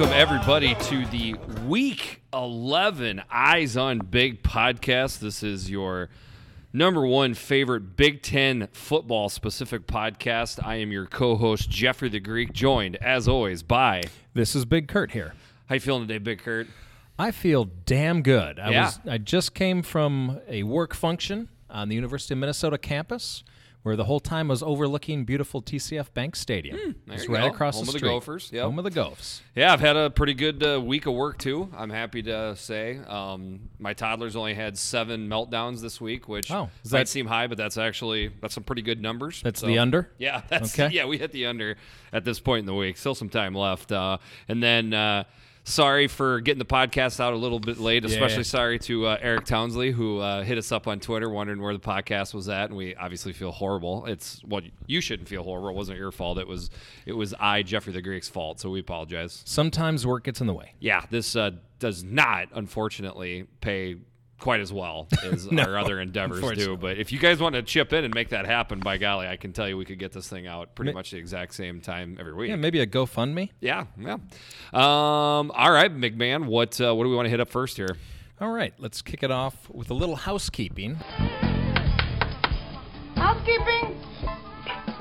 Welcome, 0.00 0.16
everybody, 0.18 0.74
to 0.86 1.04
the 1.08 1.34
Week 1.66 2.22
11 2.32 3.20
Eyes 3.30 3.76
on 3.76 3.98
Big 3.98 4.42
podcast. 4.42 5.18
This 5.18 5.42
is 5.42 5.70
your 5.70 6.08
number 6.72 7.04
one 7.06 7.34
favorite 7.34 7.96
Big 7.98 8.22
Ten 8.22 8.68
football 8.72 9.28
specific 9.28 9.86
podcast. 9.86 10.58
I 10.66 10.76
am 10.76 10.90
your 10.90 11.04
co 11.04 11.36
host, 11.36 11.68
Jeffrey 11.68 12.08
the 12.08 12.18
Greek, 12.18 12.54
joined, 12.54 12.96
as 12.96 13.28
always, 13.28 13.62
by. 13.62 14.04
This 14.32 14.56
is 14.56 14.64
Big 14.64 14.88
Kurt 14.88 15.10
here. 15.10 15.34
How 15.68 15.74
you 15.74 15.82
feeling 15.82 16.08
today, 16.08 16.16
Big 16.16 16.38
Kurt? 16.38 16.68
I 17.18 17.30
feel 17.30 17.66
damn 17.84 18.22
good. 18.22 18.58
I 18.58 18.70
Yeah. 18.70 18.84
was 18.86 19.00
I 19.06 19.18
just 19.18 19.52
came 19.52 19.82
from 19.82 20.40
a 20.48 20.62
work 20.62 20.94
function 20.94 21.50
on 21.68 21.90
the 21.90 21.94
University 21.94 22.32
of 22.32 22.38
Minnesota 22.38 22.78
campus 22.78 23.44
where 23.82 23.96
the 23.96 24.04
whole 24.04 24.20
time 24.20 24.48
was 24.48 24.62
overlooking 24.62 25.24
beautiful 25.24 25.62
TCF 25.62 26.12
Bank 26.12 26.36
Stadium. 26.36 26.76
There 27.06 27.16
it's 27.16 27.28
right 27.28 27.42
go. 27.42 27.54
across 27.54 27.76
Home 27.76 27.86
the 27.86 27.94
of 27.94 28.00
the. 28.00 28.06
Gophers, 28.06 28.50
yep. 28.52 28.64
Home 28.64 28.78
of 28.78 28.84
the 28.84 28.90
Gophs. 28.90 29.40
Yeah, 29.54 29.72
I've 29.72 29.80
had 29.80 29.96
a 29.96 30.10
pretty 30.10 30.34
good 30.34 30.62
uh, 30.62 30.80
week 30.80 31.06
of 31.06 31.14
work 31.14 31.38
too. 31.38 31.70
I'm 31.76 31.88
happy 31.90 32.22
to 32.24 32.54
say. 32.56 32.98
Um, 33.06 33.70
my 33.78 33.94
toddler's 33.94 34.36
only 34.36 34.54
had 34.54 34.76
seven 34.76 35.28
meltdowns 35.28 35.80
this 35.80 36.00
week, 36.00 36.28
which 36.28 36.50
Oh, 36.50 36.64
might 36.84 36.90
that- 36.90 37.08
seem 37.08 37.26
high, 37.26 37.46
but 37.46 37.56
that's 37.56 37.78
actually 37.78 38.30
that's 38.40 38.54
some 38.54 38.64
pretty 38.64 38.82
good 38.82 39.00
numbers. 39.00 39.40
That's 39.42 39.60
So- 39.60 39.66
the 39.66 39.78
under? 39.78 40.10
Yeah, 40.18 40.42
that's 40.48 40.78
Okay. 40.78 40.94
yeah. 40.94 41.06
We 41.06 41.16
hit 41.18 41.32
the 41.32 41.46
under 41.46 41.76
at 42.12 42.24
this 42.24 42.38
point 42.40 42.60
in 42.60 42.66
the 42.66 42.74
week. 42.74 42.96
Still 42.98 43.14
some 43.14 43.28
time 43.30 43.54
left, 43.54 43.92
uh, 43.92 44.18
and 44.48 44.62
then. 44.62 44.92
Uh, 44.92 45.24
Sorry 45.64 46.08
for 46.08 46.40
getting 46.40 46.58
the 46.58 46.64
podcast 46.64 47.20
out 47.20 47.32
a 47.32 47.36
little 47.36 47.60
bit 47.60 47.78
late. 47.78 48.04
Especially 48.04 48.38
Yeah. 48.38 48.42
sorry 48.44 48.78
to 48.80 49.06
uh, 49.06 49.18
Eric 49.20 49.44
Townsley, 49.44 49.90
who 49.92 50.18
uh, 50.18 50.42
hit 50.42 50.58
us 50.58 50.72
up 50.72 50.88
on 50.88 51.00
Twitter 51.00 51.28
wondering 51.30 51.60
where 51.62 51.72
the 51.74 51.78
podcast 51.80 52.34
was 52.34 52.48
at, 52.48 52.70
and 52.70 52.76
we 52.76 52.94
obviously 52.96 53.32
feel 53.32 53.52
horrible. 53.52 54.06
It's 54.06 54.40
well, 54.46 54.62
you 54.86 55.00
shouldn't 55.00 55.28
feel 55.28 55.42
horrible. 55.44 55.68
It 55.70 55.74
wasn't 55.76 55.98
your 55.98 56.10
fault. 56.12 56.38
It 56.38 56.48
was 56.48 56.70
it 57.06 57.12
was 57.12 57.34
I, 57.38 57.62
Jeffrey 57.62 57.92
the 57.92 58.02
Greek's 58.02 58.28
fault. 58.28 58.58
So 58.60 58.70
we 58.70 58.80
apologize 58.80 59.42
Sometimes 59.44 60.06
work 60.06 60.24
gets 60.24 60.40
in 60.40 60.46
the 60.46 60.54
way. 60.54 60.72
yeah, 60.80 61.04
this 61.10 61.36
uh, 61.36 61.50
does 61.78 62.02
not, 62.02 62.48
unfortunately, 62.52 63.46
pay 63.60 63.96
quite 64.40 64.60
as 64.60 64.72
well 64.72 65.06
as 65.22 65.50
No, 65.50 65.62
our 65.62 65.78
other 65.78 66.00
endeavors 66.00 66.40
do. 66.58 66.76
But 66.76 66.98
if 66.98 67.12
you 67.12 67.18
guys 67.18 67.40
want 67.40 67.54
to 67.54 67.62
chip 67.62 67.92
in 67.92 68.04
and 68.04 68.12
make 68.14 68.30
that 68.30 68.46
happen, 68.46 68.80
by 68.80 68.96
golly, 68.98 69.28
I 69.28 69.36
can 69.36 69.52
tell 69.52 69.68
you 69.68 69.76
we 69.76 69.84
could 69.84 69.98
get 69.98 70.12
this 70.12 70.28
thing 70.28 70.46
out 70.46 70.74
pretty 70.74 70.92
Ma- 70.92 70.98
much 70.98 71.10
the 71.12 71.18
exact 71.18 71.54
same 71.54 71.80
time 71.80 72.16
every 72.18 72.34
week. 72.34 72.48
Yeah, 72.48 72.56
maybe 72.56 72.80
a 72.80 72.86
GoFundMe. 72.86 73.50
Yeah, 73.60 73.84
yeah. 73.98 74.14
Um, 74.72 75.50
all 75.52 75.70
right, 75.70 75.94
McMahon, 75.94 76.46
what 76.46 76.80
uh, 76.80 76.94
what 76.94 77.04
do 77.04 77.10
we 77.10 77.16
want 77.16 77.26
to 77.26 77.30
hit 77.30 77.40
up 77.40 77.48
first 77.50 77.76
here? 77.76 77.96
All 78.40 78.50
right, 78.50 78.72
let's 78.78 79.02
kick 79.02 79.22
it 79.22 79.30
off 79.30 79.68
with 79.70 79.90
a 79.90 79.94
little 79.94 80.16
housekeeping. 80.16 80.94
Housekeeping? 83.16 84.00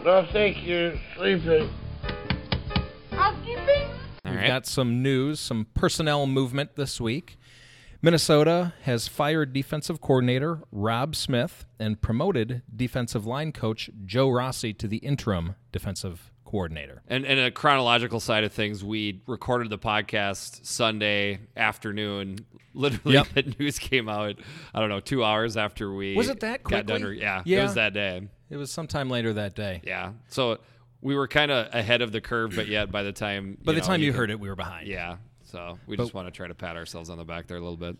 Don't 0.03 0.29
think 0.31 0.65
you're 0.65 0.93
sleeping. 1.15 1.69
Housekeeping? 3.11 3.87
All 4.25 4.31
We've 4.31 4.35
right. 4.41 4.47
got 4.47 4.65
some 4.65 5.01
news, 5.01 5.39
some 5.39 5.67
personnel 5.73 6.27
movement 6.27 6.75
this 6.75 6.99
week. 6.99 7.37
Minnesota 8.01 8.73
has 8.83 9.07
fired 9.09 9.51
defensive 9.51 9.99
coordinator 9.99 10.59
Rob 10.71 11.15
Smith 11.15 11.65
and 11.79 12.01
promoted 12.01 12.61
defensive 12.73 13.25
line 13.25 13.51
coach 13.51 13.89
Joe 14.05 14.29
Rossi 14.29 14.73
to 14.75 14.87
the 14.87 14.97
interim 14.97 15.55
defensive 15.73 16.31
coordinator. 16.45 17.01
And, 17.07 17.25
and 17.25 17.39
a 17.39 17.51
chronological 17.51 18.19
side 18.21 18.43
of 18.45 18.53
things, 18.53 18.83
we 18.85 19.21
recorded 19.27 19.69
the 19.69 19.77
podcast 19.77 20.65
Sunday 20.65 21.39
afternoon. 21.57 22.37
Literally, 22.73 23.15
Yep. 23.15 23.27
the 23.33 23.55
news 23.59 23.79
came 23.79 24.07
out. 24.07 24.35
I 24.73 24.79
don't 24.79 24.89
know, 24.89 24.99
two 25.01 25.23
hours 25.23 25.57
after 25.57 25.93
we 25.93 26.15
Was 26.15 26.29
it 26.29 26.39
that 26.39 26.63
got 26.63 26.85
done. 26.85 27.01
quickly? 27.01 27.17
re- 27.17 27.21
Yeah, 27.21 27.41
it 27.45 27.61
was 27.63 27.73
that 27.73 27.93
day. 27.93 28.27
It 28.49 28.55
was 28.57 28.71
sometime 28.71 29.09
later 29.09 29.33
that 29.33 29.55
day. 29.55 29.81
Yeah. 29.83 30.13
So 30.29 30.59
we 31.01 31.15
were 31.15 31.27
kind 31.27 31.51
of 31.51 31.73
ahead 31.73 32.01
of 32.01 32.11
the 32.11 32.21
curve, 32.21 32.53
but 32.55 32.67
yet 32.67 32.91
by 32.91 33.03
the 33.03 33.11
time 33.11 33.57
By 33.63 33.73
the 33.73 33.79
know, 33.79 33.85
time 33.85 34.01
you 34.01 34.11
could- 34.11 34.17
heard 34.19 34.31
it, 34.31 34.39
we 34.39 34.47
were 34.49 34.55
behind. 34.55 34.87
yeah. 34.87 35.17
So 35.51 35.79
we 35.87 35.97
just 35.97 36.13
want 36.13 36.27
to 36.27 36.31
try 36.31 36.47
to 36.47 36.53
pat 36.55 36.75
ourselves 36.75 37.09
on 37.09 37.17
the 37.17 37.25
back 37.25 37.47
there 37.47 37.57
a 37.57 37.61
little 37.61 37.77
bit. 37.77 37.97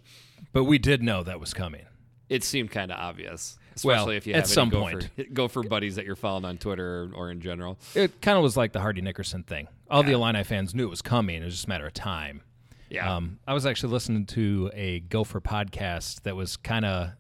But 0.54 0.66
we 0.66 0.78
did 0.78 1.02
know 1.02 1.24
that 1.24 1.40
was 1.40 1.54
coming. 1.54 1.86
It 2.30 2.44
seemed 2.44 2.70
kind 2.70 2.92
of 2.92 3.00
obvious, 3.00 3.58
Well, 3.84 3.96
especially 3.96 4.18
if 4.18 4.28
you 4.28 4.34
at 4.36 4.46
some 4.46 4.70
gopher, 4.70 5.10
point. 5.36 5.52
for 5.52 5.64
buddies 5.64 5.96
that 5.96 6.06
you're 6.06 6.16
following 6.16 6.46
on 6.46 6.60
Twitter 6.60 7.06
or, 7.06 7.12
or 7.16 7.32
in 7.32 7.42
general. 7.42 7.80
It 7.96 8.22
kind 8.22 8.38
of 8.38 8.44
was 8.44 8.56
like 8.56 8.72
the 8.72 8.80
Hardy 8.80 9.02
Nickerson 9.02 9.42
thing. 9.42 9.68
All 9.90 10.04
the 10.04 10.12
Illini 10.12 10.44
fans 10.44 10.76
knew 10.76 10.86
it 10.86 10.90
was 10.90 11.02
coming. 11.02 11.42
It 11.42 11.46
was 11.46 11.56
just 11.56 11.66
a 11.66 11.70
matter 11.70 11.88
of 11.88 11.94
time. 11.96 12.42
Yeah. 12.92 13.16
Um, 13.16 13.40
I 13.48 13.54
was 13.56 13.66
actually 13.66 13.94
listening 13.94 14.26
to 14.28 14.70
a 14.76 15.00
Gopher 15.02 15.42
podcast 15.42 16.22
that 16.24 16.36
was 16.36 16.56
kind 16.58 16.86
of 16.86 17.12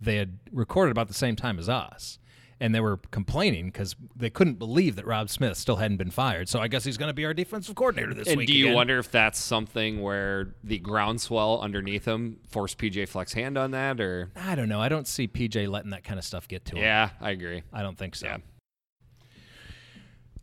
they 0.00 0.16
had 0.16 0.38
recorded 0.52 0.90
about 0.92 1.08
the 1.08 1.14
same 1.14 1.34
time 1.36 1.58
as 1.58 1.68
us, 1.68 2.18
and 2.62 2.72
they 2.72 2.80
were 2.80 2.98
complaining 3.10 3.66
because 3.66 3.96
they 4.14 4.30
couldn't 4.30 4.54
believe 4.54 4.94
that 4.94 5.04
Rob 5.04 5.28
Smith 5.28 5.56
still 5.56 5.76
hadn't 5.76 5.96
been 5.96 6.12
fired. 6.12 6.48
So 6.48 6.60
I 6.60 6.68
guess 6.68 6.84
he's 6.84 6.96
going 6.96 7.08
to 7.08 7.14
be 7.14 7.24
our 7.24 7.34
defensive 7.34 7.74
coordinator 7.74 8.14
this 8.14 8.28
and 8.28 8.38
week. 8.38 8.46
do 8.46 8.54
you 8.54 8.66
again. 8.66 8.76
wonder 8.76 8.98
if 9.00 9.10
that's 9.10 9.40
something 9.40 10.00
where 10.00 10.54
the 10.62 10.78
groundswell 10.78 11.60
underneath 11.60 12.04
him 12.04 12.38
forced 12.48 12.78
PJ 12.78 13.08
Fleck's 13.08 13.32
hand 13.32 13.58
on 13.58 13.72
that, 13.72 14.00
or 14.00 14.30
I 14.36 14.54
don't 14.54 14.68
know. 14.68 14.80
I 14.80 14.88
don't 14.88 15.08
see 15.08 15.26
PJ 15.26 15.68
letting 15.68 15.90
that 15.90 16.04
kind 16.04 16.20
of 16.20 16.24
stuff 16.24 16.46
get 16.46 16.64
to 16.66 16.76
him. 16.76 16.82
yeah, 16.84 17.10
I 17.20 17.30
agree. 17.30 17.64
I 17.72 17.82
don't 17.82 17.98
think 17.98 18.14
so. 18.14 18.26
Yeah. 18.26 18.36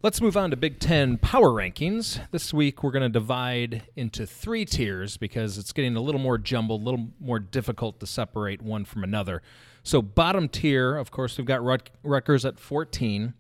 Let's 0.04 0.20
move 0.20 0.36
on 0.36 0.50
to 0.52 0.58
Big 0.58 0.80
Ten 0.80 1.18
power 1.18 1.52
rankings. 1.52 2.20
This 2.32 2.54
week 2.54 2.84
we're 2.84 2.92
going 2.92 3.04
to 3.04 3.10
divide 3.10 3.84
into 3.96 4.26
three 4.26 4.66
tiers 4.66 5.16
because 5.16 5.58
it's 5.58 5.72
getting 5.72 5.96
a 5.96 6.02
little 6.02 6.22
more 6.22 6.38
jumbled, 6.38 6.82
a 6.82 6.84
little 6.84 7.08
more 7.22 7.40
difficult 7.40 8.02
to 8.02 8.06
separate 8.06 8.62
one 8.62 8.84
from 8.84 9.06
another. 9.06 9.42
So, 9.90 10.04
bottom 10.04 10.48
tier, 10.50 10.96
of 10.96 11.10
course, 11.10 11.36
we've 11.40 11.48
got 11.48 11.64
Rut- 11.64 11.90
Rutgers 12.04 12.46
at 12.46 12.60
14. 12.60 13.34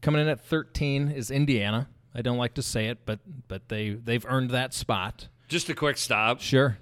Coming 0.00 0.20
in 0.22 0.28
at 0.28 0.40
13 0.40 1.08
is 1.08 1.32
Indiana. 1.32 1.88
I 2.14 2.22
don't 2.22 2.38
like 2.38 2.54
to 2.54 2.62
say 2.62 2.86
it, 2.86 2.98
but 3.04 3.18
but 3.48 3.68
they 3.68 3.90
they've 3.90 4.24
earned 4.28 4.50
that 4.50 4.72
spot. 4.72 5.26
Just 5.48 5.68
a 5.70 5.74
quick 5.74 5.96
stop. 5.98 6.40
Sure. 6.40 6.78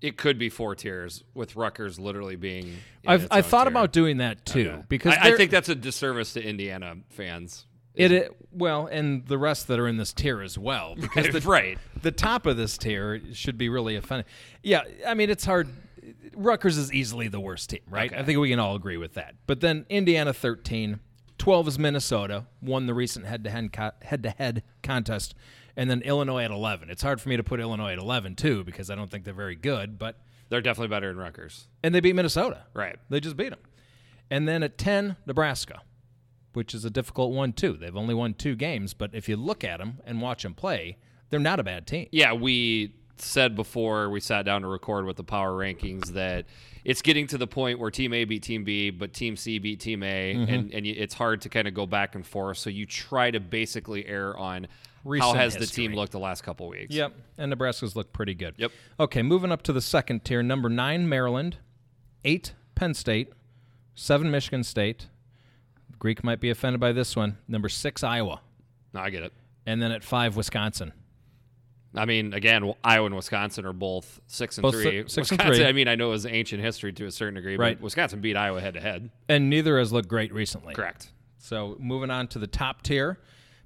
It 0.00 0.16
could 0.16 0.38
be 0.38 0.48
four 0.48 0.74
tiers 0.74 1.22
with 1.34 1.54
Rutgers 1.54 1.98
literally 1.98 2.36
being. 2.36 2.78
I've 3.06 3.28
I 3.30 3.42
thought 3.42 3.64
tier. 3.64 3.72
about 3.72 3.92
doing 3.92 4.16
that 4.16 4.46
too 4.46 4.70
Okay. 4.70 4.82
because 4.88 5.14
I, 5.20 5.32
I 5.32 5.36
think 5.36 5.50
that's 5.50 5.68
a 5.68 5.74
disservice 5.74 6.32
to 6.32 6.42
Indiana 6.42 6.96
fans. 7.10 7.66
it, 7.94 8.10
it 8.10 8.34
well, 8.52 8.86
and 8.86 9.26
the 9.26 9.36
rest 9.36 9.68
that 9.68 9.78
are 9.78 9.86
in 9.86 9.98
this 9.98 10.14
tier 10.14 10.40
as 10.40 10.56
well 10.56 10.94
because 10.98 11.28
the, 11.32 11.40
right. 11.46 11.76
the 12.00 12.10
top 12.10 12.46
of 12.46 12.56
this 12.56 12.78
tier 12.78 13.20
should 13.34 13.58
be 13.58 13.68
really 13.68 13.96
offended. 13.96 14.24
Yeah, 14.62 14.84
I 15.06 15.12
mean 15.12 15.28
it's 15.28 15.44
hard. 15.44 15.68
Rutgers 16.34 16.76
is 16.76 16.92
easily 16.92 17.28
the 17.28 17.40
worst 17.40 17.70
team, 17.70 17.80
right? 17.88 18.10
Okay. 18.12 18.20
I 18.20 18.24
think 18.24 18.38
we 18.38 18.48
can 18.50 18.58
all 18.58 18.74
agree 18.76 18.96
with 18.96 19.14
that. 19.14 19.34
But 19.46 19.60
then 19.60 19.86
Indiana 19.88 20.32
13, 20.32 21.00
12 21.38 21.68
is 21.68 21.78
Minnesota, 21.78 22.46
won 22.62 22.86
the 22.86 22.94
recent 22.94 23.26
head-to-head 23.26 23.72
co- 23.72 23.92
head-to-head 24.02 24.62
contest, 24.82 25.34
and 25.76 25.88
then 25.90 26.02
Illinois 26.02 26.44
at 26.44 26.50
11. 26.50 26.90
It's 26.90 27.02
hard 27.02 27.20
for 27.20 27.28
me 27.28 27.36
to 27.36 27.42
put 27.44 27.60
Illinois 27.60 27.92
at 27.92 27.98
11 27.98 28.36
too 28.36 28.64
because 28.64 28.90
I 28.90 28.94
don't 28.94 29.10
think 29.10 29.24
they're 29.24 29.32
very 29.34 29.54
good, 29.56 29.98
but 29.98 30.18
They're 30.48 30.60
definitely 30.60 30.88
better 30.88 31.08
than 31.08 31.16
Rutgers. 31.18 31.68
and 31.82 31.94
they 31.94 32.00
beat 32.00 32.14
Minnesota. 32.14 32.64
Right. 32.74 32.96
They 33.08 33.20
just 33.20 33.36
beat 33.36 33.50
them. 33.50 33.60
And 34.30 34.46
then 34.46 34.62
at 34.62 34.78
10, 34.78 35.16
Nebraska, 35.26 35.80
which 36.52 36.74
is 36.74 36.84
a 36.84 36.90
difficult 36.90 37.32
one 37.32 37.52
too. 37.52 37.74
They've 37.74 37.96
only 37.96 38.14
won 38.14 38.34
two 38.34 38.54
games, 38.56 38.94
but 38.94 39.10
if 39.14 39.28
you 39.28 39.36
look 39.36 39.64
at 39.64 39.78
them 39.78 40.00
and 40.04 40.20
watch 40.20 40.42
them 40.42 40.54
play, 40.54 40.98
they're 41.30 41.40
not 41.40 41.60
a 41.60 41.64
bad 41.64 41.86
team. 41.86 42.08
Yeah, 42.12 42.32
we 42.32 42.94
said 43.22 43.54
before 43.56 44.10
we 44.10 44.20
sat 44.20 44.44
down 44.44 44.62
to 44.62 44.68
record 44.68 45.04
with 45.06 45.16
the 45.16 45.24
power 45.24 45.52
rankings 45.52 46.08
that 46.14 46.46
it's 46.84 47.02
getting 47.02 47.26
to 47.28 47.38
the 47.38 47.46
point 47.46 47.78
where 47.78 47.90
Team 47.90 48.12
A 48.14 48.24
beat 48.24 48.42
Team 48.42 48.64
B, 48.64 48.90
but 48.90 49.12
Team 49.12 49.36
C 49.36 49.58
beat 49.58 49.80
Team 49.80 50.02
A, 50.02 50.34
Mm-hmm. 50.34 50.52
and, 50.52 50.72
and 50.74 50.86
it's 50.86 51.14
hard 51.14 51.40
to 51.42 51.48
kind 51.48 51.68
of 51.68 51.74
go 51.74 51.86
back 51.86 52.14
and 52.14 52.26
forth. 52.26 52.58
So 52.58 52.70
you 52.70 52.86
try 52.86 53.30
to 53.30 53.40
basically 53.40 54.06
err 54.06 54.36
on 54.38 54.64
how 54.64 55.10
Recent 55.10 55.36
has 55.36 55.56
the 55.56 55.66
team 55.66 55.94
looked 55.94 56.12
the 56.12 56.18
last 56.18 56.42
couple 56.42 56.68
weeks. 56.68 56.94
Yep, 56.94 57.12
and 57.38 57.48
Nebraska's 57.50 57.96
looked 57.96 58.12
pretty 58.12 58.34
good. 58.34 58.54
Yep. 58.58 58.72
Okay, 58.98 59.22
moving 59.22 59.50
up 59.52 59.62
to 59.62 59.72
the 59.72 59.80
second 59.80 60.24
tier. 60.24 60.42
Number 60.42 60.68
nine, 60.68 61.08
Maryland. 61.08 61.56
Eight, 62.24 62.52
Penn 62.74 62.92
State. 62.94 63.32
Seven, 63.94 64.30
Michigan 64.30 64.62
State. 64.64 65.06
Greek 65.98 66.22
might 66.24 66.40
be 66.40 66.48
offended 66.50 66.80
by 66.80 66.92
this 66.92 67.16
one. 67.16 67.36
Number 67.48 67.68
six, 67.68 68.02
Iowa. 68.02 68.40
No, 68.94 69.00
I 69.00 69.10
get 69.10 69.22
it. 69.22 69.32
And 69.66 69.82
then 69.82 69.90
at 69.92 70.02
five, 70.04 70.36
Wisconsin. 70.36 70.92
I 71.94 72.04
mean, 72.04 72.32
again, 72.34 72.72
Iowa 72.84 73.06
and 73.06 73.16
Wisconsin 73.16 73.66
are 73.66 73.72
both 73.72 74.20
six 74.28 74.56
and 74.58 74.62
Both 74.62 74.74
three. 74.74 74.82
si- 74.84 75.08
six 75.08 75.30
and 75.30 75.38
Wisconsin, 75.38 75.54
three. 75.56 75.66
I 75.66 75.72
mean, 75.72 75.88
I 75.88 75.96
know 75.96 76.08
it 76.08 76.10
was 76.12 76.26
ancient 76.26 76.62
history 76.62 76.92
to 76.92 77.06
a 77.06 77.10
certain 77.10 77.34
degree, 77.34 77.56
Right. 77.56 77.76
but 77.76 77.82
Wisconsin 77.82 78.20
beat 78.20 78.36
Iowa 78.36 78.60
head 78.60 78.74
to 78.74 78.80
head. 78.80 79.10
And 79.28 79.50
neither 79.50 79.76
has 79.78 79.92
looked 79.92 80.08
great 80.08 80.32
recently. 80.32 80.74
Correct. 80.74 81.10
So 81.38 81.76
moving 81.80 82.10
on 82.10 82.28
to 82.28 82.38
the 82.38 82.46
top 82.46 82.82
tier, 82.82 83.18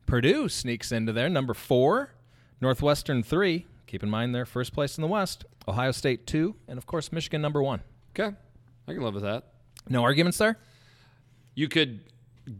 Purdue 0.07 0.49
sneaks 0.49 0.91
into 0.93 1.13
there. 1.13 1.29
Number 1.29 1.53
four, 1.55 2.15
Northwestern 2.61 3.23
three. 3.23 3.67
Keep 3.87 4.03
in 4.03 4.09
mind 4.11 4.35
they're 4.35 4.47
first 4.47 4.73
place 4.73 4.97
in 4.97 5.03
the 5.03 5.09
West. 5.09 5.45
Ohio 5.69 5.91
State 5.93 6.27
two, 6.27 6.57
and 6.69 6.79
of 6.79 6.87
course 6.87 7.13
Michigan 7.13 7.43
number 7.43 7.63
one. 7.63 7.81
Okay. 8.19 8.35
I 8.89 8.93
can 8.93 9.03
live 9.03 9.15
with 9.15 9.23
that. 9.25 9.45
No 9.89 10.03
arguments 10.03 10.39
there. 10.39 10.59
You 11.55 11.69
could 11.69 12.01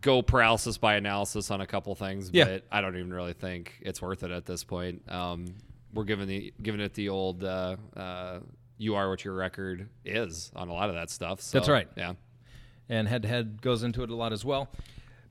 go 0.01 0.23
paralysis 0.23 0.79
by 0.79 0.95
analysis 0.97 1.51
on 1.51 1.61
a 1.61 1.67
couple 1.67 1.95
things, 1.95 2.31
Yeah. 2.33 2.45
but 2.45 2.65
I 2.73 2.81
don't 2.81 2.97
even 2.97 3.13
really 3.13 3.33
think 3.35 3.79
it's 3.83 4.01
worth 4.01 4.23
it 4.23 4.31
at 4.31 4.47
this 4.47 4.65
point. 4.65 5.03
Um, 5.11 5.47
we're 5.93 6.05
giving 6.05 6.27
the 6.27 6.53
giving 6.63 6.81
it 6.81 6.95
the 6.95 7.09
old 7.11 7.45
uh, 7.45 7.77
uh, 7.97 8.41
"you 8.79 8.95
are 8.97 9.09
what 9.11 9.25
your 9.25 9.35
record 9.35 9.89
is" 10.05 10.51
on 10.57 10.69
a 10.69 10.73
lot 10.73 10.89
of 10.89 10.95
that 10.97 11.11
stuff. 11.11 11.41
So, 11.41 11.59
That's 11.59 11.69
right. 11.69 11.89
Yeah. 11.97 12.15
and 12.89 13.07
head 13.09 13.23
to 13.23 13.29
head 13.29 13.63
goes 13.63 13.83
into 13.83 14.03
it 14.03 14.11
a 14.11 14.15
lot 14.15 14.33
as 14.33 14.45
well. 14.45 14.69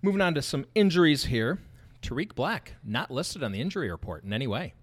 Moving 0.01 0.21
on 0.21 0.33
to 0.35 0.41
some 0.41 0.65
injuries 0.75 1.25
here. 1.25 1.59
Tariq 2.01 2.35
Black 2.35 2.73
not 2.83 3.09
listed 3.11 3.43
on 3.43 3.51
the 3.53 3.61
injury 3.61 3.89
report 3.89 4.23
in 4.23 4.33
any 4.33 4.47
way. 4.47 4.73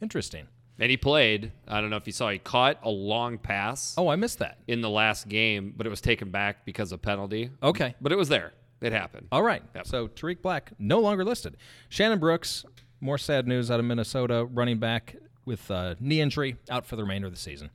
Interesting. 0.00 0.46
And 0.78 0.90
he 0.90 0.96
played. 0.96 1.52
I 1.68 1.80
don't 1.80 1.90
know 1.90 1.96
if 1.96 2.06
you 2.06 2.12
saw. 2.12 2.30
He 2.30 2.38
caught 2.38 2.78
a 2.82 2.88
long 2.88 3.36
pass 3.36 3.94
Oh, 3.98 4.08
I 4.08 4.16
missed 4.16 4.38
that. 4.38 4.58
in 4.66 4.80
the 4.80 4.88
last 4.88 5.28
game, 5.28 5.74
but 5.76 5.86
it 5.86 5.90
was 5.90 6.00
taken 6.00 6.30
back 6.30 6.64
because 6.64 6.90
of 6.92 7.02
penalty. 7.02 7.50
Okay. 7.62 7.94
But 8.00 8.12
it 8.12 8.16
was 8.16 8.28
there. 8.30 8.52
It 8.80 8.92
happened. 8.92 9.28
All 9.30 9.42
right. 9.42 9.62
Yep. 9.74 9.86
So 9.86 10.08
Tariq 10.08 10.40
Black 10.42 10.72
no 10.78 11.00
longer 11.00 11.24
listed. 11.24 11.56
Shannon 11.88 12.18
Brooks, 12.18 12.64
more 13.00 13.18
sad 13.18 13.46
news 13.46 13.70
out 13.70 13.78
of 13.80 13.86
Minnesota, 13.86 14.46
running 14.46 14.78
back 14.78 15.16
with 15.44 15.70
uh, 15.70 15.94
knee 16.00 16.20
injury, 16.20 16.56
out 16.70 16.86
for 16.86 16.96
the 16.96 17.02
remainder 17.02 17.26
of 17.26 17.32
the 17.34 17.38
season 17.38 17.70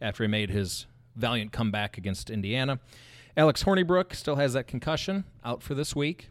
after 0.00 0.22
he 0.24 0.28
made 0.28 0.50
his 0.50 0.86
valiant 1.16 1.52
comeback 1.52 1.98
against 1.98 2.30
Indiana. 2.30 2.80
Alex 3.36 3.62
Hornibrook 3.64 4.14
still 4.14 4.36
has 4.36 4.52
that 4.54 4.66
concussion, 4.66 5.24
out 5.44 5.62
for 5.62 5.74
this 5.74 5.94
week. 5.94 6.30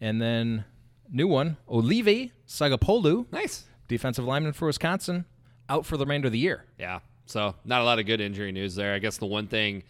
And 0.00 0.20
then 0.20 0.64
new 1.10 1.26
one, 1.26 1.56
Olive 1.68 2.30
Sagapolu, 2.48 3.30
Nice. 3.32 3.64
defensive 3.88 4.24
lineman 4.24 4.52
for 4.52 4.66
Wisconsin, 4.66 5.24
out 5.68 5.86
for 5.86 5.96
the 5.96 6.04
remainder 6.04 6.26
of 6.26 6.32
the 6.32 6.38
year. 6.38 6.64
Yeah. 6.78 7.00
So 7.26 7.54
not 7.64 7.80
a 7.80 7.84
lot 7.84 7.98
of 7.98 8.06
good 8.06 8.20
injury 8.20 8.52
news 8.52 8.74
there. 8.76 8.94
I 8.94 8.98
guess 9.00 9.18
the 9.18 9.26
one 9.26 9.48
thing 9.48 9.82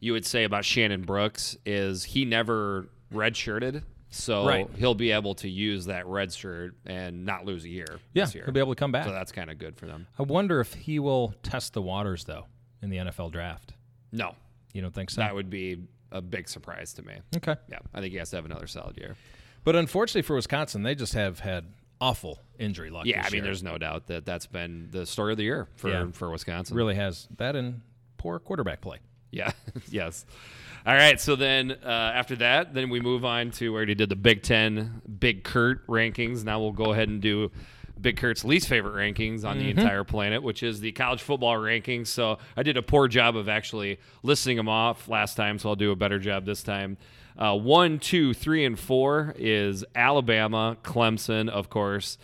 you 0.00 0.12
would 0.12 0.24
say 0.26 0.44
about 0.44 0.64
Shannon 0.64 1.02
Brooks 1.02 1.56
is 1.66 2.04
he 2.04 2.24
never 2.24 2.88
redshirted. 3.12 3.82
So 4.08 4.46
Right. 4.46 4.68
he'll 4.76 4.94
be 4.94 5.10
able 5.10 5.34
to 5.36 5.48
use 5.48 5.86
that 5.86 6.06
red 6.06 6.32
shirt 6.32 6.76
and 6.86 7.24
not 7.26 7.44
lose 7.44 7.64
a 7.64 7.68
year 7.68 7.98
Yeah, 8.14 8.24
this 8.24 8.34
year. 8.34 8.44
he'll 8.44 8.54
be 8.54 8.60
able 8.60 8.74
to 8.74 8.78
come 8.78 8.92
back. 8.92 9.04
So 9.04 9.12
that's 9.12 9.32
kind 9.32 9.50
of 9.50 9.58
good 9.58 9.76
for 9.76 9.86
them. 9.86 10.06
I 10.18 10.22
wonder 10.22 10.60
if 10.60 10.74
he 10.74 10.98
will 10.98 11.34
test 11.42 11.72
the 11.74 11.82
waters, 11.82 12.24
though, 12.24 12.46
in 12.80 12.88
the 12.90 12.98
NFL 12.98 13.30
draft. 13.30 13.74
No, 14.12 14.36
You 14.72 14.80
don't 14.80 14.94
think 14.94 15.10
so? 15.10 15.20
that 15.20 15.34
would 15.34 15.50
be 15.50 15.82
a 16.12 16.22
big 16.22 16.48
surprise 16.48 16.92
to 16.94 17.02
me. 17.02 17.14
okay. 17.36 17.56
Yeah, 17.68 17.80
I 17.92 18.00
think 18.00 18.12
he 18.12 18.18
has 18.18 18.30
to 18.30 18.36
have 18.36 18.44
another 18.44 18.68
solid 18.68 18.96
year. 18.96 19.16
But 19.64 19.74
unfortunately 19.74 20.22
for 20.22 20.36
Wisconsin, 20.36 20.84
they 20.84 20.94
just 20.94 21.14
have 21.14 21.40
had 21.40 21.64
awful 22.00 22.40
injury 22.58 22.90
luck. 22.90 23.06
Yeah, 23.06 23.20
I 23.22 23.24
mean, 23.24 23.34
year. 23.38 23.42
there's 23.42 23.62
no 23.64 23.76
doubt 23.76 24.06
that 24.06 24.24
that's 24.24 24.46
been 24.46 24.88
the 24.92 25.04
story 25.04 25.32
of 25.32 25.36
the 25.38 25.42
year 25.44 25.66
for 25.76 25.90
Yeah. 25.90 26.06
for 26.12 26.30
Wisconsin. 26.30 26.76
really 26.76 26.94
has 26.94 27.26
that 27.38 27.56
and 27.56 27.80
poor 28.18 28.38
quarterback 28.38 28.80
play. 28.80 28.98
Yeah. 29.36 29.52
yes. 29.90 30.24
All 30.86 30.94
right. 30.94 31.20
So 31.20 31.36
then 31.36 31.72
uh, 31.84 32.12
after 32.14 32.36
that, 32.36 32.72
then 32.72 32.90
we 32.90 33.00
move 33.00 33.24
on 33.24 33.50
to 33.52 33.72
where 33.72 33.84
he 33.84 33.94
did 33.94 34.08
the 34.08 34.16
Big 34.16 34.42
Ten 34.42 35.02
Big 35.18 35.44
Kurt 35.44 35.86
rankings. 35.86 36.44
Now 36.44 36.60
we'll 36.60 36.72
go 36.72 36.92
ahead 36.92 37.08
and 37.08 37.20
do 37.20 37.50
Big 38.00 38.16
Kurt's 38.16 38.44
least 38.44 38.68
favorite 38.68 38.94
rankings 38.94 39.44
on 39.44 39.58
the 39.58 39.70
entire 39.70 40.04
planet, 40.04 40.42
which 40.42 40.62
is 40.62 40.80
the 40.80 40.92
college 40.92 41.22
football 41.22 41.54
rankings. 41.56 42.06
So 42.06 42.38
I 42.56 42.62
did 42.62 42.76
a 42.76 42.82
poor 42.82 43.08
job 43.08 43.36
of 43.36 43.48
actually 43.48 43.98
listing 44.22 44.56
them 44.56 44.68
off 44.68 45.08
last 45.08 45.34
time, 45.34 45.58
so 45.58 45.70
I'll 45.70 45.76
do 45.76 45.90
a 45.92 45.96
better 45.96 46.18
job 46.18 46.44
this 46.44 46.62
time. 46.62 46.98
Uh, 47.38 47.56
one, 47.56 47.98
two, 47.98 48.32
three, 48.32 48.64
and 48.64 48.78
four 48.78 49.34
is 49.36 49.84
Alabama, 49.94 50.76
Clemson, 50.82 51.48
of 51.48 51.68
course. 51.68 52.16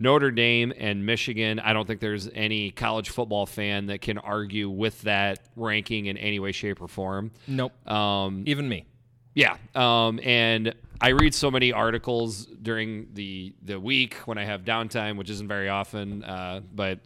Notre 0.00 0.30
Dame 0.30 0.72
and 0.76 1.04
Michigan. 1.04 1.60
I 1.60 1.72
don't 1.74 1.86
think 1.86 2.00
there's 2.00 2.28
any 2.34 2.70
college 2.70 3.10
football 3.10 3.44
fan 3.46 3.86
that 3.86 4.00
can 4.00 4.16
argue 4.18 4.68
with 4.70 5.02
that 5.02 5.40
ranking 5.56 6.06
in 6.06 6.16
any 6.16 6.40
way, 6.40 6.52
shape, 6.52 6.80
or 6.80 6.88
form. 6.88 7.30
Nope. 7.46 7.72
Um, 7.88 8.42
Even 8.46 8.68
me. 8.68 8.86
yeah, 9.34 9.56
um, 9.74 10.18
and 10.24 10.74
I 11.02 11.10
read 11.10 11.34
so 11.34 11.50
many 11.50 11.72
articles 11.72 12.46
during 12.46 13.08
the 13.12 13.54
the 13.62 13.78
week 13.78 14.14
when 14.24 14.38
I 14.38 14.44
have 14.44 14.62
downtime, 14.64 15.16
which 15.16 15.30
isn't 15.30 15.48
very 15.48 15.68
often, 15.68 16.24
uh, 16.24 16.60
but 16.74 17.00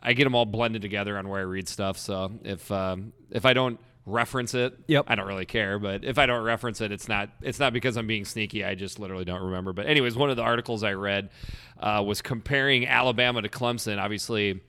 I 0.00 0.12
get 0.14 0.24
them 0.24 0.34
all 0.34 0.44
blended 0.44 0.82
together 0.82 1.16
on 1.16 1.28
where 1.28 1.40
I 1.40 1.44
read 1.44 1.68
stuff. 1.68 1.96
So 1.96 2.32
if 2.42 2.70
um, 2.72 3.12
if 3.30 3.46
I 3.46 3.52
don't 3.52 3.78
reference 4.04 4.52
it, 4.54 4.76
Yep. 4.88 5.04
I 5.08 5.14
don't 5.14 5.26
really 5.26 5.46
care. 5.46 5.78
But 5.78 6.04
if 6.04 6.18
I 6.18 6.26
don't 6.26 6.42
reference 6.42 6.80
it, 6.80 6.90
it's 6.92 7.08
not 7.08 7.30
it's 7.40 7.58
not 7.60 7.72
because 7.72 7.96
I'm 7.96 8.06
being 8.06 8.24
sneaky. 8.24 8.64
I 8.64 8.74
just 8.74 8.98
literally 8.98 9.24
don't 9.24 9.42
remember. 9.42 9.72
But 9.72 9.86
anyways, 9.86 10.16
one 10.16 10.30
of 10.30 10.36
the 10.36 10.42
articles 10.42 10.82
I 10.82 10.92
read 10.94 11.30
uh, 11.78 12.02
was 12.06 12.20
comparing 12.22 12.86
Alabama 12.86 13.42
to 13.42 13.48
Clemson. 13.48 13.98
Obviously, 14.02 14.60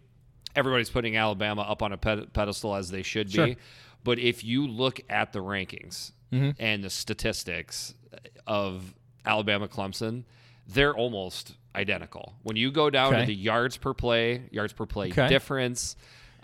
everybody's 0.56 0.89
putting 0.89 1.18
Alabama 1.18 1.62
up 1.63 1.81
on 1.81 1.94
a 1.94 1.97
ped- 1.97 2.31
pedestal 2.33 2.75
as 2.75 2.91
they 2.91 3.01
should 3.03 3.27
be. 3.27 3.33
Sure. 3.33 3.56
But 4.03 4.19
if 4.19 4.44
you 4.44 4.68
look 4.68 5.01
at 5.09 5.33
the 5.33 5.39
rankings 5.39 6.12
Mm-hmm. 6.31 6.50
and 6.59 6.83
the 6.83 6.89
statistics 6.89 7.94
of 8.47 8.95
Alabama 9.25 9.68
Clemson, 9.68 10.24
they're 10.68 10.95
almost 10.95 11.56
identical. 11.75 12.33
When 12.41 12.56
you 12.56 12.71
go 12.71 12.89
down 12.89 13.13
Okay. 13.13 13.21
to 13.21 13.27
the 13.27 13.36
yards 13.36 13.77
per 13.77 13.94
play, 13.94 14.44
yards 14.51 14.74
per 14.74 14.86
play 14.88 15.09
Okay. 15.09 15.27
difference, 15.27 15.95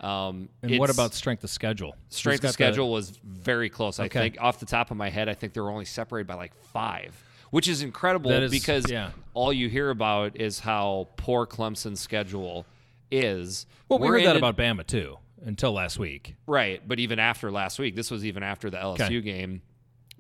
um, 0.04 0.50
And 0.64 0.78
what 0.80 0.90
about 0.90 1.14
strength 1.14 1.44
of 1.44 1.50
schedule? 1.50 1.96
Strength 2.10 2.40
of 2.40 2.50
the- 2.50 2.54
schedule 2.54 2.92
was 2.92 3.12
very 3.24 3.70
close. 3.70 4.00
I 4.00 4.06
Okay. 4.06 4.20
think 4.20 4.38
off 4.42 4.60
the 4.60 4.66
top 4.66 4.92
of 4.92 4.98
my 4.98 5.10
head, 5.10 5.28
I 5.30 5.34
think 5.34 5.54
they 5.54 5.62
were 5.62 5.72
only 5.72 5.86
separated 5.86 6.28
by 6.28 6.36
like 6.36 6.54
five, 6.72 7.22
which 7.52 7.68
is 7.68 7.82
incredible 7.82 8.32
is- 8.32 8.52
because 8.52 8.90
yeah. 8.90 9.12
all 9.34 9.52
you 9.54 9.70
hear 9.70 9.90
about 9.90 10.36
is 10.40 10.60
how 10.60 11.08
poor 11.18 11.46
Clemson's 11.46 12.00
schedule 12.00 12.66
is. 13.12 13.66
well, 13.88 14.00
we 14.00 14.08
We're 14.08 14.20
heard 14.20 14.26
that 14.28 14.36
a- 14.36 14.40
about 14.40 14.56
Bama 14.58 14.86
too 14.86 15.18
until 15.46 15.72
last 15.74 15.98
week. 15.98 16.36
Right, 16.48 16.82
but 16.88 17.00
even 17.00 17.18
after 17.20 17.52
last 17.52 17.80
week, 17.80 17.96
this 17.96 18.12
was 18.12 18.26
even 18.26 18.44
after 18.44 18.70
the 18.70 18.78
LSU 18.78 19.02
Okay. 19.20 19.22
game. 19.22 19.62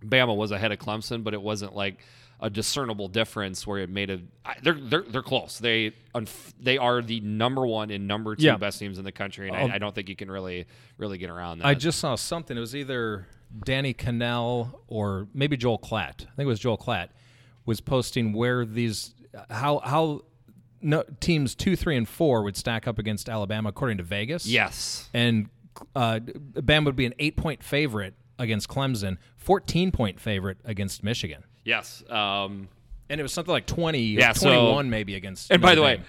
Bama 0.04 0.36
was 0.36 0.52
ahead 0.52 0.72
of 0.72 0.80
Clemson, 0.80 1.24
but 1.24 1.34
it 1.34 1.42
wasn't 1.42 1.76
like 1.76 2.00
a 2.42 2.50
discernible 2.50 3.08
difference 3.10 3.68
where 3.68 3.80
it 3.80 3.90
made 3.90 4.10
a. 4.10 4.20
They're 4.64 4.74
they're 4.74 5.04
they're 5.04 5.22
close. 5.22 5.60
They 5.60 5.92
unf- 6.16 6.54
they 6.60 6.78
are 6.78 7.02
the 7.02 7.20
number 7.20 7.66
one 7.68 7.92
and 7.92 8.08
number 8.08 8.36
two 8.36 8.46
Yeah. 8.46 8.58
best 8.58 8.80
teams 8.80 8.98
in 8.98 9.04
the 9.06 9.12
country, 9.12 9.50
and 9.50 9.72
I, 9.72 9.76
I 9.76 9.78
don't 9.78 9.94
think 9.94 10.08
you 10.10 10.16
can 10.16 10.32
really 10.32 10.66
really 10.98 11.18
get 11.18 11.30
around 11.30 11.60
that. 11.60 11.68
I 11.68 11.74
just 11.74 12.00
saw 12.00 12.16
something. 12.16 12.56
It 12.56 12.62
was 12.62 12.76
either 12.76 13.28
Danny 13.66 13.94
Kanell 13.94 14.74
or 14.88 15.28
maybe 15.34 15.58
Joel 15.58 15.80
Klatt. 15.80 16.22
I 16.22 16.36
think 16.36 16.40
it 16.40 16.46
was 16.46 16.60
Joel 16.60 16.78
Klatt 16.78 17.10
was 17.66 17.82
posting 17.82 18.32
where 18.34 18.66
these 18.66 19.14
how 19.50 19.80
how 19.80 20.22
no, 20.82 21.04
teams 21.20 21.56
two, 21.56 21.76
three, 21.76 21.98
and 21.98 22.08
four 22.08 22.42
would 22.44 22.56
stack 22.56 22.88
up 22.88 22.98
against 23.00 23.28
Alabama 23.28 23.68
according 23.70 23.98
to 23.98 24.04
Vegas. 24.04 24.46
yes, 24.46 25.10
and 25.14 25.50
uh, 25.96 26.20
Bama 26.22 26.86
would 26.86 26.96
be 26.96 27.06
an 27.06 27.14
eight 27.20 27.36
point 27.36 27.62
favorite 27.64 28.14
against 28.38 28.70
Clemson, 28.70 29.18
fourteen 29.36 29.92
point 29.92 30.20
favorite 30.22 30.58
against 30.64 31.04
Michigan, 31.04 31.44
yes. 31.70 32.04
Um, 32.10 32.68
and 33.10 33.20
it 33.20 33.24
was 33.24 33.32
something 33.34 33.52
like 33.52 33.66
twenty, 33.66 34.02
Yeah, 34.02 34.34
so- 34.34 34.50
twenty 34.50 34.72
one 34.72 34.90
maybe 34.90 35.16
against. 35.16 35.52
And 35.52 35.62
by 35.62 35.76
the 35.76 35.82
way, 35.82 36.02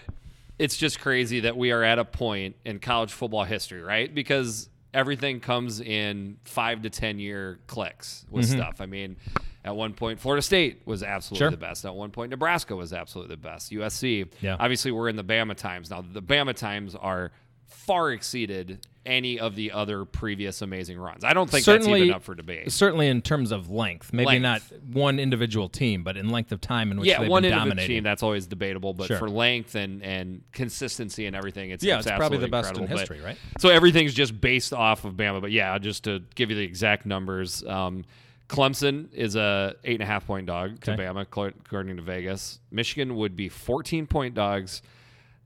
it's 0.59 0.77
just 0.77 1.01
crazy 1.01 1.41
that 1.41 1.57
we 1.57 1.71
are 1.73 1.83
at 1.83 1.99
a 1.99 2.05
point 2.05 2.57
in 2.65 2.79
college 2.81 3.13
football 3.13 3.45
history, 3.45 3.81
right? 3.83 4.13
Because 4.15 4.69
everything 4.93 5.41
comes 5.41 5.81
in 5.81 6.37
five 6.45 6.83
to 6.83 6.91
ten 6.91 7.19
year 7.19 7.59
clicks 7.67 8.27
with 8.31 8.47
stuff. 8.47 8.81
I 8.81 8.87
mean, 8.87 9.17
at 9.65 9.75
one 9.77 9.95
point, 9.95 10.21
Florida 10.21 10.43
State 10.43 10.83
was 10.85 11.03
absolutely 11.03 11.45
Mm-hmm. 11.47 11.51
Sure. 11.53 11.59
the 11.59 11.67
best. 11.69 11.85
At 11.85 11.95
one 11.95 12.11
point, 12.11 12.31
Nebraska 12.31 12.75
was 12.77 12.93
absolutely 12.93 13.35
the 13.37 13.41
best. 13.41 13.71
USC. 13.73 14.27
Yeah. 14.43 14.57
Obviously, 14.59 14.91
we're 14.91 15.09
in 15.09 15.17
the 15.17 15.25
Bama 15.25 15.55
times 15.57 15.91
now. 15.91 16.03
The 16.03 16.21
Bama 16.23 16.55
times 16.55 16.95
are 16.95 17.31
far 17.67 18.11
exceeded 18.13 18.85
any 19.07 19.41
of 19.41 19.55
the 19.55 19.73
other 19.73 20.05
previous 20.05 20.61
amazing 20.61 20.99
runs. 20.99 21.25
I 21.25 21.33
don't 21.33 21.49
think 21.51 21.65
that's 21.65 21.87
even 21.89 22.11
up 22.13 22.23
for 22.23 22.35
debate. 22.35 22.71
Certainly 22.71 23.09
in 23.09 23.23
terms 23.23 23.51
of 23.51 23.71
length, 23.71 24.13
maybe 24.13 24.27
Length. 24.39 24.43
not 24.43 24.63
one 24.93 25.19
individual 25.19 25.69
team, 25.71 26.03
but 26.05 26.19
in 26.19 26.29
length 26.29 26.53
of 26.53 26.61
time 26.61 26.93
in 26.93 27.01
which 27.01 27.09
yeah, 27.09 27.21
they've 27.21 27.29
one 27.31 27.43
been 27.43 27.53
individual 27.53 27.71
dominating. 27.71 27.97
team 27.97 28.05
that's 28.05 28.23
always 28.23 28.47
debatable, 28.47 28.93
but 28.93 29.07
Sure. 29.07 29.19
for 29.19 29.31
length 29.31 29.75
and 29.75 30.03
and 30.03 30.43
consistency 30.53 31.25
and 31.27 31.35
everything, 31.35 31.71
it's 31.71 31.83
Yeah, 31.83 31.97
it's, 31.99 32.07
it's 32.07 32.17
probably 32.17 32.39
the 32.39 32.49
best 32.49 32.77
in 32.77 32.83
incredible. 32.83 32.95
But- 32.95 33.01
history, 33.17 33.21
right? 33.27 33.39
So 33.59 33.71
everything's 33.71 34.13
just 34.13 34.39
based 34.39 34.73
off 34.75 35.05
of 35.07 35.15
Bama, 35.15 35.41
but 35.41 35.51
yeah, 35.51 35.79
just 35.79 36.05
to 36.05 36.23
give 36.35 36.51
you 36.51 36.57
the 36.57 36.65
exact 36.65 37.07
numbers, 37.07 37.65
um, 37.65 38.05
Clemson 38.49 39.13
is 39.15 39.37
a 39.37 39.77
eight 39.85 39.95
and 39.95 40.03
a 40.03 40.07
half 40.07 40.27
point 40.27 40.47
dog 40.47 40.81
to 40.83 40.91
Bama, 40.97 41.23
according 41.23 41.97
to 41.97 42.03
Vegas. 42.03 42.59
Michigan 42.71 43.15
would 43.17 43.35
be 43.37 43.49
fourteen 43.49 44.07
point 44.07 44.35
dogs. 44.35 44.83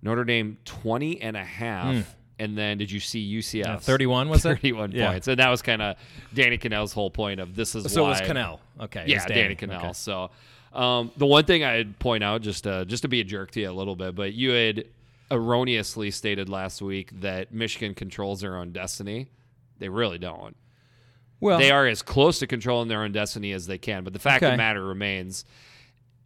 Notre 0.03 0.25
Dame 0.25 0.59
twenty 0.65 1.21
and 1.23 1.37
a 1.37 1.45
half. 1.45 2.17
And 2.39 2.59
then 2.59 2.79
did 2.79 2.91
you 2.91 2.99
see 3.01 3.39
UCF? 3.39 3.67
Hmm. 3.67 3.77
31 3.79 4.29
was 4.29 4.41
it? 4.45 4.49
31 4.57 4.91
Yeah. 4.93 5.11
points. 5.13 5.29
And 5.29 5.39
that 5.39 5.49
was 5.51 5.63
kind 5.63 5.81
of 5.81 5.97
Danny 6.35 6.59
Kanell's 6.59 6.93
whole 6.93 7.11
point 7.11 7.39
of 7.41 7.55
this 7.55 7.75
is 7.77 7.93
so 7.93 8.03
why 8.03 8.09
it 8.09 8.21
was 8.21 8.21
Kanell. 8.23 8.59
Okay, 8.81 9.05
yeah, 9.07 9.17
was 9.19 9.27
Danny, 9.27 9.55
Kanell. 9.55 9.79
Okay. 9.85 9.93
So 9.93 10.31
um, 10.73 11.13
the 11.17 11.27
one 11.27 11.45
thing 11.45 11.63
I'd 11.63 11.97
point 12.01 12.25
out, 12.25 12.43
just 12.43 12.67
uh, 12.67 12.85
just 12.85 13.03
to 13.03 13.09
be 13.09 13.21
a 13.21 13.25
jerk 13.25 13.53
to 13.53 13.61
you 13.61 13.71
a 13.71 13.73
little 13.73 13.95
bit, 13.95 14.15
but 14.17 14.33
you 14.33 14.51
had 14.51 14.85
erroneously 15.31 16.11
stated 16.11 16.49
last 16.49 16.83
week 16.83 17.21
that 17.21 17.53
Michigan 17.53 17.95
controls 17.95 18.41
their 18.41 18.57
own 18.57 18.73
destiny. 18.73 19.29
They 19.79 19.89
really 19.89 20.19
don't. 20.19 20.57
Well, 21.41 21.59
They 21.59 21.71
are 21.71 21.87
as 21.87 22.03
close 22.03 22.39
to 22.41 22.47
controlling 22.47 22.89
their 22.89 23.03
own 23.03 23.13
destiny 23.13 23.53
as 23.53 23.67
they 23.67 23.79
can. 23.79 24.03
But 24.03 24.13
the 24.13 24.19
fact 24.19 24.43
of 24.43 24.51
the 24.53 24.57
matter 24.57 24.85
remains, 24.85 25.45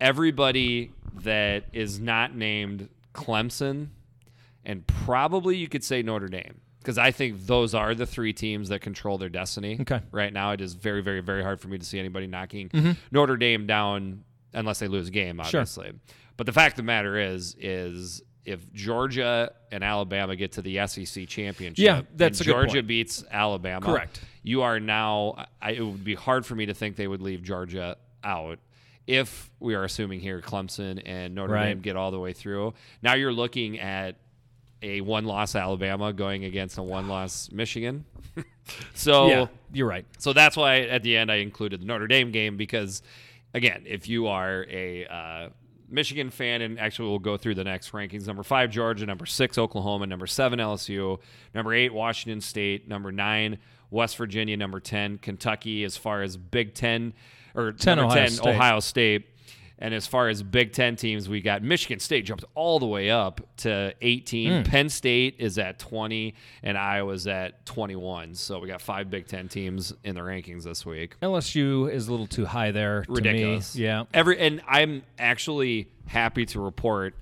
everybody 0.01 0.93
that 1.23 1.65
is 1.73 1.99
not 1.99 2.35
named 2.35 2.89
Clemson, 3.15 3.89
and 4.69 4.87
probably 4.87 5.57
you 5.57 5.67
could 5.69 5.83
say 5.83 6.03
Notre 6.03 6.29
Dame, 6.29 6.61
because 6.79 6.97
I 6.99 7.11
think 7.11 7.47
those 7.47 7.75
are 7.75 7.95
the 7.95 8.07
three 8.07 8.33
teams 8.33 8.69
that 8.69 8.81
control 8.83 9.19
their 9.19 9.29
destiny. 9.29 9.79
Okay. 9.81 10.01
Right 10.13 10.33
now, 10.33 10.53
it 10.53 10.61
is 10.61 10.75
very, 10.75 11.01
very, 11.03 11.21
very 11.21 11.43
hard 11.43 11.61
for 11.61 11.67
me 11.69 11.79
to 11.79 11.85
see 11.85 11.99
anybody 11.99 12.27
knocking 12.29 12.97
Notre 13.11 13.37
Dame 13.37 13.67
down 13.67 14.23
unless 14.55 14.79
they 14.79 14.87
lose 14.89 15.09
a 15.09 15.11
game, 15.11 15.39
Mm-hmm. 15.39 15.49
Sure. 15.49 15.61
obviously. 15.61 15.93
But 16.37 16.47
the 16.47 16.53
fact 16.53 16.75
of 16.75 16.77
the 16.77 16.83
matter 16.85 17.19
is, 17.19 17.57
is 17.59 18.23
if 18.45 18.73
Georgia 18.73 19.51
and 19.73 19.83
Alabama 19.83 20.37
get 20.37 20.53
to 20.53 20.63
the 20.63 20.87
SEC 20.87 21.27
championship, 21.29 21.85
Yeah, 21.85 22.03
that's 22.15 22.39
and 22.41 22.47
a 22.49 22.53
good 22.53 22.53
Georgia 22.61 22.73
point. 22.77 22.87
beats 22.87 23.25
Alabama. 23.31 23.85
Correct. 23.85 24.21
You 24.43 24.63
are 24.63 24.79
now. 24.81 25.47
I, 25.61 25.73
it 25.73 25.83
would 25.85 26.05
be 26.05 26.15
hard 26.15 26.47
for 26.47 26.55
me 26.55 26.67
to 26.67 26.75
think 26.75 26.97
they 26.97 27.09
would 27.09 27.21
leave 27.21 27.43
Georgia 27.43 27.97
out. 28.25 28.59
If 29.07 29.51
we 29.59 29.75
are 29.75 29.85
assuming 29.85 30.21
here 30.21 30.41
Clemson 30.41 31.03
and 31.05 31.35
Notre 31.35 31.53
Right. 31.55 31.69
Dame 31.69 31.81
get 31.81 31.97
all 31.97 32.11
the 32.11 32.21
way 32.21 32.33
through, 32.33 32.75
now 33.03 33.15
you're 33.15 33.33
looking 33.33 33.81
at 33.81 34.17
a 34.83 35.01
one-loss 35.01 35.55
Alabama 35.55 36.13
going 36.13 36.45
against 36.45 36.79
a 36.79 36.83
one-loss 36.83 37.51
Michigan. 37.53 38.05
so 38.95 39.29
yeah, 39.29 39.47
you're 39.73 39.89
right. 39.89 40.07
so 40.19 40.33
that's 40.33 40.57
why 40.57 40.81
at 40.81 41.03
the 41.03 41.17
end 41.17 41.31
I 41.31 41.37
included 41.37 41.81
the 41.81 41.87
Notre 41.87 42.07
Dame 42.07 42.31
game 42.31 42.57
because, 42.57 43.03
again, 43.55 43.85
if 43.87 44.09
you 44.09 44.29
are 44.29 44.67
a 44.69 45.07
uh, 45.07 45.49
Michigan 45.91 46.31
fan, 46.31 46.63
and 46.63 46.79
actually 46.79 47.09
we'll 47.09 47.19
go 47.19 47.37
through 47.37 47.55
the 47.55 47.65
next 47.65 47.93
rankings 47.93 48.27
number 48.27 48.43
five, 48.43 48.71
Georgia, 48.71 49.07
number 49.07 49.27
six, 49.27 49.59
Oklahoma, 49.59 50.07
number 50.07 50.27
seven, 50.27 50.59
LSU, 50.59 51.19
number 51.55 51.75
eight, 51.75 51.93
Washington 51.93 52.41
State, 52.41 52.89
number 52.89 53.11
nine, 53.11 53.59
West 53.91 54.17
Virginia, 54.17 54.57
number 54.57 54.81
10, 54.81 55.19
Kentucky, 55.19 55.85
as 55.85 55.97
far 55.97 56.23
as 56.23 56.37
Big 56.37 56.75
Ten, 56.75 57.15
or 57.55 57.73
10 57.73 57.99
Ohio 57.99 58.15
10, 58.15 58.31
State. 58.31 58.49
Ohio 58.49 58.81
State. 58.81 59.29
And 59.81 59.95
as 59.95 60.09
far 60.09 60.29
as 60.29 60.43
Big 60.43 60.73
Ten 60.73 60.97
teams, 60.97 61.29
we 61.29 61.41
got 61.41 61.63
Michigan 61.63 62.01
State 62.01 62.25
jumped 62.25 62.45
all 62.57 62.81
the 62.81 62.87
way 62.87 63.11
up 63.11 63.41
to 63.59 63.95
18. 64.03 64.65
Hmm. 64.65 64.69
Penn 64.71 64.89
State 64.89 65.37
is 65.39 65.57
at 65.57 65.79
20, 65.79 66.35
and 66.65 66.77
Iowa's 66.77 67.29
at 67.29 67.65
21. 67.65 68.35
So 68.35 68.59
we 68.59 68.67
got 68.67 68.81
five 68.81 69.09
Big 69.09 69.29
Ten 69.29 69.47
teams 69.49 69.95
in 70.03 70.17
the 70.17 70.21
rankings 70.23 70.65
this 70.65 70.85
week. 70.85 71.15
LSU 71.23 71.89
is 71.93 72.09
a 72.09 72.11
little 72.11 72.27
too 72.27 72.45
high 72.45 72.73
there. 72.73 73.03
to 73.05 73.11
me. 73.11 73.17
Ridiculous. 73.17 73.77
Yeah. 73.77 74.05
Every 74.13 74.39
and 74.41 74.63
I'm 74.67 75.03
actually 75.19 75.89
happy 76.07 76.45
to 76.47 76.61
report 76.61 77.15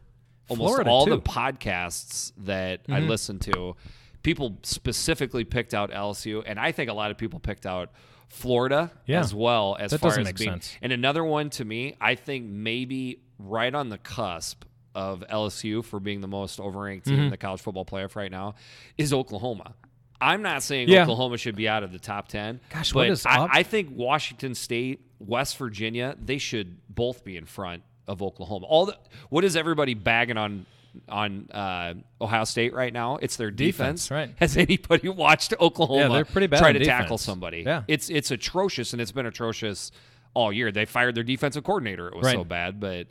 almost 0.49 0.69
Florida, 0.69 0.89
all 0.91 1.05
too. 1.05 1.11
the 1.11 1.21
podcasts 1.21 2.33
that 2.39 2.81
I 2.89 3.01
Mm-hmm. 3.01 3.09
listen 3.09 3.39
to. 3.41 3.77
People 4.23 4.59
specifically 4.63 5.45
picked 5.45 5.75
out 5.75 5.91
LSU, 5.91 6.43
and 6.47 6.59
I 6.59 6.73
think 6.73 6.91
a 6.91 6.95
lot 6.95 7.11
of 7.11 7.19
people 7.19 7.39
picked 7.39 7.67
out 7.67 7.91
Florida 8.37 8.91
Yeah. 9.07 9.21
as 9.21 9.35
well 9.35 9.77
as 9.81 9.91
That 9.93 9.99
far 9.99 10.19
as 10.19 10.33
being. 10.33 10.51
sense. 10.53 10.77
And 10.83 10.93
another 10.93 11.25
one 11.25 11.51
to 11.51 11.65
me, 11.65 11.97
I 12.01 12.15
think 12.15 12.47
maybe 12.47 13.21
right 13.39 13.75
on 13.75 13.89
the 13.89 13.99
cusp 13.99 14.65
of 14.95 15.25
LSU 15.31 15.83
for 15.85 16.01
being 16.01 16.21
the 16.21 16.29
most 16.29 16.59
overranked 16.59 17.05
team 17.05 17.15
Mm-hmm. 17.15 17.23
in 17.25 17.31
the 17.31 17.37
college 17.37 17.61
football 17.61 17.85
playoff 17.85 18.17
right 18.17 18.31
now 18.31 18.55
is 18.97 19.13
Oklahoma. 19.13 19.75
I'm 20.21 20.41
not 20.43 20.63
saying 20.63 20.89
Yeah. 20.89 21.03
Oklahoma 21.03 21.37
should 21.37 21.57
be 21.57 21.69
out 21.69 21.83
of 21.83 21.93
the 21.93 21.99
top 21.99 22.29
ten. 22.29 22.61
Gosh, 22.71 22.93
but 22.93 23.01
what 23.01 23.11
is 23.11 23.27
I. 23.27 23.47
I 23.51 23.63
think 23.63 23.91
Washington 23.93 24.55
State, 24.55 25.01
West 25.19 25.59
Virginia, 25.59 26.17
they 26.19 26.39
should 26.39 26.79
both 26.89 27.25
be 27.25 27.37
in 27.37 27.45
front 27.45 27.83
of 28.09 28.23
Oklahoma. 28.23 28.65
All 28.67 28.87
the 28.87 28.97
what 29.29 29.45
is 29.45 29.57
everybody 29.57 29.93
bagging 29.95 30.39
on 30.39 30.65
on 31.09 31.49
uh, 31.51 31.95
Ohio 32.21 32.45
State 32.45 32.73
right 32.75 32.93
now? 32.93 33.17
It's 33.17 33.37
their 33.37 33.51
defense. 33.51 34.07
Defense, 34.09 34.11
right. 34.11 34.31
Has 34.39 34.57
anybody 34.69 35.09
watched 35.09 35.55
Oklahoma? 35.61 36.01
Yeah, 36.01 36.09
they're 36.09 36.25
pretty 36.25 36.47
bad 36.47 36.59
Try 36.61 36.73
to 36.73 36.85
tackle 36.85 37.19
somebody. 37.19 37.63
Yeah. 37.67 37.83
it's 37.89 38.09
it's 38.11 38.31
atrocious, 38.31 38.93
and 38.93 39.01
it's 39.03 39.13
been 39.13 39.27
atrocious 39.27 39.91
all 40.35 40.53
year. 40.53 40.71
They 40.73 40.85
fired 40.85 41.15
their 41.15 41.25
defensive 41.25 41.65
coordinator. 41.65 42.09
It 42.09 42.17
was 42.17 42.25
Right. 42.27 42.35
so 42.37 42.45
bad, 42.45 42.81
but. 42.81 43.07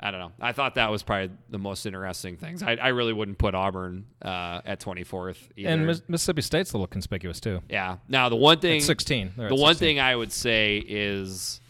I 0.00 0.10
don't 0.10 0.20
know. 0.20 0.32
I 0.38 0.52
thought 0.52 0.74
that 0.74 0.90
was 0.90 1.02
probably 1.02 1.30
the 1.48 1.58
most 1.58 1.86
interesting 1.86 2.36
things. 2.36 2.62
I, 2.62 2.72
I 2.72 2.88
really 2.88 3.14
wouldn't 3.14 3.38
put 3.38 3.54
Auburn 3.54 4.04
uh, 4.22 4.60
at 4.66 4.78
24th 4.80 5.38
either. 5.56 5.68
And 5.70 5.86
Miss- 5.86 6.02
Mississippi 6.08 6.42
State's 6.42 6.72
a 6.72 6.76
little 6.76 6.88
conspicuous 6.88 7.40
too. 7.40 7.62
yeah. 7.70 7.98
Now 8.08 8.28
the 8.28 8.36
one 8.36 8.58
thing, 8.58 8.78
At 8.78 8.82
16. 8.82 9.32
They're 9.36 9.48
the 9.48 9.54
at 9.54 9.58
one 9.60 9.74
16. 9.74 9.86
thing 9.88 10.00
I 10.00 10.14
would 10.14 10.30
say 10.32 10.78
is 10.86 11.60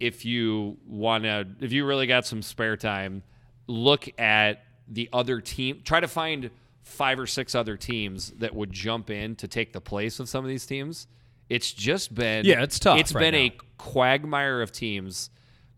if 0.00 0.24
you 0.24 0.78
want 0.86 1.24
to 1.24 1.46
if 1.60 1.70
you 1.72 1.84
really 1.86 2.06
got 2.08 2.26
some 2.26 2.42
spare 2.42 2.76
time, 2.76 3.22
look 3.68 4.08
at 4.18 4.64
the 4.92 5.08
other 5.12 5.40
team. 5.40 5.80
Try 5.84 6.00
to 6.00 6.08
find 6.08 6.50
five 6.82 7.18
or 7.18 7.26
six 7.26 7.54
other 7.54 7.76
teams 7.76 8.30
that 8.38 8.54
would 8.54 8.72
jump 8.72 9.10
in 9.10 9.36
to 9.36 9.48
take 9.48 9.72
the 9.72 9.80
place 9.80 10.20
of 10.20 10.28
some 10.28 10.44
of 10.44 10.48
these 10.48 10.66
teams. 10.66 11.06
It's 11.48 11.72
just 11.72 12.14
been 12.14 12.44
Yeah, 12.44 12.62
it's 12.62 12.78
tough 12.78 12.98
It's 12.98 13.14
right 13.14 13.20
been 13.20 13.34
a 13.34 13.56
quagmire 13.78 14.62
of 14.62 14.72
teams, 14.72 15.30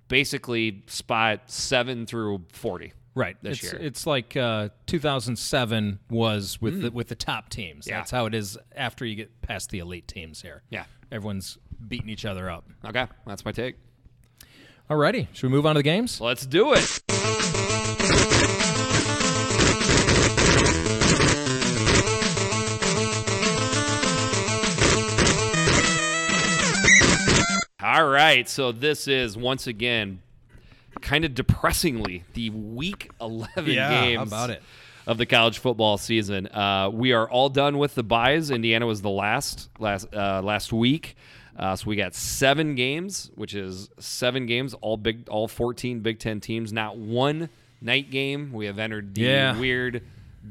basically 0.08 0.82
spot 0.86 1.50
seven 1.50 2.06
through 2.06 2.44
forty. 2.52 2.92
Right. 3.16 3.36
this 3.42 3.62
it's, 3.62 3.72
year. 3.72 3.80
it's 3.80 4.06
like 4.08 4.36
uh, 4.36 4.70
2007 4.86 6.00
was 6.10 6.60
with 6.60 6.82
the, 6.82 6.90
with 6.90 7.06
the 7.06 7.14
top 7.14 7.48
teams. 7.48 7.86
Mm. 7.86 7.90
Yeah. 7.90 7.98
That's 7.98 8.10
how 8.10 8.26
it 8.26 8.34
is 8.34 8.58
after 8.74 9.04
you 9.04 9.14
get 9.14 9.40
past 9.40 9.70
the 9.70 9.78
elite 9.78 10.08
teams 10.08 10.42
here. 10.42 10.64
Yeah. 10.68 10.84
Everyone's 11.12 11.56
beating 11.86 12.08
each 12.08 12.24
other 12.24 12.50
up. 12.50 12.68
Okay, 12.84 13.06
that's 13.24 13.44
my 13.44 13.52
take. 13.52 13.76
Alrighty. 14.90 15.28
Should 15.32 15.44
we 15.44 15.48
move 15.50 15.64
on 15.64 15.76
to 15.76 15.78
the 15.78 15.84
games? 15.84 16.20
Let's 16.20 16.44
do 16.44 16.72
it. 16.74 17.13
All 28.04 28.10
right, 28.10 28.46
so 28.46 28.70
this 28.70 29.08
is 29.08 29.34
once 29.34 29.66
again 29.66 30.20
kind 31.00 31.24
of 31.24 31.34
depressingly 31.34 32.22
the 32.34 32.50
week 32.50 33.10
11 33.18 33.64
Yeah, 33.72 33.88
games 34.04 34.28
about 34.28 34.50
it? 34.50 34.62
of 35.06 35.16
the 35.16 35.24
college 35.24 35.56
football 35.58 35.96
season. 35.96 36.46
Uh, 36.48 36.90
we 36.92 37.12
are 37.14 37.26
all 37.26 37.48
done 37.48 37.78
with 37.78 37.94
the 37.94 38.02
buys. 38.02 38.50
Indiana 38.50 38.84
was 38.84 39.00
the 39.00 39.08
last 39.08 39.70
last 39.78 40.14
uh, 40.14 40.42
last 40.42 40.70
week. 40.70 41.16
Uh, 41.58 41.76
so 41.76 41.86
we 41.88 41.96
got 41.96 42.14
seven 42.14 42.74
games, 42.74 43.30
which 43.36 43.54
is 43.54 43.88
seven 43.98 44.44
games, 44.44 44.74
all 44.82 44.98
big, 44.98 45.26
all 45.30 45.48
fourteen 45.48 46.00
Big 46.00 46.18
Ten 46.18 46.40
teams. 46.40 46.74
Not 46.74 46.98
one 46.98 47.48
night 47.80 48.10
game. 48.10 48.52
We 48.52 48.66
have 48.66 48.78
entered 48.78 49.14
the 49.14 49.22
Yeah. 49.22 49.58
weird 49.58 50.02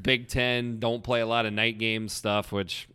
Big 0.01 0.27
Ten 0.27 0.79
don't 0.79 1.03
play 1.03 1.21
a 1.21 1.27
lot 1.27 1.45
of 1.45 1.53
night 1.53 1.77
game 1.77 2.09
stuff, 2.09 2.51
which 2.51 2.87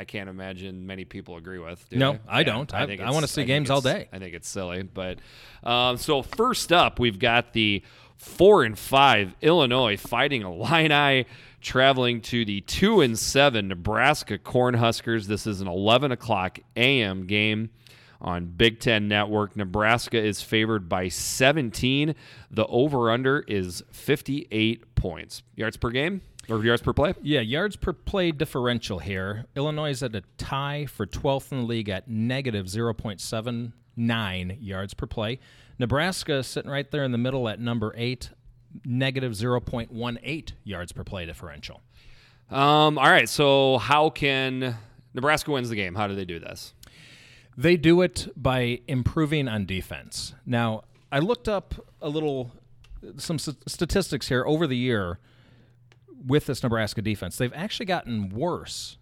I 0.00 0.04
can't 0.04 0.30
imagine 0.30 0.86
many 0.86 1.04
people 1.04 1.36
agree 1.36 1.58
with. 1.58 1.84
No, 1.92 2.12
they? 2.12 2.18
I 2.26 2.42
don't. 2.42 2.72
I- 2.72 2.86
think 2.86 3.02
I 3.02 3.10
wanna 3.10 3.26
see 3.28 3.42
think 3.42 3.48
games 3.48 3.68
all 3.68 3.82
day. 3.82 4.08
I 4.10 4.18
think 4.18 4.34
it's 4.34 4.48
silly, 4.48 4.82
but 4.82 5.18
um, 5.62 5.98
so 5.98 6.22
first 6.22 6.72
up, 6.72 6.98
we've 6.98 7.18
got 7.18 7.52
the 7.52 7.82
four 8.16 8.64
and 8.64 8.78
five 8.78 9.34
Illinois 9.42 9.98
fighting 9.98 10.40
Illini, 10.40 11.26
traveling 11.60 12.22
to 12.22 12.46
the 12.46 12.62
two 12.62 13.02
and 13.02 13.18
seven 13.18 13.68
Nebraska 13.68 14.38
Cornhuskers. 14.38 15.26
This 15.26 15.46
is 15.46 15.60
an 15.60 15.68
eleven 15.68 16.12
o'clock 16.12 16.58
a.m. 16.76 17.26
game 17.26 17.68
on 18.22 18.46
Big 18.46 18.80
Ten 18.80 19.06
Network. 19.06 19.54
Nebraska 19.54 20.16
is 20.18 20.40
favored 20.40 20.88
by 20.88 21.08
seventeen. 21.08 22.14
The 22.50 22.64
over 22.66 23.10
under 23.10 23.40
is 23.46 23.82
fifty 23.92 24.48
eight 24.50 24.94
points. 24.94 25.42
Yards 25.56 25.76
per 25.76 25.90
game 25.90 26.22
or 26.50 26.64
yards 26.64 26.82
per 26.82 26.92
play. 26.92 27.14
Yeah, 27.22 27.40
yards 27.40 27.76
per 27.76 27.92
play 27.92 28.32
differential 28.32 28.98
here. 28.98 29.46
Illinois 29.54 29.90
is 29.90 30.02
at 30.02 30.14
a 30.14 30.22
tie 30.36 30.86
for 30.86 31.06
12th 31.06 31.52
in 31.52 31.60
the 31.60 31.66
league 31.66 31.88
at 31.88 32.08
negative 32.08 32.66
0.79 32.66 34.58
yards 34.60 34.94
per 34.94 35.06
play. 35.06 35.38
Nebraska 35.78 36.42
sitting 36.42 36.70
right 36.70 36.90
there 36.90 37.04
in 37.04 37.12
the 37.12 37.18
middle 37.18 37.48
at 37.48 37.60
number 37.60 37.94
eight, 37.96 38.30
negative 38.84 39.32
0.18 39.32 40.52
yards 40.64 40.92
per 40.92 41.04
play 41.04 41.24
differential. 41.24 41.80
Um, 42.50 42.98
all 42.98 43.10
right. 43.10 43.28
So 43.28 43.78
how 43.78 44.10
can 44.10 44.76
Nebraska 45.14 45.52
wins 45.52 45.68
the 45.68 45.76
game? 45.76 45.94
How 45.94 46.08
do 46.08 46.14
they 46.14 46.24
do 46.24 46.38
this? 46.38 46.74
They 47.56 47.76
do 47.76 48.02
it 48.02 48.28
by 48.36 48.80
improving 48.88 49.46
on 49.48 49.66
defense. 49.66 50.34
Now, 50.44 50.82
I 51.12 51.18
looked 51.18 51.48
up 51.48 51.74
a 52.00 52.08
little 52.08 52.52
some 53.16 53.38
statistics 53.38 54.28
here 54.28 54.44
over 54.46 54.66
the 54.66 54.76
year 54.76 55.18
with 56.24 56.46
this 56.46 56.62
Nebraska 56.62 57.02
defense. 57.02 57.36
They've 57.36 57.52
actually 57.54 57.86
gotten 57.86 58.28
worse, 58.30 58.98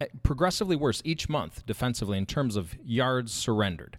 eh, 0.00 0.06
progressively 0.22 0.76
worse 0.76 1.02
each 1.04 1.28
month 1.28 1.64
defensively 1.66 2.18
in 2.18 2.26
terms 2.26 2.56
of 2.56 2.76
yards 2.84 3.32
surrendered. 3.32 3.98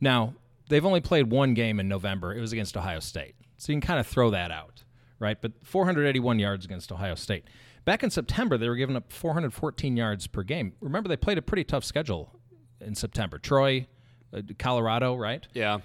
Now, 0.00 0.34
they've 0.68 0.84
only 0.84 1.00
played 1.00 1.30
one 1.30 1.54
game 1.54 1.80
in 1.80 1.88
November. 1.88 2.34
It 2.34 2.40
was 2.40 2.52
against 2.52 2.76
Ohio 2.76 3.00
State. 3.00 3.34
So 3.56 3.72
you 3.72 3.80
can 3.80 3.86
kind 3.86 4.00
of 4.00 4.06
throw 4.06 4.30
that 4.30 4.50
out, 4.50 4.84
right? 5.18 5.40
But 5.40 5.52
481 5.64 6.38
yards 6.38 6.64
against 6.64 6.92
Ohio 6.92 7.14
State. 7.14 7.44
Back 7.84 8.02
in 8.02 8.10
September, 8.10 8.58
they 8.58 8.68
were 8.68 8.76
giving 8.76 8.96
up 8.96 9.12
414 9.12 9.96
yards 9.96 10.26
per 10.26 10.42
game. 10.42 10.74
Remember, 10.80 11.08
they 11.08 11.16
played 11.16 11.38
a 11.38 11.42
pretty 11.42 11.64
tough 11.64 11.84
schedule 11.84 12.38
in 12.80 12.94
September. 12.94 13.38
Troy, 13.38 13.86
uh, 14.32 14.42
Colorado, 14.58 15.14
right? 15.16 15.46
Yeah. 15.54 15.78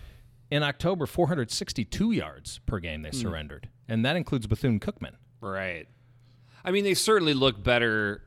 In 0.51 0.63
October, 0.63 1.05
462 1.05 2.11
yards 2.11 2.59
per 2.65 2.79
game 2.79 3.01
they 3.01 3.11
surrendered. 3.11 3.69
And 3.87 4.05
that 4.05 4.15
includes 4.15 4.45
Bethune 4.47 4.79
Cookman. 4.79 5.13
Right. 5.41 5.87
I 6.65 6.71
mean, 6.71 6.83
they 6.83 6.93
certainly 6.93 7.33
look 7.33 7.61
better 7.63 8.21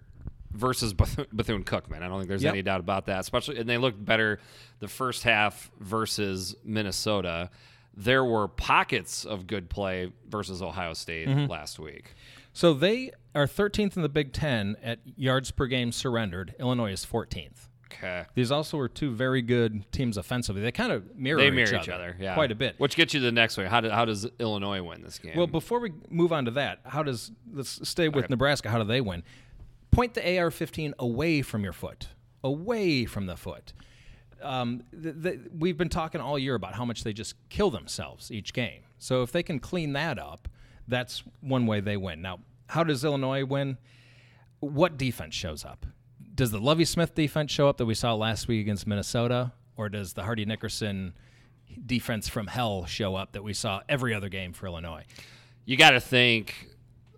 versus 0.52 0.93
Bethune 0.95 1.64
Cookman. 1.64 2.02
I 2.02 2.09
don't 2.09 2.19
think 2.19 2.28
there's 2.28 2.43
Yep. 2.43 2.52
any 2.55 2.62
doubt 2.62 2.81
about 2.81 3.07
that. 3.07 3.21
Especially, 3.21 3.59
and 3.59 3.69
they 3.69 3.78
looked 3.78 4.02
better 4.05 4.40
the 4.81 4.88
first 4.88 5.23
half 5.23 5.71
versus 5.81 6.55
Minnesota. 6.64 7.50
There 7.95 8.25
were 8.25 8.47
pockets 8.49 9.25
of 9.25 9.47
good 9.47 9.69
play 9.71 10.12
versus 10.28 10.62
Ohio 10.62 10.93
State 10.95 11.28
Mm-hmm. 11.28 11.50
last 11.50 11.78
week. 11.78 12.14
So 12.52 12.73
they 12.73 13.11
are 13.35 13.47
13th 13.47 13.97
in 13.97 14.02
the 14.02 14.09
Big 14.09 14.33
Ten 14.33 14.76
at 14.83 15.00
yards 15.16 15.50
per 15.50 15.66
game 15.66 15.93
surrendered. 15.93 16.55
Illinois 16.59 16.93
is 16.93 17.05
14th. 17.05 17.65
Okay. 17.93 18.25
These 18.35 18.50
also 18.50 18.76
were 18.76 18.88
two 18.88 19.11
very 19.11 19.43
good 19.43 19.90
teams 19.93 20.16
offensively. 20.16 20.62
They 20.62 20.73
kind 20.73 20.93
of 20.93 21.16
mirror, 21.16 21.38
They 21.38 21.49
each, 21.49 21.55
mirror 21.55 21.69
other 21.69 21.78
each 21.78 21.88
other, 21.88 22.16
yeah, 22.19 22.35
quite 22.35 22.50
a 22.50 22.55
bit. 22.55 22.75
Which 22.78 22.97
gets 22.97 23.14
you 23.14 23.21
to 23.21 23.26
the 23.26 23.33
next 23.33 23.57
one. 23.57 23.66
How, 23.66 23.81
do, 23.81 23.90
how 23.90 24.05
does 24.05 24.26
Illinois 24.38 24.83
win 24.83 25.02
this 25.02 25.19
game? 25.19 25.37
Well, 25.37 25.47
before 25.47 25.81
we 25.81 25.93
move 26.11 26.33
on 26.33 26.45
to 26.47 26.50
that, 26.52 26.81
how 26.85 27.02
does 27.02 27.31
let's 27.52 27.88
stay 27.88 28.09
with 28.09 28.28
Nebraska? 28.28 28.69
How 28.69 28.78
do 28.78 28.85
they 28.85 29.00
win? 29.00 29.23
Point 29.90 30.14
the 30.14 30.21
AR-15 30.21 30.95
away 30.99 31.43
from 31.43 31.62
your 31.64 31.73
foot, 31.73 32.09
away 32.43 33.05
from 33.07 33.26
the 33.26 33.37
foot. 33.37 33.73
Um, 34.43 34.83
th- 35.02 35.14
th- 35.23 35.40
we've 35.57 35.78
been 35.78 35.88
talking 35.88 36.21
all 36.21 36.38
year 36.38 36.55
about 36.55 36.75
how 36.75 36.85
much 36.85 37.05
they 37.05 37.12
just 37.12 37.35
kill 37.49 37.71
themselves 37.71 38.31
each 38.31 38.52
game. 38.52 38.83
So 38.99 39.23
if 39.23 39.33
they 39.33 39.43
can 39.43 39.59
clean 39.59 39.95
that 39.95 40.19
up, 40.19 40.49
that's 40.88 41.23
one 41.40 41.66
way 41.66 41.81
they 41.81 41.97
win. 41.97 42.21
Now, 42.21 42.40
how 42.69 42.85
does 42.85 43.05
Illinois 43.05 43.45
win? 43.45 43.78
What 44.61 44.99
defense 44.99 45.35
shows 45.35 45.64
up? 45.64 45.87
Does 46.37 46.50
the 46.50 46.61
Lovie 46.61 46.85
Smith 46.85 47.14
defense 47.14 47.50
show 47.50 47.69
up 47.69 47.78
that 47.78 47.87
we 47.87 47.95
saw 47.95 48.14
last 48.14 48.47
week 48.47 48.61
against 48.61 48.87
Minnesota, 48.87 49.52
or 49.76 49.88
does 49.88 50.12
the 50.12 50.23
Hardy 50.23 50.45
Nickerson 50.45 51.14
defense 51.85 52.28
from 52.28 52.47
hell 52.47 52.85
show 52.87 53.16
up 53.16 53.33
that 53.33 53.43
we 53.43 53.52
saw 53.55 53.81
every 53.88 54.14
other 54.14 54.28
game 54.28 54.52
for 54.52 54.66
Illinois? 54.66 55.05
You 55.64 55.76
got 55.76 55.90
to 55.93 56.00
think 56.00 56.69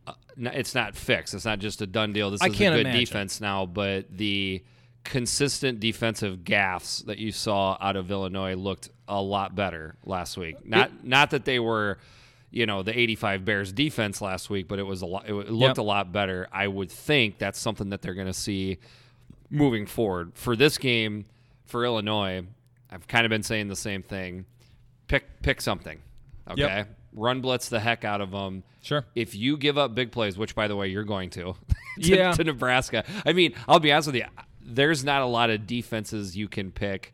uh, 0.06 0.12
it's 0.36 0.74
not 0.74 0.94
fixed. 0.96 1.34
It's 1.34 1.44
not 1.44 1.58
just 1.58 1.82
a 1.82 1.86
done 1.86 2.12
deal. 2.12 2.30
This 2.30 2.40
I 2.42 2.46
is 2.46 2.54
a 2.54 2.58
good 2.58 2.80
imagine. 2.80 3.00
defense 3.00 3.40
now, 3.40 3.66
but 3.66 4.06
the 4.16 4.62
consistent 5.04 5.80
defensive 5.80 6.38
gaffes 6.44 7.04
that 7.06 7.18
you 7.18 7.32
saw 7.32 7.76
out 7.80 7.96
of 7.96 8.10
Illinois 8.10 8.54
looked 8.54 8.90
a 9.08 9.20
lot 9.20 9.54
better 9.54 9.96
last 10.04 10.36
week. 10.36 10.64
Not 10.66 11.04
not 11.04 11.30
that 11.30 11.44
they 11.44 11.58
were, 11.58 11.98
you 12.50 12.66
know, 12.66 12.82
the 12.82 12.96
85 12.98 13.44
Bears 13.44 13.72
defense 13.72 14.20
last 14.20 14.48
week, 14.50 14.68
but 14.68 14.78
it 14.78 14.82
was 14.84 15.02
a 15.02 15.06
lot. 15.06 15.28
It 15.28 15.34
looked 15.34 15.50
Yep. 15.60 15.78
a 15.78 15.82
lot 15.82 16.12
better. 16.12 16.46
I 16.52 16.68
would 16.68 16.90
think 16.90 17.38
that's 17.38 17.58
something 17.58 17.88
that 17.90 18.02
they're 18.02 18.14
going 18.14 18.26
to 18.28 18.32
see 18.32 18.78
moving 19.50 19.86
forward 19.86 20.32
for 20.34 20.56
this 20.56 20.78
game 20.78 21.26
for 21.64 21.84
Illinois. 21.84 22.44
I've 22.90 23.06
kind 23.06 23.24
of 23.26 23.30
been 23.30 23.42
saying 23.42 23.68
the 23.68 23.76
same 23.76 24.02
thing. 24.02 24.46
Pick 25.08 25.42
pick 25.42 25.60
something. 25.60 26.00
Okay, 26.50 26.84
run 27.12 27.40
blitz 27.40 27.68
the 27.68 27.80
heck 27.80 28.04
out 28.04 28.20
of 28.20 28.30
them. 28.30 28.62
Sure. 28.80 29.04
If 29.14 29.34
you 29.34 29.56
give 29.58 29.76
up 29.76 29.94
big 29.94 30.12
plays, 30.12 30.38
which 30.38 30.54
by 30.54 30.68
the 30.68 30.76
way 30.76 30.88
you're 30.88 31.04
going 31.04 31.30
to, 31.30 31.54
to, 32.00 32.16
Yeah. 32.16 32.32
to 32.32 32.44
Nebraska. 32.44 33.04
I 33.26 33.32
mean, 33.34 33.54
I'll 33.68 33.80
be 33.80 33.92
honest 33.92 34.06
with 34.08 34.16
you. 34.16 34.24
There's 34.62 35.04
not 35.04 35.20
a 35.22 35.26
lot 35.26 35.50
of 35.50 35.66
defenses 35.66 36.36
you 36.36 36.48
can 36.48 36.70
pick 36.70 37.12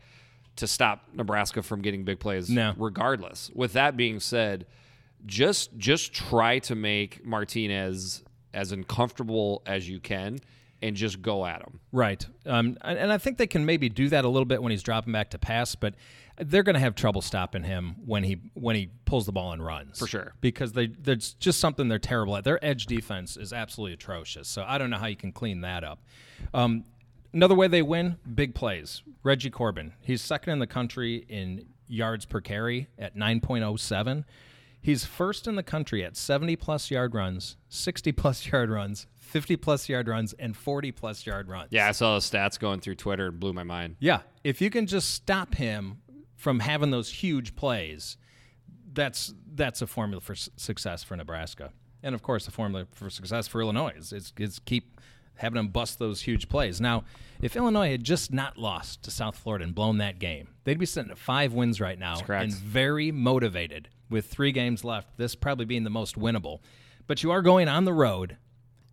to 0.57 0.67
stop 0.67 1.09
Nebraska 1.13 1.61
from 1.63 1.81
getting 1.81 2.03
big 2.05 2.19
plays. 2.19 2.49
No. 2.49 2.73
Regardless. 2.77 3.51
With 3.53 3.73
that 3.73 3.97
being 3.97 4.19
said, 4.21 4.65
just 5.25 5.75
just 5.77 6.13
try 6.13 6.59
to 6.59 6.75
make 6.75 7.25
Martinez 7.25 8.23
as 8.53 8.71
uncomfortable 8.71 9.61
as 9.65 9.89
you 9.89 9.99
can, 9.99 10.39
and 10.85 10.95
just 10.95 11.21
go 11.21 11.45
at 11.45 11.61
him. 11.61 11.79
Right. 11.91 12.25
Um, 12.45 12.77
and 12.81 13.11
I 13.11 13.17
think 13.17 13.37
they 13.37 13.47
can 13.47 13.65
maybe 13.65 13.89
do 13.89 14.09
that 14.09 14.23
a 14.23 14.29
little 14.29 14.45
bit 14.45 14.61
when 14.61 14.71
he's 14.71 14.83
dropping 14.83 15.13
back 15.13 15.31
to 15.31 15.39
pass, 15.39 15.73
but 15.75 15.95
they're 16.37 16.63
going 16.63 16.75
to 16.75 16.79
have 16.79 16.95
trouble 16.95 17.21
stopping 17.21 17.63
him 17.63 17.95
when 18.05 18.23
he 18.23 18.39
when 18.53 18.75
he 18.75 18.89
pulls 19.05 19.25
the 19.25 19.31
ball 19.31 19.51
and 19.51 19.65
runs. 19.65 19.97
For 19.97 20.07
sure. 20.07 20.33
Because 20.41 20.73
they 20.73 20.87
there's 20.87 21.33
just 21.35 21.59
something 21.59 21.87
they're 21.87 21.97
terrible 21.97 22.35
at. 22.37 22.43
Their 22.43 22.63
edge 22.63 22.85
defense 22.85 23.35
is 23.35 23.51
absolutely 23.51 23.93
atrocious. 23.93 24.47
So 24.47 24.63
I 24.67 24.77
don't 24.77 24.89
know 24.89 24.97
how 24.97 25.07
you 25.07 25.15
can 25.15 25.31
clean 25.31 25.61
that 25.61 25.83
up. 25.83 25.99
Um, 26.53 26.85
another 27.33 27.55
way 27.55 27.67
they 27.67 27.81
win, 27.81 28.17
big 28.33 28.53
plays. 28.53 29.01
Reggie 29.23 29.49
Corbin. 29.49 29.93
He's 30.01 30.21
second 30.21 30.53
in 30.53 30.59
the 30.59 30.67
country 30.67 31.25
in 31.27 31.65
yards 31.87 32.25
per 32.25 32.41
carry 32.41 32.89
at 32.99 33.15
9.07. 33.15 34.23
He's 34.81 35.03
first 35.03 35.47
in 35.47 35.55
the 35.55 35.63
country 35.63 36.03
at 36.03 36.15
70 36.15 36.57
plus 36.57 36.91
yard 36.91 37.15
runs, 37.15 37.57
60 37.69 38.11
plus 38.11 38.45
yard 38.51 38.69
runs, 38.69 39.07
50 39.25 39.57
plus 39.57 39.89
yard 39.89 40.07
runs, 40.07 40.33
and 40.33 40.55
40 40.55 40.91
plus 40.91 41.25
yard 41.25 41.49
runs. 41.49 41.69
Yeah, 41.71 41.87
I 41.87 41.91
saw 41.91 42.15
the 42.15 42.21
stats 42.21 42.59
going 42.59 42.79
through 42.79 42.95
Twitter 42.95 43.27
and 43.27 43.39
blew 43.39 43.53
my 43.53 43.63
mind. 43.63 43.97
Yeah. 43.99 44.21
If 44.43 44.61
you 44.61 44.69
can 44.69 44.87
just 44.87 45.13
stop 45.13 45.55
him 45.55 46.01
from 46.35 46.59
having 46.59 46.91
those 46.91 47.09
huge 47.11 47.55
plays, 47.55 48.17
that's 48.93 49.33
that's 49.53 49.81
a 49.81 49.87
formula 49.87 50.21
for 50.21 50.35
success 50.35 51.03
for 51.03 51.15
Nebraska. 51.15 51.71
And 52.03 52.13
of 52.13 52.21
course, 52.21 52.45
the 52.45 52.51
formula 52.51 52.85
for 52.91 53.09
success 53.09 53.47
for 53.47 53.61
Illinois 53.61 53.93
is, 53.97 54.13
is, 54.13 54.33
is 54.37 54.59
keep 54.59 55.01
having 55.35 55.55
them 55.55 55.67
bust 55.69 55.99
those 55.99 56.21
huge 56.21 56.47
plays. 56.47 56.79
Now, 56.79 57.03
if 57.41 57.55
Illinois 57.55 57.91
had 57.91 58.03
just 58.03 58.31
not 58.31 58.57
lost 58.57 59.03
to 59.03 59.11
South 59.11 59.35
Florida 59.35 59.65
and 59.65 59.75
blown 59.75 59.97
that 59.97 60.19
game, 60.19 60.49
they'd 60.63 60.79
be 60.79 60.85
sitting 60.85 61.11
at 61.11 61.17
five 61.17 61.53
wins 61.53 61.81
right 61.81 61.99
now 61.99 62.19
and 62.29 62.53
very 62.53 63.11
motivated 63.11 63.89
with 64.09 64.27
three 64.27 64.51
games 64.51 64.83
left. 64.83 65.17
This 65.17 65.35
probably 65.35 65.65
being 65.65 65.83
the 65.83 65.89
most 65.89 66.17
winnable. 66.17 66.59
But 67.07 67.23
you 67.23 67.31
are 67.31 67.41
going 67.41 67.67
on 67.67 67.85
the 67.85 67.93
road. 67.93 68.37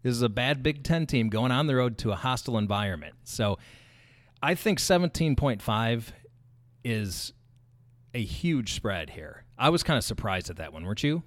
This 0.03 0.13
is 0.13 0.23
a 0.23 0.29
bad 0.29 0.63
Big 0.63 0.83
Ten 0.83 1.07
team 1.07 1.29
going 1.29 1.53
on 1.53 1.67
the 1.67 1.77
road 1.77 1.99
to 1.99 2.13
a 2.13 2.17
hostile 2.17 2.59
environment. 2.59 3.15
So 3.25 3.59
I 4.43 4.55
think 4.55 4.79
17.5 4.79 6.05
is 6.85 7.33
a 8.15 8.23
huge 8.23 8.75
spread 8.75 9.11
here. 9.11 9.45
I 9.57 9.71
was 9.71 9.83
kind 9.83 9.97
of 9.97 10.05
surprised 10.05 10.51
at 10.51 10.57
that 10.57 10.73
one, 10.73 10.85
weren't 10.85 11.03
you? 11.03 11.23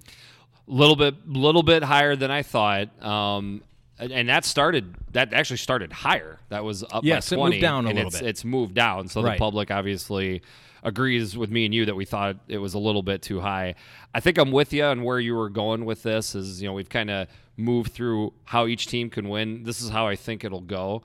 A 0.68 0.72
little 0.72 0.96
bit 0.96 1.26
little 1.26 1.62
bit 1.62 1.82
higher 1.82 2.16
than 2.16 2.30
I 2.30 2.42
thought. 2.42 3.02
Um, 3.02 3.62
and, 3.98 4.28
that 4.28 4.44
started 4.44 4.94
that 5.12 5.32
actually 5.32 5.56
started 5.58 5.92
higher. 5.92 6.38
That 6.48 6.64
was 6.64 6.82
up 6.84 7.04
Yes, 7.04 7.30
by 7.30 7.36
it 7.36 7.38
moved 7.38 7.60
down 7.60 7.86
a 7.86 7.88
and 7.90 7.96
little 7.96 8.10
it's, 8.10 8.20
bit. 8.20 8.28
It's 8.28 8.44
moved 8.44 8.74
down, 8.74 9.08
so 9.08 9.22
Right. 9.22 9.32
the 9.32 9.38
public 9.38 9.70
obviously 9.70 10.42
agrees 10.82 11.36
with 11.36 11.50
me 11.50 11.64
and 11.64 11.74
you 11.74 11.86
that 11.86 11.96
we 11.96 12.04
thought 12.04 12.36
it 12.48 12.58
was 12.58 12.74
a 12.74 12.78
little 12.78 13.02
bit 13.02 13.22
too 13.22 13.40
high. 13.40 13.74
I 14.14 14.20
think 14.20 14.38
I'm 14.38 14.52
with 14.52 14.72
you 14.72 14.84
on 14.84 15.02
where 15.02 15.18
you 15.18 15.34
were 15.34 15.48
going 15.50 15.84
with 15.84 16.02
this. 16.02 16.34
Is 16.34 16.62
you 16.62 16.68
know 16.68 16.74
we've 16.74 16.88
kind 16.88 17.10
of 17.10 17.28
moved 17.56 17.92
through 17.92 18.32
how 18.44 18.66
each 18.66 18.86
team 18.86 19.08
can 19.10 19.28
win. 19.28 19.62
This 19.64 19.80
is 19.80 19.88
how 19.90 20.06
I 20.06 20.16
think 20.16 20.44
it'll 20.44 20.60
go. 20.60 21.02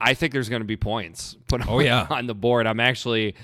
I 0.00 0.14
think 0.14 0.32
there's 0.32 0.48
going 0.48 0.60
to 0.62 0.66
be 0.66 0.76
points 0.76 1.36
put 1.48 1.60
Mm-hmm. 1.62 1.70
Oh, 1.70 1.78
yeah. 1.78 2.06
on 2.10 2.26
the 2.26 2.34
board. 2.34 2.66
I'm 2.66 2.80
actually 2.80 3.34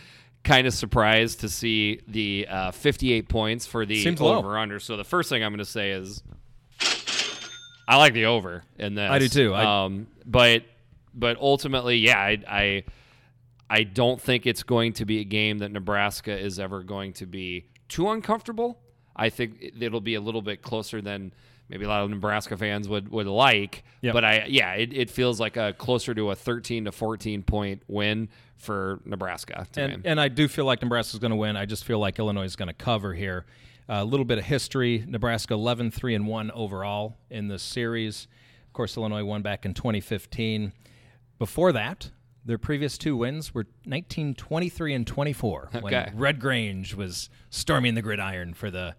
kind 0.43 0.67
of 0.67 0.75
surprised 0.75 1.41
to 1.41 1.49
see 1.49 2.01
the 2.09 2.47
uh, 2.49 2.71
58 2.71 3.29
points 3.29 3.67
for 3.67 3.87
the 3.87 4.07
over 4.21 4.59
under. 4.59 4.81
So 4.81 4.97
the 4.97 5.05
first 5.05 5.29
thing 5.29 5.45
I'm 5.45 5.53
going 5.53 5.59
to 5.59 5.65
say 5.65 5.91
is 5.91 6.23
I 7.91 7.97
like 7.97 8.13
the 8.15 8.27
over 8.27 8.63
in 8.79 8.95
this. 8.95 9.11
I 9.11 9.19
do 9.19 9.29
too. 9.29 9.53
I- 9.55 9.85
um, 9.85 10.07
but 10.25 10.65
but 11.15 11.37
ultimately, 11.39 11.97
yeah, 11.97 12.19
I, 12.19 12.39
I 12.49 12.85
I 13.69 13.83
don't 13.85 14.21
think 14.21 14.47
it's 14.47 14.63
going 14.63 14.93
to 14.95 15.05
be 15.05 15.21
a 15.21 15.25
game 15.25 15.59
that 15.59 15.71
Nebraska 15.73 16.37
is 16.37 16.59
ever 16.59 16.83
going 16.83 17.13
to 17.15 17.27
be 17.27 17.67
too 17.89 18.11
uncomfortable. 18.11 18.79
I 19.17 19.29
think 19.29 19.57
it- 19.61 19.83
it'll 19.83 20.01
be 20.01 20.15
a 20.15 20.21
little 20.21 20.43
bit 20.43 20.63
closer 20.63 21.01
than 21.03 21.33
maybe 21.69 21.85
a 21.85 21.89
lot 21.89 22.03
of 22.03 22.11
Nebraska 22.11 22.57
fans 22.57 22.89
would 22.89 23.09
would 23.11 23.27
like. 23.27 23.85
Yep. 24.03 24.13
But 24.15 24.25
I 24.25 24.45
yeah, 24.49 24.75
it, 24.75 24.93
it 24.93 25.11
feels 25.11 25.41
like 25.41 25.57
a 25.57 25.73
closer 25.73 26.15
to 26.15 26.31
a 26.31 26.35
13 26.37 26.85
to 26.85 26.93
14 26.93 27.43
point 27.43 27.83
win 27.89 28.29
for 28.57 29.01
Nebraska. 29.05 29.67
To 29.73 29.83
And, 29.83 30.07
and 30.07 30.21
I 30.21 30.29
do 30.29 30.47
feel 30.47 30.65
like 30.65 30.83
Nebraska 30.83 31.17
is 31.17 31.19
going 31.19 31.31
to 31.31 31.37
win. 31.37 31.57
I 31.57 31.65
just 31.67 31.85
feel 31.85 31.99
like 31.99 32.19
Illinois 32.19 32.45
is 32.45 32.57
going 32.57 32.69
to 32.69 32.75
cover 32.75 33.15
here. 33.15 33.47
A 33.93 34.05
little 34.05 34.25
bit 34.25 34.39
of 34.39 34.45
history 34.45 35.05
Nebraska 35.05 35.53
11 35.55 35.91
3 35.91 36.15
and 36.15 36.27
1 36.29 36.51
overall 36.53 37.17
in 37.29 37.49
this 37.49 37.61
series. 37.63 38.29
Of 38.69 38.73
course, 38.73 38.97
Illinois 38.97 39.25
won 39.25 39.43
back 39.43 39.67
in 39.67 39.75
2015. 39.75 40.73
Before 41.41 41.73
that, 41.73 42.13
their 42.45 42.57
previous 42.57 42.97
two 42.97 43.17
wins 43.17 43.53
were 43.53 43.65
1923 43.85 44.95
and 44.95 45.05
24 45.07 45.71
Okay. 45.75 45.81
when 45.81 46.13
Red 46.17 46.39
Grange 46.41 46.95
was 46.95 47.31
storming 47.51 47.95
the 47.95 48.03
gridiron 48.03 48.55
for 48.55 48.71
the, 48.71 48.95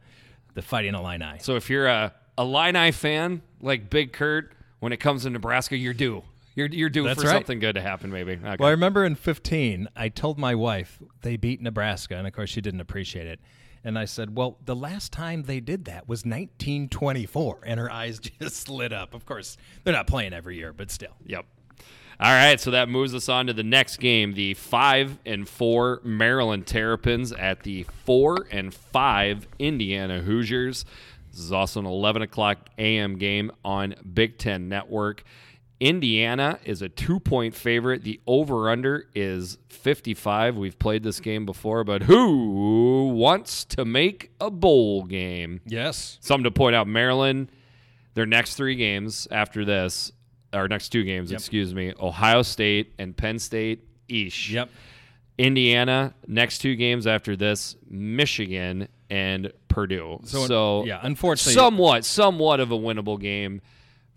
the 0.56 0.62
Fighting 0.62 0.94
Illini. 0.94 1.38
So 1.40 1.56
if 1.56 1.70
you're 1.70 1.88
a 1.88 2.14
Illini 2.38 2.92
fan 2.92 3.42
like 3.62 3.90
Big 3.90 4.12
Kurt, 4.12 4.52
when 4.80 4.92
it 4.92 4.98
comes 4.98 5.24
to 5.24 5.30
Nebraska, 5.30 5.78
you're 5.78 5.94
due. 5.94 6.24
You're 6.54 6.68
you're 6.68 6.90
due 6.90 7.04
That's 7.06 7.22
for 7.22 7.28
right. 7.28 7.34
something 7.34 7.60
good 7.60 7.76
to 7.76 7.82
happen. 7.82 8.12
Maybe. 8.12 8.34
Okay. 8.34 8.58
Well, 8.60 8.68
I 8.68 8.72
remember 8.72 9.06
in 9.06 9.16
15, 9.16 9.88
I 9.96 10.10
told 10.10 10.38
my 10.38 10.54
wife 10.54 11.00
they 11.22 11.38
beat 11.38 11.62
Nebraska, 11.62 12.18
and 12.18 12.28
of 12.28 12.34
course, 12.34 12.50
she 12.50 12.60
didn't 12.60 12.82
appreciate 12.82 13.26
it. 13.28 13.40
And 13.84 13.98
I 13.98 14.06
said, 14.06 14.36
Well, 14.36 14.58
the 14.66 14.76
last 14.76 15.12
time 15.12 15.44
they 15.44 15.60
did 15.60 15.86
that 15.86 16.08
was 16.08 16.20
1924. 16.20 17.62
And 17.66 17.80
her 17.80 17.92
eyes 17.92 18.20
just 18.42 18.70
lit 18.70 18.94
up. 18.94 19.14
Of 19.14 19.26
course, 19.26 19.58
they're 19.84 19.94
not 19.94 20.08
playing 20.08 20.34
every 20.34 20.58
year, 20.58 20.74
but 20.74 20.92
still. 20.92 21.16
Yep. 21.26 21.46
All 22.20 22.32
right, 22.32 22.60
so 22.60 22.70
that 22.70 22.88
moves 22.88 23.16
us 23.16 23.30
on 23.30 23.48
to 23.48 23.54
the 23.54 23.64
next 23.64 23.98
game, 23.98 24.34
the 24.36 24.54
five 24.54 25.18
and 25.26 25.50
four 25.50 26.02
Maryland 26.04 26.68
Terrapins 26.68 27.32
at 27.32 27.64
the 27.64 27.88
four 28.06 28.46
and 28.52 28.72
five 28.72 29.48
Indiana 29.58 30.22
Hoosiers. 30.22 30.86
This 31.32 31.40
is 31.40 31.52
also 31.52 31.80
an 31.80 31.88
11 31.88 32.22
o'clock 32.22 32.60
a.m. 32.78 33.18
game 33.18 33.52
on 33.66 33.96
Big 34.14 34.38
Ten 34.38 34.70
Network. 34.70 35.24
Indiana 35.82 36.60
is 36.64 36.84
a 36.84 36.90
two 36.90 37.20
point 37.20 37.56
favorite. 37.56 38.04
The 38.04 38.22
over 38.28 38.70
under 38.70 39.08
is 39.16 39.58
55. 39.70 40.56
We've 40.56 40.78
played 40.78 41.02
this 41.02 41.20
game 41.20 41.44
before, 41.44 41.84
but 41.84 42.04
who 42.04 43.10
wants 43.16 43.66
to 43.66 43.84
make 43.84 44.32
a 44.40 44.52
bowl 44.52 45.04
game? 45.06 45.60
Yes. 45.66 46.20
Something 46.22 46.44
to 46.44 46.52
point 46.52 46.76
out 46.76 46.88
Maryland, 46.88 47.50
their 48.14 48.28
next 48.28 48.56
three 48.58 48.76
games 48.76 49.28
after 49.32 49.66
this, 49.66 50.12
or 50.54 50.68
next 50.68 50.90
two 50.90 51.04
games, 51.04 51.32
excuse 51.32 51.74
me, 51.74 51.94
Ohio 52.00 52.44
State 52.44 52.94
and 53.00 53.18
Penn 53.18 53.40
State, 53.40 53.84
Eesh. 54.08 54.52
Yep. 54.52 54.70
Indiana, 55.40 56.14
next 56.28 56.60
two 56.60 56.76
games 56.76 57.08
after 57.08 57.36
this, 57.36 57.76
Michigan 57.90 58.88
and 59.10 59.52
Purdue. 59.68 60.20
So, 60.26 60.46
So, 60.46 60.86
yeah, 60.86 61.00
unfortunately- 61.02 61.54
somewhat, 61.56 62.06
somewhat 62.06 62.60
of 62.60 62.72
a 62.72 62.78
winnable 62.78 63.20
game 63.20 63.62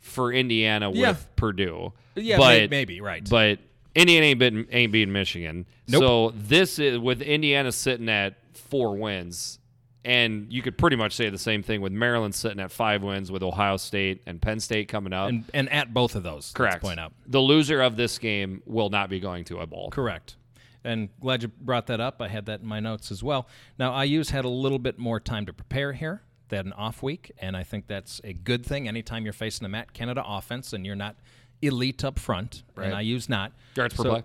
for 0.05 0.33
Indiana 0.33 0.91
with 0.91 0.99
Yeah. 0.99 1.17
Purdue. 1.37 1.93
Yeah, 2.15 2.37
but, 2.37 2.47
may- 2.47 2.67
maybe, 2.69 3.01
right. 3.01 3.29
But 3.29 3.59
Indiana 3.95 4.27
ain't 4.27 4.39
beating, 4.39 4.67
ain't 4.71 4.93
beating 4.93 5.13
Michigan. 5.13 5.67
Nope. 5.89 6.01
So 6.03 6.33
this 6.37 6.79
is 6.79 6.99
with 6.99 7.23
Indiana 7.23 7.73
sitting 7.73 8.09
at 8.09 8.35
four 8.53 8.97
wins, 8.97 9.59
and 10.05 10.53
you 10.53 10.63
could 10.63 10.77
pretty 10.77 10.97
much 10.97 11.13
say 11.15 11.31
the 11.31 11.39
same 11.39 11.63
thing 11.63 11.81
with 11.81 11.93
Maryland 11.93 12.35
sitting 12.35 12.61
at 12.61 12.71
five 12.71 13.03
wins, 13.03 13.33
with 13.33 13.43
Ohio 13.43 13.77
State 13.79 14.23
and 14.27 14.41
Penn 14.41 14.61
State 14.61 14.89
coming 14.89 15.13
up. 15.13 15.29
And, 15.31 15.45
and 15.55 15.69
at 15.71 15.95
both 15.95 16.15
of 16.15 16.23
those. 16.23 16.53
Correct. 16.55 16.83
Point 16.83 17.01
out. 17.01 17.13
The 17.27 17.41
loser 17.41 17.81
of 17.81 17.97
this 17.97 18.19
game 18.19 18.63
will 18.67 18.91
not 18.91 19.09
be 19.11 19.21
going 19.21 19.45
to 19.47 19.59
a 19.61 19.67
bowl. 19.67 19.91
Correct. 19.91 20.37
And 20.85 21.09
glad 21.19 21.43
you 21.43 21.49
brought 21.49 21.87
that 21.87 22.01
up. 22.01 22.21
I 22.21 22.29
had 22.29 22.45
that 22.47 22.61
in 22.61 22.67
my 22.67 22.79
notes 22.79 23.11
as 23.11 23.23
well. 23.23 23.49
Now, 23.79 23.99
IU's 24.03 24.31
had 24.31 24.45
a 24.45 24.51
little 24.51 24.79
bit 24.79 24.99
more 24.99 25.19
time 25.19 25.47
to 25.47 25.53
prepare 25.55 25.95
here 25.95 26.23
They 26.49 26.57
had 26.59 26.67
an 26.67 26.73
off 26.75 27.03
week, 27.03 27.33
and 27.39 27.57
I 27.57 27.63
think 27.63 27.87
that's 27.87 28.21
a 28.25 28.33
good 28.33 28.65
thing. 28.67 28.87
Anytime 28.87 29.25
you're 29.25 29.33
facing 29.33 29.65
a 29.65 29.69
Matt 29.69 29.93
Canada 29.93 30.23
offense 30.27 30.73
and 30.73 30.85
you're 30.85 30.95
not 30.97 31.17
elite 31.63 32.05
up 32.05 32.19
front, 32.19 32.63
and 32.77 32.93
Right. 32.93 33.05
IU's 33.05 33.29
not. 33.29 33.53
Yards 33.77 33.95
per 33.95 34.03
play. 34.05 34.23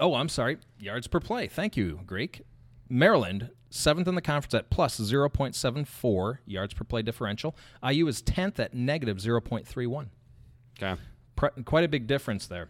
Oh, 0.00 0.14
I'm 0.14 0.28
sorry. 0.28 0.58
Yards 0.78 1.08
per 1.08 1.18
play. 1.20 1.48
Thank 1.48 1.76
you, 1.76 2.00
Greek. 2.06 2.42
Maryland, 2.88 3.50
seventh 3.70 4.06
in 4.06 4.14
the 4.14 4.22
conference 4.22 4.54
at 4.54 4.70
plus 4.70 4.98
0.74 5.00 6.38
yards 6.46 6.72
per 6.74 6.84
play 6.84 7.02
differential. 7.02 7.56
IU 7.82 8.06
is 8.06 8.22
10th 8.22 8.58
at 8.60 8.72
negative 8.74 9.18
0.31. 9.18 10.06
Okay. 10.80 11.00
Pre- 11.36 11.62
quite 11.64 11.84
a 11.84 11.88
big 11.88 12.06
difference 12.06 12.46
there. 12.46 12.68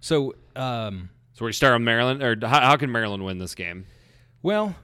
So, 0.00 0.34
um, 0.56 1.08
So 1.32 1.44
we 1.46 1.52
start 1.52 1.74
on 1.74 1.84
Maryland, 1.84 2.22
or 2.22 2.36
how, 2.46 2.60
how 2.60 2.76
can 2.76 2.92
Maryland 2.92 3.24
win 3.24 3.38
this 3.38 3.54
game? 3.54 3.86
well, 4.42 4.74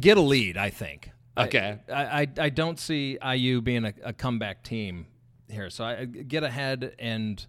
get 0.00 0.16
a 0.16 0.20
lead, 0.20 0.56
I 0.56 0.70
think. 0.70 1.10
Okay. 1.36 1.78
I, 1.92 2.22
I, 2.22 2.28
I 2.38 2.48
don't 2.48 2.78
see 2.78 3.18
IU 3.24 3.60
being 3.60 3.84
a, 3.84 3.94
a 4.02 4.12
comeback 4.12 4.62
team 4.62 5.06
here. 5.48 5.70
So 5.70 5.84
I 5.84 6.04
get 6.04 6.42
ahead 6.42 6.94
and 6.98 7.44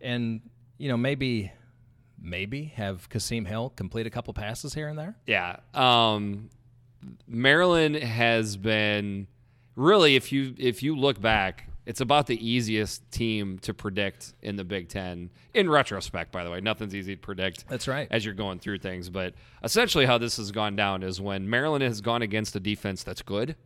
and 0.00 0.40
you 0.78 0.88
know 0.88 0.96
maybe 0.96 1.52
maybe 2.20 2.72
have 2.76 3.08
Kasim 3.08 3.44
Hill 3.44 3.70
complete 3.70 4.06
a 4.06 4.10
couple 4.10 4.34
passes 4.34 4.74
here 4.74 4.88
and 4.88 4.98
there. 4.98 5.16
Yeah. 5.26 5.56
Um, 5.74 6.50
Maryland 7.26 7.96
has 7.96 8.56
been 8.56 9.26
really, 9.74 10.16
if 10.16 10.32
you 10.32 10.54
if 10.58 10.82
you 10.82 10.96
look 10.96 11.20
back, 11.20 11.69
it's 11.90 12.00
about 12.00 12.26
the 12.28 12.38
easiest 12.48 13.10
team 13.10 13.58
to 13.60 13.74
predict 13.74 14.34
in 14.42 14.54
the 14.56 14.62
Big 14.64 14.88
Ten. 14.88 15.28
In 15.54 15.68
retrospect, 15.68 16.30
by 16.30 16.44
the 16.44 16.50
way, 16.50 16.60
nothing's 16.60 16.94
easy 16.94 17.16
to 17.16 17.20
predict. 17.20 17.68
That's 17.68 17.88
right. 17.88 18.06
As 18.10 18.24
you're 18.24 18.34
going 18.34 18.60
through 18.60 18.78
things, 18.78 19.10
but 19.10 19.34
essentially, 19.64 20.06
how 20.06 20.16
this 20.18 20.36
has 20.36 20.52
gone 20.52 20.76
down 20.76 21.02
is 21.02 21.20
when 21.20 21.50
Maryland 21.50 21.82
has 21.82 22.00
gone 22.00 22.22
against 22.22 22.54
a 22.54 22.60
defense 22.60 23.02
that's 23.02 23.22
good. 23.22 23.56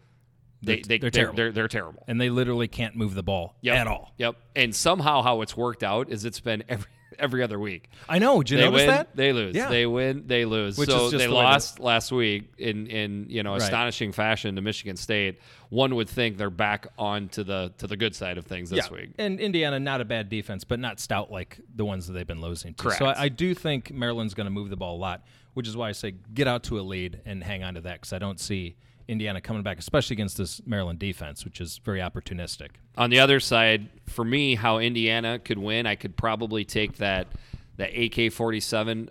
They, 0.62 0.76
They're- 0.76 0.82
they, 0.86 0.98
they're 0.98 0.98
they're, 0.98 1.10
terrible. 1.10 1.36
They're, 1.36 1.52
they're 1.52 1.68
terrible. 1.68 2.04
And 2.08 2.18
they 2.18 2.30
literally 2.30 2.68
can't 2.68 2.96
move 2.96 3.14
the 3.14 3.22
ball 3.22 3.54
Yep. 3.60 3.76
at 3.76 3.86
all. 3.86 4.14
Yep. 4.16 4.36
And 4.56 4.74
somehow, 4.74 5.20
how 5.20 5.42
it's 5.42 5.54
worked 5.56 5.82
out 5.82 6.08
is 6.10 6.24
it's 6.24 6.40
been 6.40 6.64
every 6.68 6.88
every 7.18 7.42
other 7.42 7.58
week. 7.58 7.88
I 8.08 8.18
know. 8.18 8.42
Did 8.42 8.50
you 8.50 8.56
they 8.58 8.64
notice 8.64 8.80
win, 8.80 8.86
that? 8.88 9.16
they 9.16 9.32
lose. 9.32 9.54
Yeah. 9.54 9.68
They 9.68 9.86
win, 9.86 10.24
they 10.26 10.44
lose. 10.44 10.78
Which 10.78 10.88
so 10.88 11.06
is 11.06 11.12
just 11.12 11.22
they 11.22 11.26
the 11.26 11.34
lost 11.34 11.80
last 11.80 12.12
week 12.12 12.52
in 12.58 12.86
in 12.86 13.26
you 13.28 13.42
know 13.42 13.52
Right. 13.52 13.62
astonishing 13.62 14.12
fashion 14.12 14.56
to 14.56 14.62
Michigan 14.62 14.96
State. 14.96 15.38
One 15.70 15.94
would 15.96 16.08
think 16.08 16.36
they're 16.36 16.50
back 16.50 16.86
on 16.98 17.28
to 17.30 17.44
the 17.44 17.72
to 17.78 17.86
the 17.86 17.96
good 17.96 18.14
side 18.14 18.38
of 18.38 18.46
things 18.46 18.70
this 18.70 18.88
yeah. 18.90 18.96
week. 18.96 19.10
And 19.18 19.40
Indiana, 19.40 19.80
not 19.80 20.00
a 20.00 20.04
bad 20.04 20.28
defense, 20.28 20.64
but 20.64 20.78
not 20.78 21.00
stout 21.00 21.30
like 21.30 21.58
the 21.74 21.84
ones 21.84 22.06
that 22.06 22.12
they've 22.12 22.26
been 22.26 22.40
losing 22.40 22.74
to. 22.74 22.82
Correct. 22.82 22.98
So 22.98 23.06
I, 23.06 23.22
I 23.24 23.28
do 23.28 23.54
think 23.54 23.92
Maryland's 23.92 24.34
going 24.34 24.46
to 24.46 24.50
move 24.50 24.70
the 24.70 24.76
ball 24.76 24.96
a 24.96 24.98
lot, 24.98 25.24
which 25.54 25.66
is 25.66 25.76
why 25.76 25.88
I 25.88 25.92
say 25.92 26.12
get 26.32 26.46
out 26.46 26.62
to 26.64 26.78
a 26.78 26.82
lead 26.82 27.20
and 27.24 27.42
hang 27.42 27.62
on 27.62 27.74
to 27.74 27.80
that 27.82 27.94
because 28.00 28.12
I 28.12 28.18
don't 28.18 28.38
see 28.38 28.76
Indiana 29.08 29.40
coming 29.40 29.62
back, 29.62 29.78
especially 29.78 30.14
against 30.14 30.36
this 30.38 30.60
Maryland 30.66 30.98
defense, 30.98 31.44
which 31.44 31.60
is 31.60 31.78
very 31.84 32.00
opportunistic. 32.00 32.68
On 32.96 33.10
the 33.10 33.20
other 33.20 33.40
side, 33.40 33.88
for 34.06 34.24
me, 34.24 34.54
how 34.54 34.78
Indiana 34.78 35.38
could 35.38 35.58
win, 35.58 35.86
I 35.86 35.94
could 35.96 36.16
probably 36.16 36.64
take 36.64 36.96
that 36.98 37.26
that 37.76 37.90
AK 37.96 38.32
forty 38.32 38.60
seven. 38.60 39.10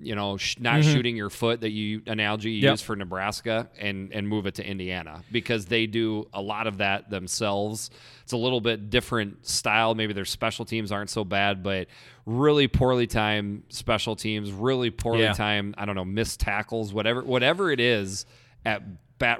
You 0.00 0.16
know, 0.16 0.36
sh- 0.36 0.56
not 0.58 0.82
shooting 0.82 1.16
your 1.16 1.30
foot 1.30 1.60
that 1.60 1.70
you 1.70 2.02
analogy 2.06 2.50
you 2.50 2.58
Mm-hmm. 2.58 2.64
Yep. 2.64 2.72
use 2.72 2.82
for 2.82 2.96
Nebraska 2.96 3.70
and 3.78 4.12
and 4.12 4.28
move 4.28 4.46
it 4.46 4.56
to 4.56 4.66
Indiana 4.66 5.22
because 5.30 5.66
they 5.66 5.86
do 5.86 6.28
a 6.34 6.42
lot 6.42 6.66
of 6.66 6.78
that 6.78 7.08
themselves. 7.10 7.90
It's 8.24 8.32
a 8.32 8.36
little 8.36 8.60
bit 8.60 8.90
different 8.90 9.46
style. 9.46 9.94
Maybe 9.94 10.12
their 10.12 10.24
special 10.24 10.64
teams 10.64 10.90
aren't 10.92 11.10
so 11.10 11.24
bad, 11.24 11.62
but 11.62 11.86
really 12.26 12.66
poorly 12.68 13.06
timed 13.06 13.62
special 13.68 14.16
teams, 14.16 14.50
really 14.52 14.90
poorly 14.90 15.22
Yeah. 15.22 15.32
timed. 15.32 15.76
I 15.78 15.84
don't 15.84 15.94
know, 15.94 16.04
missed 16.04 16.40
tackles, 16.40 16.92
whatever 16.92 17.22
whatever 17.22 17.70
it 17.70 17.80
is. 17.80 18.26
At 18.66 18.82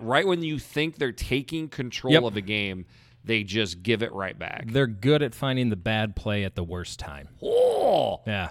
right 0.03 0.27
when 0.27 0.43
you 0.43 0.59
think 0.59 0.97
they're 0.99 1.13
taking 1.13 1.69
control 1.69 2.13
Yep. 2.15 2.23
of 2.25 2.37
a 2.37 2.41
game, 2.41 2.87
they 3.25 3.43
just 3.43 3.83
give 3.83 4.03
it 4.03 4.13
right 4.13 4.39
back. 4.39 4.67
They're 4.71 4.87
good 4.87 5.23
at 5.23 5.35
finding 5.35 5.71
the 5.71 5.77
bad 5.77 6.15
play 6.17 6.45
at 6.45 6.55
the 6.55 6.65
worst 6.65 6.99
time. 6.99 7.29
Oh, 7.43 8.21
Yeah. 8.27 8.51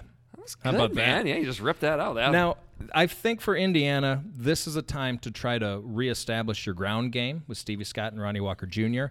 how 0.62 0.70
about 0.70 0.90
that? 0.90 0.94
man? 0.94 1.26
Yeah, 1.26 1.36
you 1.36 1.44
just 1.44 1.60
ripped 1.60 1.80
that 1.80 2.00
out. 2.00 2.14
That, 2.14 2.32
Now, 2.32 2.56
I 2.92 3.06
think 3.06 3.40
for 3.40 3.56
Indiana, 3.56 4.24
this 4.26 4.66
is 4.66 4.74
a 4.76 4.82
time 4.82 5.18
to 5.20 5.30
try 5.30 5.58
to 5.58 5.80
reestablish 5.84 6.66
your 6.66 6.74
ground 6.74 7.12
game 7.12 7.44
with 7.46 7.56
Stevie 7.56 7.84
Scott 7.84 8.12
and 8.12 8.20
Ronnie 8.20 8.40
Walker 8.40 8.66
Jr. 8.66 9.06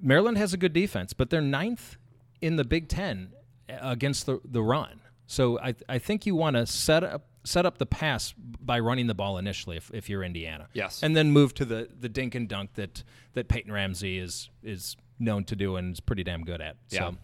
Maryland 0.00 0.38
has 0.38 0.52
a 0.52 0.56
good 0.56 0.72
defense, 0.72 1.12
but 1.12 1.30
they're 1.30 1.40
ninth 1.40 1.96
in 2.40 2.56
the 2.56 2.64
Big 2.64 2.88
Ten 2.88 3.32
uh, 3.68 3.76
against 3.82 4.26
the, 4.26 4.40
the 4.44 4.62
run. 4.62 5.00
So 5.26 5.58
I, 5.58 5.74
I 5.88 5.98
think 5.98 6.26
you 6.26 6.34
want 6.36 6.56
to 6.56 6.66
set 6.66 7.02
up 7.02 7.26
set 7.44 7.66
up 7.66 7.78
the 7.78 7.86
pass 7.86 8.32
by 8.38 8.78
running 8.80 9.06
the 9.06 9.14
ball 9.14 9.36
initially 9.38 9.76
if, 9.76 9.90
if 9.94 10.08
you're 10.08 10.22
Indiana. 10.24 10.68
Yes. 10.72 11.02
And 11.02 11.14
then 11.14 11.30
move 11.30 11.54
to 11.54 11.64
the, 11.64 11.88
the 12.00 12.08
dink 12.08 12.34
and 12.34 12.48
dunk 12.48 12.74
that, 12.74 13.02
that 13.34 13.48
Peyton 13.48 13.70
Ramsey 13.72 14.18
is 14.18 14.48
is 14.62 14.96
known 15.18 15.44
to 15.44 15.54
do 15.56 15.76
and 15.76 15.92
is 15.92 16.00
pretty 16.00 16.24
damn 16.24 16.42
good 16.44 16.60
at. 16.60 16.76
Yeah. 16.90 17.10
So 17.10 17.16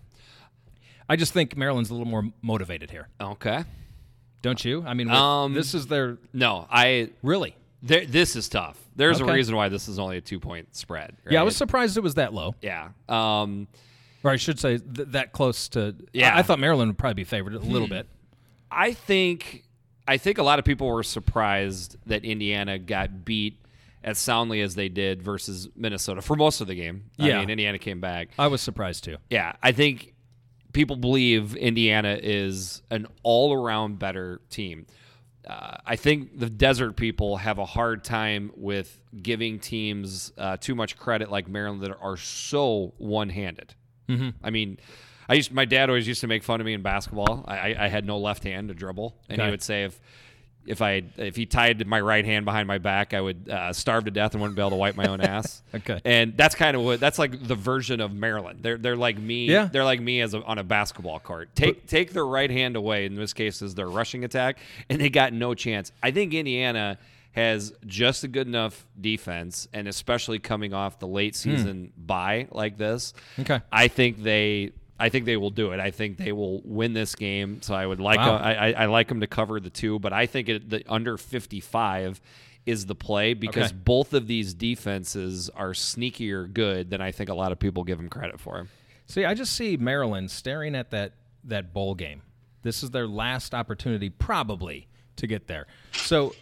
I 1.08 1.16
just 1.16 1.32
think 1.32 1.56
Maryland's 1.56 1.90
a 1.90 1.94
little 1.94 2.06
more 2.06 2.24
motivated 2.42 2.90
here. 2.90 3.08
okay. 3.20 3.64
Don't 4.42 4.64
you? 4.64 4.82
I 4.86 4.94
mean, 4.94 5.10
Um, 5.10 5.52
this 5.52 5.74
is 5.74 5.86
their 5.88 6.16
No, 6.32 6.66
I. 6.70 7.10
really. 7.22 7.54
This 7.82 8.36
is 8.36 8.48
tough. 8.48 8.78
There's 8.96 9.20
a 9.20 9.24
reason 9.26 9.54
why 9.56 9.68
this 9.68 9.86
is 9.88 9.98
only 9.98 10.16
a 10.16 10.20
two 10.22 10.40
point 10.40 10.74
spread. 10.74 11.16
Yeah, 11.30 11.40
I 11.40 11.42
was 11.44 11.56
surprised 11.56 11.96
it 11.98 12.02
was 12.02 12.14
that 12.14 12.32
low, 12.32 12.54
Yeah. 12.62 12.88
Um, 13.08 13.68
or 14.24 14.30
I 14.30 14.36
should 14.36 14.58
say 14.58 14.78
th- 14.78 15.08
that 15.08 15.32
close 15.32 15.68
to. 15.70 15.94
Yeah. 16.14 16.34
I, 16.34 16.38
I 16.38 16.42
thought 16.42 16.58
Maryland 16.58 16.90
would 16.90 16.98
probably 16.98 17.14
be 17.14 17.24
favored 17.24 17.54
a 17.54 17.58
little 17.58 17.88
bit. 17.88 18.06
I 18.70 18.92
think 18.94 19.64
I 20.10 20.16
think 20.18 20.38
a 20.38 20.42
lot 20.42 20.58
of 20.58 20.64
people 20.64 20.88
were 20.88 21.02
surprised 21.02 21.96
that 22.06 22.24
Indiana 22.24 22.78
got 22.78 23.24
beat 23.24 23.56
as 24.02 24.18
soundly 24.18 24.60
as 24.60 24.74
they 24.74 24.88
did 24.88 25.22
versus 25.22 25.68
Minnesota 25.76 26.20
for 26.22 26.34
most 26.34 26.60
of 26.60 26.66
the 26.66 26.74
game. 26.74 27.04
I 27.18 27.28
Yeah. 27.28 27.40
mean, 27.40 27.50
Indiana 27.50 27.78
came 27.78 28.00
back. 28.00 28.28
I 28.38 28.48
was 28.48 28.60
surprised 28.60 29.04
too. 29.04 29.18
Yeah, 29.30 29.52
I 29.62 29.72
think 29.72 30.14
people 30.72 30.96
believe 30.96 31.54
Indiana 31.54 32.18
is 32.20 32.82
an 32.90 33.06
all-around 33.22 33.98
better 33.98 34.40
team. 34.50 34.86
Uh, 35.46 35.76
I 35.86 35.96
think 35.96 36.38
the 36.38 36.50
desert 36.50 36.96
people 36.96 37.36
have 37.38 37.58
a 37.58 37.64
hard 37.66 38.02
time 38.04 38.52
with 38.56 39.00
giving 39.22 39.58
teams 39.58 40.32
uh, 40.38 40.56
too 40.56 40.74
much 40.74 40.96
credit, 40.96 41.30
like 41.30 41.48
Maryland, 41.48 41.82
that 41.82 41.96
are 42.00 42.16
so 42.16 42.94
one-handed. 42.98 43.74
Mm-hmm. 44.08 44.28
I 44.42 44.50
mean, 44.50 44.78
I 45.30 45.34
used 45.34 45.52
my 45.52 45.64
dad 45.64 45.88
always 45.88 46.06
used 46.08 46.20
to 46.22 46.26
make 46.26 46.42
fun 46.42 46.60
of 46.60 46.66
me 46.66 46.74
in 46.74 46.82
basketball. 46.82 47.44
I, 47.46 47.56
I, 47.72 47.84
I 47.84 47.88
had 47.88 48.04
no 48.04 48.18
left 48.18 48.42
hand 48.44 48.68
to 48.68 48.74
dribble, 48.74 49.14
and 49.28 49.38
Okay. 49.40 49.46
he 49.46 49.50
would 49.50 49.62
say 49.62 49.84
if 49.84 49.98
if 50.66 50.82
I 50.82 51.02
if 51.16 51.36
he 51.36 51.46
tied 51.46 51.86
my 51.86 52.00
right 52.00 52.24
hand 52.24 52.44
behind 52.44 52.68
my 52.68 52.76
back, 52.76 53.14
I 53.14 53.20
would 53.22 53.48
uh, 53.48 53.72
starve 53.72 54.04
to 54.04 54.10
death 54.10 54.32
and 54.34 54.42
wouldn't 54.42 54.56
be 54.56 54.60
able 54.62 54.70
to 54.70 54.76
wipe 54.76 54.94
my 54.94 55.06
own 55.06 55.20
ass. 55.36 55.62
Okay. 55.74 56.00
and 56.04 56.36
that's 56.36 56.54
kind 56.54 56.76
of 56.76 56.82
what 56.82 57.00
that's 57.00 57.18
like 57.18 57.46
the 57.48 57.54
version 57.54 58.00
of 58.00 58.12
Maryland. 58.12 58.58
They're 58.62 58.76
they're 58.76 58.96
like 58.96 59.18
me. 59.18 59.46
Yeah. 59.46 59.68
They're 59.72 59.84
like 59.84 60.00
me 60.00 60.20
as 60.20 60.34
a, 60.34 60.42
on 60.44 60.58
a 60.58 60.64
basketball 60.64 61.18
court. 61.20 61.54
Take 61.54 61.86
take 61.86 62.12
their 62.12 62.26
right 62.26 62.50
hand 62.50 62.76
away. 62.76 63.06
In 63.06 63.14
this 63.14 63.32
case, 63.32 63.62
is 63.62 63.74
their 63.74 63.88
rushing 63.88 64.24
attack, 64.24 64.58
and 64.90 65.00
they 65.00 65.08
got 65.08 65.32
no 65.32 65.54
chance. 65.54 65.92
I 66.02 66.10
think 66.10 66.34
Indiana 66.34 66.98
has 67.32 67.72
just 67.86 68.24
a 68.24 68.28
good 68.28 68.48
enough 68.48 68.84
defense, 69.00 69.68
and 69.72 69.86
especially 69.86 70.40
coming 70.40 70.74
off 70.74 70.98
the 70.98 71.06
late 71.06 71.36
season 71.36 71.92
bye 71.96 72.48
like 72.50 72.76
this. 72.76 73.14
Okay. 73.38 73.60
I 73.72 73.86
think 73.88 74.22
they. 74.22 74.72
I 75.00 75.08
think 75.08 75.24
they 75.24 75.36
will 75.36 75.50
do 75.50 75.72
it. 75.72 75.80
I 75.80 75.90
think 75.90 76.16
they 76.18 76.32
will 76.32 76.60
win 76.64 76.92
this 76.92 77.14
game. 77.14 77.62
So 77.62 77.74
I 77.74 77.86
would 77.86 77.98
like. 78.00 78.18
Wow. 78.18 78.36
I, 78.36 78.52
I, 78.52 78.72
I 78.72 78.86
like 78.86 79.08
them 79.08 79.20
to 79.20 79.26
cover 79.26 79.58
the 79.58 79.70
two, 79.70 79.98
but 79.98 80.12
I 80.12 80.26
think 80.26 80.48
it, 80.48 80.70
the 80.70 80.84
under 80.88 81.16
fifty 81.16 81.60
five 81.60 82.20
is 82.66 82.86
the 82.86 82.94
play 82.94 83.32
because 83.34 83.70
Okay. 83.72 83.80
both 83.84 84.12
of 84.12 84.26
these 84.26 84.52
defenses 84.54 85.48
are 85.56 85.70
sneakier 85.70 86.52
good 86.52 86.90
than 86.90 87.00
I 87.00 87.10
think 87.10 87.30
a 87.30 87.34
lot 87.34 87.52
of 87.52 87.58
people 87.58 87.84
give 87.84 87.96
them 87.98 88.08
credit 88.10 88.38
for. 88.38 88.68
See, 89.06 89.24
I 89.24 89.34
just 89.34 89.54
see 89.56 89.76
Maryland 89.76 90.30
staring 90.30 90.74
at 90.76 90.90
that 90.90 91.14
that 91.44 91.72
bowl 91.72 91.94
game. 91.94 92.22
This 92.62 92.82
is 92.82 92.90
their 92.90 93.08
last 93.08 93.54
opportunity, 93.54 94.10
probably, 94.10 94.86
to 95.16 95.26
get 95.26 95.46
there. 95.46 95.66
So, 95.92 96.34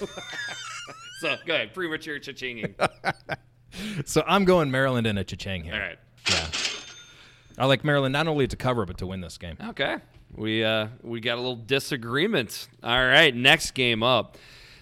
So 1.20 1.36
go 1.46 1.54
ahead, 1.54 1.74
premature 1.74 2.18
cha-chinging. 2.18 2.74
so 4.04 4.22
I'm 4.26 4.44
going 4.44 4.70
Maryland 4.70 5.06
in 5.06 5.18
a 5.18 5.24
cha-ching 5.24 5.64
here. 5.64 5.74
All 5.74 5.80
right. 5.80 5.98
Yeah. 6.30 6.46
I 7.58 7.66
like 7.66 7.84
Maryland 7.84 8.12
not 8.12 8.28
only 8.28 8.46
to 8.46 8.56
cover 8.56 8.86
but 8.86 8.98
to 8.98 9.06
win 9.06 9.20
this 9.20 9.36
game. 9.38 9.56
Okay. 9.70 9.96
We 10.34 10.64
uh 10.64 10.88
we 11.02 11.20
got 11.20 11.34
a 11.34 11.40
little 11.40 11.56
disagreement. 11.56 12.68
All 12.82 13.04
right, 13.06 13.34
next 13.34 13.72
game 13.72 14.02
up. 14.02 14.36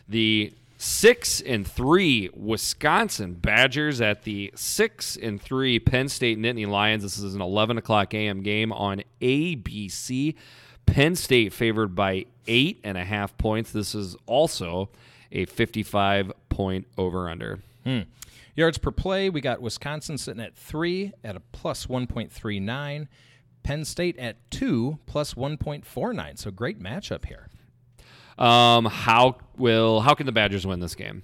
The 0.09 0.53
six 0.79 1.41
and 1.41 1.67
three 1.67 2.29
Wisconsin 2.35 3.35
Badgers 3.35 4.01
at 4.01 4.25
the 4.25 4.53
six 4.55 5.17
and 5.17 5.41
three 5.41 5.79
Penn 5.79 6.09
State 6.09 6.39
Nittany 6.39 6.67
Lions. 6.67 7.03
This 7.03 7.19
is 7.19 7.35
an 7.35 7.41
eleven 7.41 7.79
o'clock 7.79 8.13
AM 8.15 8.43
game 8.43 8.73
on 8.73 9.03
ABC. 9.21 10.35
Penn 10.85 11.17
State 11.17 11.53
favored 11.53 11.95
by 11.95 12.27
eight 12.47 12.81
and 12.85 12.97
a 12.99 13.05
half 13.05 13.37
points. 13.39 13.73
This 13.73 13.95
is 13.95 14.17
also 14.27 14.89
a 15.33 15.45
fifty-five 15.47 16.33
point 16.49 16.87
over 16.99 17.29
under. 17.29 17.61
Yards 18.57 18.79
per 18.79 18.91
play, 18.91 19.29
we 19.29 19.43
got 19.43 19.61
Wisconsin 19.61 20.17
sitting 20.17 20.43
at 20.43 20.57
three 20.57 21.13
at 21.23 21.37
a 21.37 21.41
plus 21.41 21.87
1.39. 21.87 23.07
Penn 23.63 23.85
State 23.85 24.19
at 24.19 24.51
two 24.51 24.99
plus 25.07 25.35
1.49. 25.35 26.39
So 26.39 26.51
great 26.51 26.81
matchup 26.81 27.27
here. 27.27 27.49
Um, 28.39 28.87
how 28.87 29.37
will 29.57 30.01
how 30.01 30.15
can 30.15 30.27
the 30.27 30.33
Badgers 30.33 30.67
win 30.67 30.81
this 30.81 30.95
game? 30.95 31.23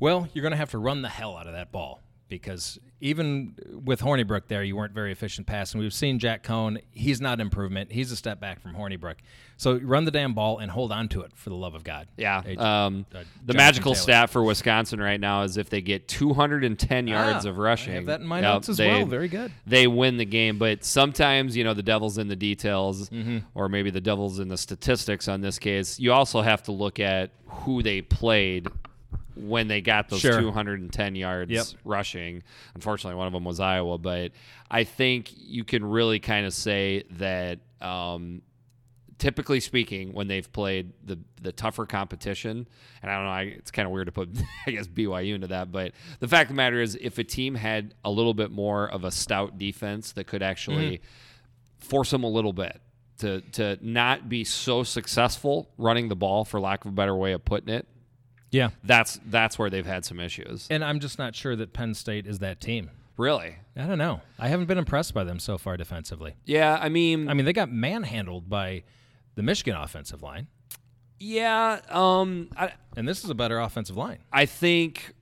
Well, 0.00 0.28
you're 0.32 0.42
going 0.42 0.52
to 0.52 0.56
have 0.58 0.70
to 0.72 0.78
run 0.78 1.02
the 1.02 1.08
hell 1.08 1.36
out 1.36 1.46
of 1.46 1.52
that 1.52 1.70
ball 1.72 2.03
because 2.38 2.78
even 3.00 3.54
with 3.84 4.00
Hornibrook 4.00 4.48
there, 4.48 4.62
you 4.62 4.76
weren't 4.76 4.94
very 4.94 5.12
efficient 5.12 5.46
passing. 5.46 5.78
We've 5.80 5.92
seen 5.92 6.18
Jack 6.18 6.42
Coan; 6.42 6.78
he's 6.92 7.20
not 7.20 7.40
improvement. 7.40 7.92
He's 7.92 8.10
a 8.12 8.16
step 8.16 8.40
back 8.40 8.60
from 8.60 8.74
Hornibrook. 8.74 9.16
So 9.56 9.78
run 9.78 10.04
the 10.04 10.10
damn 10.10 10.32
ball 10.34 10.58
and 10.58 10.70
hold 10.70 10.90
on 10.90 11.08
to 11.10 11.20
it 11.20 11.32
for 11.36 11.50
the 11.50 11.54
love 11.56 11.74
of 11.74 11.84
God. 11.84 12.08
Yeah. 12.16 12.42
Um, 12.58 13.06
uh, 13.14 13.20
the 13.44 13.54
magical 13.54 13.94
stat 13.94 14.30
for 14.30 14.42
Wisconsin 14.42 15.00
right 15.00 15.20
now 15.20 15.42
is 15.42 15.56
if 15.56 15.70
they 15.70 15.80
get 15.80 16.08
210 16.08 17.06
yards 17.06 17.46
Ah, 17.46 17.50
of 17.50 17.58
rushing. 17.58 17.92
I 17.92 17.96
have 17.96 18.06
that 18.06 18.20
in 18.20 18.26
my 18.26 18.40
yep, 18.40 18.54
notes 18.54 18.68
as 18.68 18.78
they- 18.78 18.88
well. 18.88 19.06
Very 19.06 19.28
good. 19.28 19.52
They 19.66 19.86
win 19.86 20.16
the 20.16 20.24
game, 20.24 20.58
but 20.58 20.84
sometimes 20.84 21.56
you 21.56 21.62
know 21.62 21.74
the 21.74 21.82
devil's 21.84 22.18
in 22.18 22.28
the 22.28 22.36
details, 22.36 23.08
Mm-hmm. 23.10 23.38
or 23.54 23.68
maybe 23.68 23.90
the 23.90 24.00
devil's 24.00 24.38
in 24.40 24.48
the 24.48 24.56
statistics. 24.58 25.28
On 25.28 25.40
this 25.40 25.58
case, 25.58 26.00
you 26.00 26.12
also 26.12 26.40
have 26.40 26.62
to 26.64 26.72
look 26.72 26.98
at 26.98 27.30
who 27.46 27.82
they 27.82 28.00
played 28.02 28.66
when 29.36 29.68
they 29.68 29.80
got 29.80 30.08
those 30.08 30.20
Sure. 30.20 30.40
210 30.40 31.14
yards 31.14 31.50
Yep. 31.50 31.66
rushing. 31.84 32.42
Unfortunately, 32.74 33.16
one 33.16 33.26
of 33.26 33.32
them 33.32 33.44
was 33.44 33.60
Iowa, 33.60 33.98
but 33.98 34.32
I 34.70 34.84
think 34.84 35.30
you 35.36 35.64
can 35.64 35.84
really 35.84 36.20
kind 36.20 36.46
of 36.46 36.52
say 36.54 37.04
that. 37.12 37.60
Um, 37.80 38.42
typically 39.18 39.60
speaking, 39.60 40.12
when 40.12 40.26
they've 40.26 40.50
played 40.52 40.92
the 41.04 41.18
the 41.40 41.52
tougher 41.52 41.86
competition, 41.86 42.66
and 43.02 43.10
I 43.10 43.14
don't 43.16 43.24
know, 43.24 43.30
I, 43.30 43.42
it's 43.42 43.70
kind 43.70 43.86
of 43.86 43.92
weird 43.92 44.06
to 44.06 44.12
put, 44.12 44.28
I 44.66 44.70
guess 44.72 44.86
BYU 44.88 45.34
into 45.34 45.46
that, 45.48 45.70
but 45.70 45.92
the 46.20 46.28
fact 46.28 46.50
of 46.50 46.56
the 46.56 46.58
matter 46.58 46.80
is, 46.80 46.96
if 47.00 47.18
a 47.18 47.24
team 47.24 47.54
had 47.54 47.94
a 48.04 48.10
little 48.10 48.34
bit 48.34 48.50
more 48.50 48.88
of 48.90 49.04
a 49.04 49.10
stout 49.10 49.58
defense 49.58 50.12
that 50.12 50.26
could 50.26 50.42
actually 50.42 51.00
force 51.78 52.10
them 52.10 52.24
a 52.24 52.28
little 52.28 52.52
bit 52.52 52.80
to 53.18 53.40
to 53.52 53.78
not 53.82 54.28
be 54.28 54.42
so 54.42 54.82
successful 54.82 55.70
running 55.78 56.08
the 56.08 56.16
ball, 56.16 56.44
for 56.44 56.58
lack 56.58 56.84
of 56.84 56.90
a 56.90 56.94
better 56.94 57.14
way 57.14 57.32
of 57.32 57.44
putting 57.44 57.72
it, 57.72 57.86
Yeah. 58.54 58.70
that's 58.84 59.20
that's 59.26 59.58
where 59.58 59.70
they've 59.70 59.86
had 59.86 60.04
some 60.04 60.20
issues. 60.20 60.66
And 60.70 60.84
I'm 60.84 61.00
just 61.00 61.18
not 61.18 61.34
sure 61.34 61.56
that 61.56 61.72
Penn 61.72 61.94
State 61.94 62.26
is 62.26 62.38
that 62.38 62.60
team. 62.60 62.90
Really? 63.16 63.56
I 63.76 63.86
don't 63.86 63.98
know. 63.98 64.22
I 64.38 64.48
haven't 64.48 64.66
been 64.66 64.78
impressed 64.78 65.14
by 65.14 65.24
them 65.24 65.38
so 65.38 65.58
far 65.58 65.76
defensively. 65.76 66.34
Yeah, 66.44 66.78
I 66.80 66.88
mean, 66.88 67.28
I 67.28 67.34
mean, 67.34 67.44
they 67.44 67.52
got 67.52 67.70
manhandled 67.70 68.48
by 68.48 68.82
the 69.36 69.42
Michigan 69.42 69.76
offensive 69.76 70.22
line, 70.22 70.48
yeah, 71.18 71.80
um, 71.88 72.50
I, 72.56 72.72
and 72.96 73.08
this 73.08 73.24
is 73.24 73.30
a 73.30 73.34
better 73.34 73.58
offensive 73.58 73.96
line. 73.96 74.18
I 74.32 74.46
think 74.46 75.14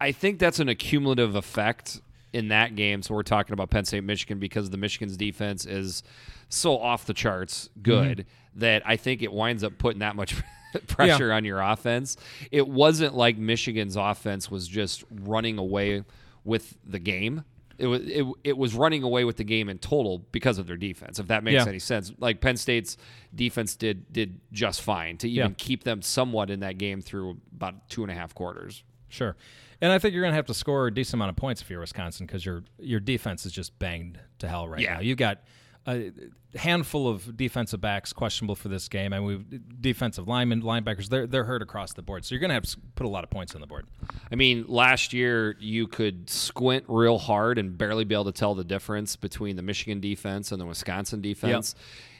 I 0.00 0.12
think 0.12 0.38
that's 0.38 0.60
an 0.60 0.68
accumulative 0.68 1.34
effect 1.34 2.00
in 2.32 2.48
that 2.48 2.76
game. 2.76 3.02
So 3.02 3.14
we're 3.14 3.22
talking 3.22 3.54
about 3.54 3.70
Penn 3.70 3.84
State 3.84 4.04
Michigan 4.04 4.38
because 4.38 4.70
the 4.70 4.76
Michigan's 4.76 5.16
defense 5.16 5.66
is 5.66 6.02
so 6.48 6.78
off 6.78 7.06
the 7.06 7.14
charts 7.14 7.70
good 7.82 8.26
that 8.54 8.82
I 8.86 8.96
think 8.96 9.22
it 9.22 9.32
winds 9.32 9.64
up 9.64 9.78
putting 9.78 10.00
that 10.00 10.14
much 10.14 10.36
pressure 10.86 11.32
on 11.32 11.44
your 11.44 11.60
offense. 11.60 12.16
It 12.50 12.66
wasn't 12.68 13.14
like 13.14 13.38
Michigan's 13.38 13.96
offense 13.96 14.50
was 14.50 14.68
just 14.68 15.04
running 15.10 15.58
away 15.58 16.04
with 16.44 16.76
the 16.84 16.98
game. 16.98 17.44
It 17.78 17.86
was 17.86 18.00
it, 18.02 18.26
it 18.42 18.58
was 18.58 18.74
running 18.74 19.04
away 19.04 19.24
with 19.24 19.36
the 19.36 19.44
game 19.44 19.68
in 19.68 19.78
total 19.78 20.18
because 20.32 20.58
of 20.58 20.66
their 20.66 20.76
defense. 20.76 21.18
If 21.20 21.28
that 21.28 21.44
makes 21.44 21.62
Yeah. 21.64 21.68
any 21.68 21.78
sense, 21.78 22.12
like 22.18 22.40
Penn 22.40 22.56
State's 22.56 22.96
defense 23.34 23.76
did 23.76 24.12
did 24.12 24.40
just 24.52 24.82
fine 24.82 25.16
to 25.18 25.28
even 25.30 25.50
Yeah. 25.50 25.54
keep 25.56 25.84
them 25.84 26.02
somewhat 26.02 26.50
in 26.50 26.60
that 26.60 26.76
game 26.78 27.00
through 27.00 27.38
about 27.54 27.88
two 27.88 28.02
and 28.02 28.10
a 28.10 28.14
half 28.14 28.34
quarters. 28.34 28.82
Sure. 29.08 29.36
And 29.80 29.92
I 29.92 30.00
think 30.00 30.12
you're 30.12 30.22
going 30.24 30.32
to 30.32 30.36
have 30.36 30.46
to 30.46 30.54
score 30.54 30.88
a 30.88 30.92
decent 30.92 31.14
amount 31.14 31.28
of 31.30 31.36
points 31.36 31.62
if 31.62 31.70
you're 31.70 31.78
Wisconsin 31.78 32.26
because 32.26 32.44
your 32.44 32.64
your 32.80 32.98
defense 32.98 33.46
is 33.46 33.52
just 33.52 33.78
banged 33.78 34.18
to 34.40 34.48
hell 34.48 34.66
right 34.68 34.80
Yeah. 34.82 34.94
now. 34.94 35.00
You've 35.00 35.18
got 35.18 35.42
a 35.88 36.12
handful 36.54 37.08
of 37.08 37.36
defensive 37.36 37.80
backs 37.80 38.12
questionable 38.12 38.54
for 38.54 38.68
this 38.68 38.88
game, 38.88 39.12
and 39.12 39.24
we've 39.24 39.80
defensive 39.80 40.28
linemen, 40.28 40.62
linebackers. 40.62 41.08
They're 41.08 41.26
they're 41.26 41.44
hurt 41.44 41.62
across 41.62 41.94
the 41.94 42.02
board, 42.02 42.24
so 42.24 42.34
you're 42.34 42.40
going 42.40 42.50
to 42.50 42.54
have 42.54 42.64
to 42.64 42.76
put 42.94 43.06
a 43.06 43.08
lot 43.08 43.24
of 43.24 43.30
points 43.30 43.54
on 43.54 43.60
the 43.60 43.66
board. 43.66 43.86
I 44.30 44.34
mean, 44.34 44.66
last 44.68 45.12
year 45.12 45.56
you 45.58 45.86
could 45.86 46.28
squint 46.28 46.84
real 46.88 47.18
hard 47.18 47.58
and 47.58 47.76
barely 47.76 48.04
be 48.04 48.14
able 48.14 48.26
to 48.26 48.32
tell 48.32 48.54
the 48.54 48.64
difference 48.64 49.16
between 49.16 49.56
the 49.56 49.62
Michigan 49.62 50.00
defense 50.00 50.52
and 50.52 50.60
the 50.60 50.66
Wisconsin 50.66 51.20
defense. 51.22 51.74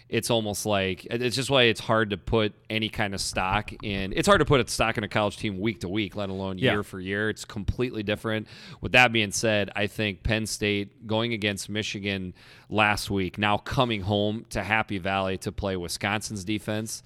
It's 0.08 0.30
almost 0.30 0.64
like 0.64 1.04
it's 1.06 1.36
just 1.36 1.50
why 1.50 1.64
it's 1.64 1.80
hard 1.80 2.10
to 2.10 2.16
put 2.16 2.54
any 2.70 2.88
kind 2.88 3.14
of 3.14 3.20
stock 3.20 3.72
in. 3.84 4.14
It's 4.16 4.26
hard 4.26 4.38
to 4.38 4.46
put 4.46 4.60
a 4.60 4.66
stock 4.70 4.96
in 4.96 5.04
a 5.04 5.08
college 5.08 5.36
team 5.36 5.60
week 5.60 5.80
to 5.80 5.88
week, 5.88 6.16
let 6.16 6.30
alone 6.30 6.56
Yeah. 6.58 6.72
year 6.72 6.82
for 6.82 6.98
year. 6.98 7.28
It's 7.28 7.44
completely 7.44 8.02
different. 8.02 8.46
With 8.80 8.92
that 8.92 9.12
being 9.12 9.32
said, 9.32 9.70
I 9.76 9.86
think 9.86 10.22
Penn 10.22 10.46
State 10.46 11.06
going 11.06 11.34
against 11.34 11.68
Michigan 11.68 12.32
last 12.70 13.10
week, 13.10 13.36
now 13.36 13.58
coming 13.58 14.00
home 14.00 14.46
to 14.50 14.62
Happy 14.62 14.96
Valley 14.96 15.36
to 15.38 15.52
play 15.52 15.76
Wisconsin's 15.76 16.42
defense. 16.42 17.02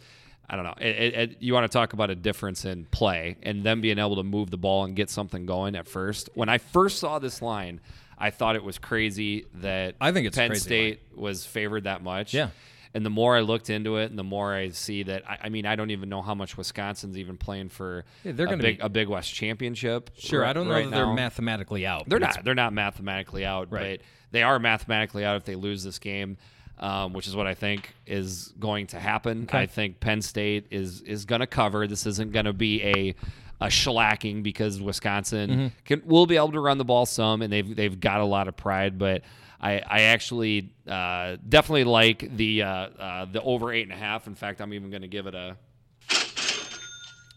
I 0.49 0.55
don't 0.57 0.65
know. 0.65 0.75
It, 0.81 0.87
it, 0.97 1.15
it- 1.15 1.37
you 1.41 1.55
want 1.55 1.65
to 1.71 1.77
talk 1.77 1.95
about 1.95 2.11
a 2.11 2.15
difference 2.15 2.65
in 2.65 2.85
play 2.93 3.37
and 3.43 3.65
them 3.65 3.81
being 3.81 3.99
able 3.99 4.17
to 4.17 4.23
move 4.23 4.51
the 4.51 4.59
ball 4.59 4.85
and 4.85 4.95
get 4.95 5.11
something 5.11 5.45
going 5.47 5.75
at 5.75 5.89
first. 5.89 6.29
When 6.35 6.49
I 6.49 6.59
first 6.59 6.99
saw 6.99 7.19
this 7.19 7.43
line, 7.43 7.81
I 8.19 8.31
thought 8.31 8.55
it 8.55 8.63
was 8.63 8.79
crazy 8.79 9.47
that 9.55 9.97
I 10.01 10.13
think 10.13 10.27
it's 10.29 10.37
Penn 10.37 10.55
State 10.55 11.01
was 11.17 11.45
favored 11.45 11.85
that 11.85 12.03
much. 12.05 12.33
Yeah. 12.35 12.51
And 12.95 13.07
the 13.07 13.11
more 13.11 13.35
I 13.37 13.41
looked 13.41 13.71
into 13.71 13.97
it, 13.97 14.11
and 14.11 14.19
the 14.19 14.25
more 14.25 14.53
I 14.55 14.69
see 14.69 15.03
that, 15.05 15.23
I, 15.29 15.39
I 15.45 15.49
mean, 15.49 15.65
I 15.65 15.77
don't 15.77 15.91
even 15.91 16.09
know 16.11 16.21
how 16.21 16.35
much 16.35 16.59
Wisconsin's 16.59 17.17
even 17.17 17.39
playing 17.39 17.71
for 17.71 18.05
Yeah, 18.23 18.33
they're 18.33 18.47
a 18.53 18.57
big 18.57 18.79
be- 18.79 18.83
a 18.85 18.89
Big 18.91 19.09
West 19.09 19.33
championship. 19.33 20.11
Sure, 20.19 20.43
ri- 20.43 20.47
I 20.47 20.53
don't 20.53 20.69
know 20.69 20.75
right 20.75 20.91
they're 20.91 21.07
mathematically 21.13 21.87
out. 21.87 22.07
They're 22.09 22.19
it's- 22.19 22.37
not. 22.37 22.45
They're 22.45 22.55
not 22.55 22.73
mathematically 22.75 23.47
out, 23.47 23.71
Right. 23.73 24.01
but 24.01 24.07
they 24.33 24.43
are 24.43 24.59
mathematically 24.59 25.25
out 25.25 25.37
if 25.37 25.45
they 25.45 25.55
lose 25.55 25.83
this 25.85 25.99
game, 25.99 26.37
um, 26.79 27.13
which 27.15 27.27
is 27.27 27.35
what 27.35 27.47
I 27.47 27.55
think 27.55 27.95
is 28.07 28.53
going 28.59 28.89
to 28.89 28.99
happen. 29.01 29.49
I 29.53 29.65
think 29.67 30.01
Penn 30.01 30.21
State 30.21 30.67
is 30.71 31.01
is 31.03 31.25
going 31.25 31.41
to 31.41 31.47
cover. 31.47 31.87
This 31.87 32.05
isn't 32.07 32.33
going 32.33 32.45
to 32.47 32.53
be 32.53 32.83
a 32.83 33.15
a 33.61 33.67
shellacking 33.69 34.43
because 34.43 34.83
Wisconsin 34.83 35.51
Mm-hmm. 35.51 35.67
can 35.87 36.03
will 36.05 36.27
be 36.27 36.37
able 36.37 36.53
to 36.53 36.61
run 36.61 36.77
the 36.79 36.85
ball 36.85 37.07
some, 37.07 37.41
and 37.41 37.51
they've 37.51 37.75
they've 37.75 37.99
got 37.99 38.21
a 38.21 38.25
lot 38.27 38.49
of 38.49 38.57
pride, 38.57 38.99
but. 38.99 39.23
I, 39.63 39.75
I 39.87 40.01
actually 40.03 40.73
uh, 40.89 41.37
definitely 41.49 41.85
like 41.85 42.37
the 42.37 42.63
uh, 42.63 42.67
uh, 42.69 43.25
the 43.27 43.41
over 43.43 43.73
eight 43.73 43.83
and 43.83 43.93
a 43.93 43.97
half. 43.97 44.27
In 44.27 44.35
fact, 44.35 44.61
I'm 44.61 44.75
even 44.75 44.91
going 44.91 45.03
to 45.03 45.09
give 45.09 45.27
it 45.27 45.35
a 45.35 45.57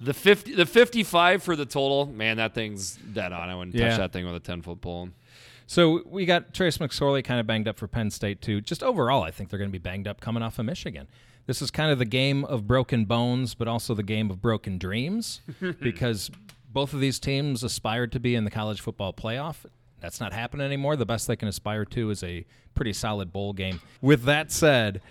the 0.01 0.13
fifty 0.13 0.53
the 0.55 0.65
fifty 0.65 1.03
five 1.03 1.43
for 1.43 1.55
the 1.55 1.65
total. 1.65 2.05
Man, 2.05 2.37
that 2.37 2.53
thing's 2.53 2.95
dead 2.95 3.31
on. 3.31 3.49
I 3.49 3.55
wouldn't 3.55 3.75
Yeah. 3.75 3.89
touch 3.89 3.97
that 3.97 4.11
thing 4.13 4.25
with 4.25 4.35
a 4.35 4.39
ten 4.39 4.61
foot 4.61 4.81
pole. 4.81 5.09
So 5.67 6.03
we 6.05 6.25
got 6.25 6.53
Trace 6.53 6.77
McSorley 6.77 7.23
kind 7.23 7.39
of 7.39 7.47
banged 7.47 7.67
up 7.67 7.77
for 7.77 7.87
Penn 7.87 8.11
State 8.11 8.41
too. 8.41 8.61
Just 8.61 8.83
overall, 8.83 9.23
I 9.23 9.31
think 9.31 9.49
they're 9.49 9.57
going 9.59 9.69
to 9.69 9.71
be 9.71 9.79
banged 9.79 10.07
up 10.07 10.21
coming 10.21 10.43
off 10.43 10.59
of 10.59 10.65
Michigan. 10.65 11.07
This 11.47 11.61
is 11.61 11.69
kind 11.71 11.91
of 11.91 11.99
the 11.99 12.05
game 12.05 12.43
of 12.45 12.67
broken 12.67 13.05
bones, 13.05 13.53
but 13.55 13.67
also 13.67 13.93
the 13.93 14.03
game 14.03 14.29
of 14.31 14.41
broken 14.41 14.77
dreams, 14.79 15.41
because 15.79 16.29
both 16.71 16.93
of 16.93 16.99
these 16.99 17.19
teams 17.19 17.63
aspired 17.63 18.11
to 18.13 18.19
be 18.19 18.35
in 18.35 18.43
the 18.45 18.51
college 18.51 18.81
football 18.81 19.13
playoff. 19.13 19.57
That's 19.99 20.19
not 20.19 20.33
happening 20.33 20.65
anymore. 20.65 20.95
The 20.95 21.05
best 21.05 21.27
they 21.27 21.35
can 21.35 21.47
aspire 21.47 21.85
to 21.85 22.09
is 22.09 22.23
a 22.23 22.45
pretty 22.73 22.93
solid 22.93 23.31
bowl 23.31 23.53
game. 23.53 23.81
With 24.01 24.23
that 24.23 24.51
said, 24.51 25.01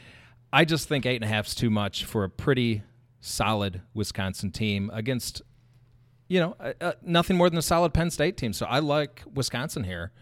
I 0.53 0.65
just 0.65 0.89
think 0.89 1.07
eight 1.07 1.17
and 1.17 1.25
a 1.25 1.29
half 1.29 1.47
is 1.47 1.55
too 1.55 1.71
much 1.71 2.05
for 2.05 2.25
a 2.25 2.31
pretty 2.31 2.83
solid 3.21 3.81
Wisconsin 3.95 4.53
team 4.53 4.91
against 4.93 5.43
you 6.29 6.41
know, 6.41 6.57
uh, 6.59 6.73
uh, 6.81 6.93
nothing 7.03 7.37
more 7.37 7.51
than 7.51 7.59
a 7.59 7.63
solid 7.63 7.93
Penn 7.93 8.11
State 8.11 8.37
team. 8.37 8.53
So 8.53 8.67
I 8.67 8.79
like 8.79 9.23
Wisconsin 9.35 9.85
here, 9.85 10.13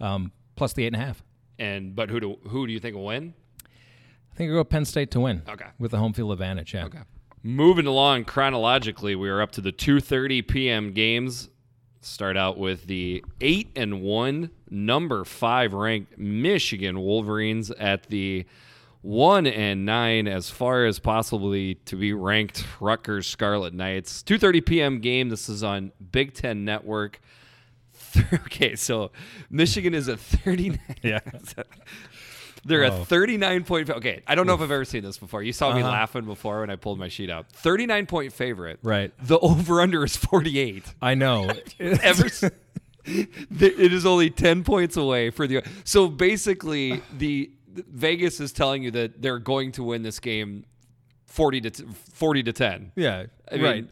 um, 0.00 0.32
plus 0.54 0.72
the 0.72 0.84
eight 0.84 0.88
and 0.88 0.96
a 0.96 1.04
half. 1.04 1.22
And 1.58 1.96
but 1.96 2.10
who 2.10 2.20
do 2.20 2.38
who 2.48 2.66
do 2.66 2.72
you 2.72 2.80
think 2.80 2.94
will 2.94 3.06
win? 3.06 3.34
I 3.64 4.36
think 4.36 4.50
I 4.50 4.54
go 4.54 4.64
Penn 4.64 4.84
State 4.84 5.10
to 5.12 5.20
win. 5.20 5.42
Okay. 5.48 5.66
With 5.78 5.92
the 5.92 5.98
home 5.98 6.12
field 6.12 6.32
advantage. 6.32 6.74
Yeah. 6.74 6.84
Okay. 6.84 7.00
Moving 7.42 7.86
along 7.86 8.24
chronologically, 8.24 9.14
we 9.14 9.30
are 9.30 9.40
up 9.40 9.52
to 9.52 9.60
the 9.60 9.72
2:30 9.72 10.46
p.m. 10.46 10.92
games. 10.92 11.48
Start 12.00 12.36
out 12.36 12.56
with 12.58 12.86
the 12.86 13.24
eight 13.40 13.70
and 13.74 14.02
one, 14.02 14.50
number 14.70 15.24
five 15.24 15.72
ranked 15.72 16.16
Michigan 16.18 17.00
Wolverines 17.00 17.70
at 17.72 18.04
the 18.04 18.46
one 19.02 19.46
and 19.46 19.84
nine, 19.86 20.26
as 20.26 20.50
far 20.50 20.84
as 20.84 20.98
possibly 20.98 21.76
to 21.86 21.96
be 21.96 22.12
ranked 22.12 22.64
Rutgers 22.80 23.26
Scarlet 23.26 23.74
Knights. 23.74 24.22
2:30 24.22 24.66
p.m. 24.66 24.98
game. 25.00 25.28
This 25.28 25.48
is 25.48 25.62
on 25.62 25.92
Big 26.12 26.34
Ten 26.34 26.64
Network. 26.64 27.20
Okay, 28.32 28.76
so 28.76 29.10
Michigan 29.50 29.92
is 29.92 30.08
a 30.08 30.16
39. 30.16 30.78
Yeah. 31.02 31.20
They're 32.66 32.84
Oh. 32.84 33.02
a 33.02 33.04
39 33.04 33.64
point. 33.64 33.88
Okay, 33.90 34.22
I 34.26 34.34
don't 34.34 34.46
know 34.46 34.54
if 34.54 34.60
I've 34.60 34.70
ever 34.70 34.84
seen 34.84 35.02
this 35.02 35.18
before. 35.18 35.42
You 35.42 35.52
saw 35.52 35.72
me 35.74 35.80
Uh-huh. 35.82 35.90
laughing 35.90 36.24
before 36.24 36.60
when 36.60 36.70
I 36.70 36.76
pulled 36.76 36.98
my 36.98 37.08
sheet 37.08 37.30
out. 37.30 37.50
39 37.52 38.06
point 38.06 38.32
favorite. 38.32 38.78
Right. 38.82 39.12
The 39.24 39.38
over 39.38 39.80
under 39.80 40.04
is 40.04 40.16
48. 40.16 40.84
I 41.00 41.14
know. 41.14 41.50
Ever. 41.80 42.26
it 43.06 43.92
is 43.92 44.04
only 44.04 44.30
10 44.30 44.64
points 44.64 44.96
away 44.96 45.30
for 45.30 45.46
the. 45.46 45.62
So 45.84 46.08
basically, 46.08 47.02
the 47.16 47.50
Vegas 47.72 48.40
is 48.40 48.52
telling 48.52 48.82
you 48.82 48.90
that 48.92 49.22
they're 49.22 49.38
going 49.38 49.72
to 49.72 49.82
win 49.84 50.02
this 50.02 50.18
game 50.18 50.64
40 51.26 51.60
to 51.62 51.70
t- 51.70 51.84
40 52.14 52.42
to 52.44 52.52
10. 52.52 52.92
yeah. 52.96 53.24
I 53.50 53.54
mean- 53.56 53.62
right. 53.64 53.86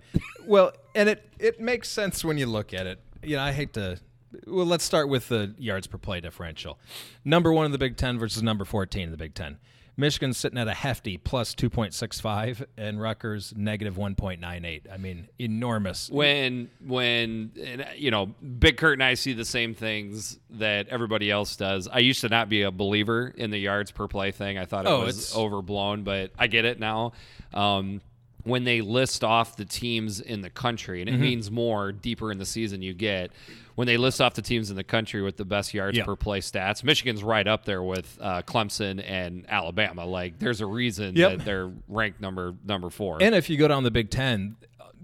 well, 0.47 0.73
and 0.97 1.09
it 1.09 1.23
it 1.39 1.61
makes 1.61 1.89
sense 1.89 2.25
when 2.25 2.39
you 2.39 2.47
look 2.47 2.75
at 2.75 2.87
it. 2.87 2.99
You 3.23 3.37
know, 3.37 3.43
I 3.43 3.53
hate 3.53 3.73
to. 3.75 3.99
Well, 4.47 4.66
let's 4.66 4.85
start 4.85 5.09
with 5.09 5.29
the 5.29 5.55
yards 5.59 5.87
per 5.87 5.99
play 5.99 6.20
differential. 6.20 6.79
Number 7.25 7.53
one 7.53 7.66
in 7.66 7.73
the 7.73 7.79
Big 7.79 7.97
Ten 7.97 8.18
versus 8.18 8.42
number 8.42 8.64
14 8.64 9.03
in 9.05 9.11
the 9.11 9.16
Big 9.16 9.35
Ten. 9.35 9.59
Michigan's 9.97 10.37
sitting 10.38 10.59
at 10.59 10.66
a 10.66 10.75
hefty 10.75 11.16
plus 11.16 11.55
2.65 11.55 12.66
and 12.77 13.01
Rutgers 13.01 13.53
negative 13.57 13.94
1.98. 13.94 14.92
I 14.92 14.97
mean, 14.97 15.29
enormous. 15.38 16.11
when 16.11 16.68
when 16.85 17.53
and, 17.64 17.87
you 17.97 18.11
know 18.11 18.27
big 18.27 18.77
kurt 18.77 18.94
and 18.94 19.05
i 19.05 19.14
see 19.14 19.33
the 19.35 19.44
same 19.44 19.73
things 19.75 20.38
that 20.51 20.88
everybody 20.88 21.31
else 21.31 21.55
does 21.57 21.87
i 21.88 21.99
used 22.01 22.20
to 22.23 22.29
not 22.29 22.49
be 22.49 22.62
a 22.62 22.70
believer 22.73 23.33
in 23.37 23.51
the 23.51 23.59
yards 23.59 23.90
per 23.92 24.09
play 24.09 24.33
thing 24.33 24.59
i 24.59 24.64
thought 24.64 24.85
it 24.85 24.88
Oh, 24.88 25.05
was 25.05 25.35
overblown 25.37 26.03
but 26.03 26.33
i 26.38 26.47
get 26.49 26.64
it 26.64 26.81
now 26.81 27.12
um, 27.53 28.01
when 28.44 28.64
they 28.64 28.80
list 28.80 29.24
off 29.24 29.57
the 29.57 29.64
teams 29.64 30.20
in 30.20 30.40
the 30.42 30.50
country 30.50 31.00
Mm-hmm. 31.00 31.09
and 31.14 31.16
it 31.16 31.26
means 31.26 31.50
more 31.50 31.92
deeper 31.92 32.30
in 32.30 32.38
the 32.38 32.46
season 32.46 32.83
you 32.83 32.94
get 32.94 33.30
when 33.74 33.87
they 33.87 33.96
list 33.96 34.20
off 34.20 34.35
the 34.35 34.42
teams 34.42 34.70
in 34.70 34.76
the 34.76 34.85
country 34.85 35.20
with 35.22 35.37
the 35.37 35.44
best 35.44 35.74
yards 35.74 35.96
Yeah. 35.98 36.04
per 36.04 36.14
play 36.16 36.40
stats 36.40 36.85
michigan's 36.85 37.24
right 37.24 37.46
up 37.46 37.64
there 37.64 37.83
with 37.83 38.16
uh, 38.20 38.42
clemson 38.42 39.02
and 39.04 39.44
alabama 39.48 40.04
like 40.04 40.38
there's 40.38 40.61
a 40.61 40.66
reason 40.66 41.16
Yep. 41.16 41.38
that 41.38 41.44
they're 41.44 41.70
ranked 41.88 42.20
number 42.20 42.54
number 42.64 42.90
four 42.90 43.22
And 43.22 43.35
if 43.35 43.48
you 43.50 43.57
go 43.57 43.66
down 43.68 43.83
the 43.83 43.90
Big 43.90 44.11
Ten, 44.11 44.57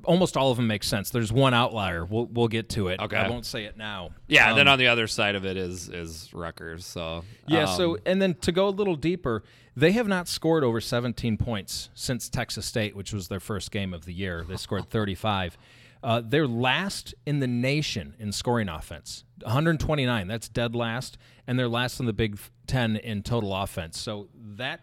almost 0.04 0.36
all 0.36 0.50
of 0.50 0.56
them 0.56 0.66
make 0.66 0.82
sense. 0.82 1.10
There's 1.10 1.30
one 1.30 1.52
outlier. 1.52 2.06
We'll, 2.06 2.24
we'll 2.26 2.48
get 2.48 2.70
to 2.70 2.88
it. 2.88 3.00
Okay. 3.00 3.16
I 3.18 3.28
won't 3.28 3.44
say 3.44 3.64
it 3.64 3.76
now. 3.76 4.10
yeah 4.28 4.48
and 4.48 4.56
then 4.58 4.66
Um, 4.68 4.72
on 4.72 4.78
the 4.78 4.86
other 4.88 5.06
side 5.06 5.34
of 5.34 5.44
it 5.44 5.56
is 5.58 5.88
is 5.90 6.30
Rutgers. 6.32 6.86
So 6.86 7.24
Yeah, 7.46 7.64
um, 7.64 7.76
so 7.76 7.98
and 8.06 8.20
then 8.20 8.34
to 8.42 8.52
go 8.52 8.68
a 8.68 8.70
little 8.70 8.96
deeper, 8.96 9.42
they 9.80 9.92
have 9.92 10.06
not 10.06 10.28
scored 10.28 10.62
over 10.62 10.80
17 10.80 11.36
points 11.36 11.88
since 11.94 12.28
Texas 12.28 12.66
State, 12.66 12.94
which 12.94 13.12
was 13.12 13.28
their 13.28 13.40
first 13.40 13.70
game 13.70 13.94
of 13.94 14.04
the 14.04 14.12
year. 14.12 14.44
They 14.48 14.56
scored 14.56 14.90
35. 14.90 15.56
Uh, 16.02 16.22
they're 16.24 16.46
last 16.46 17.14
in 17.26 17.40
the 17.40 17.46
nation 17.46 18.14
in 18.18 18.32
scoring 18.32 18.68
offense, 18.68 19.24
129. 19.42 20.28
That's 20.28 20.48
dead 20.48 20.74
last, 20.74 21.18
and 21.46 21.58
they're 21.58 21.68
last 21.68 22.00
in 22.00 22.06
the 22.06 22.12
Big 22.12 22.38
Ten 22.66 22.96
in 22.96 23.22
total 23.22 23.54
offense. 23.54 23.98
So 23.98 24.28
that 24.56 24.80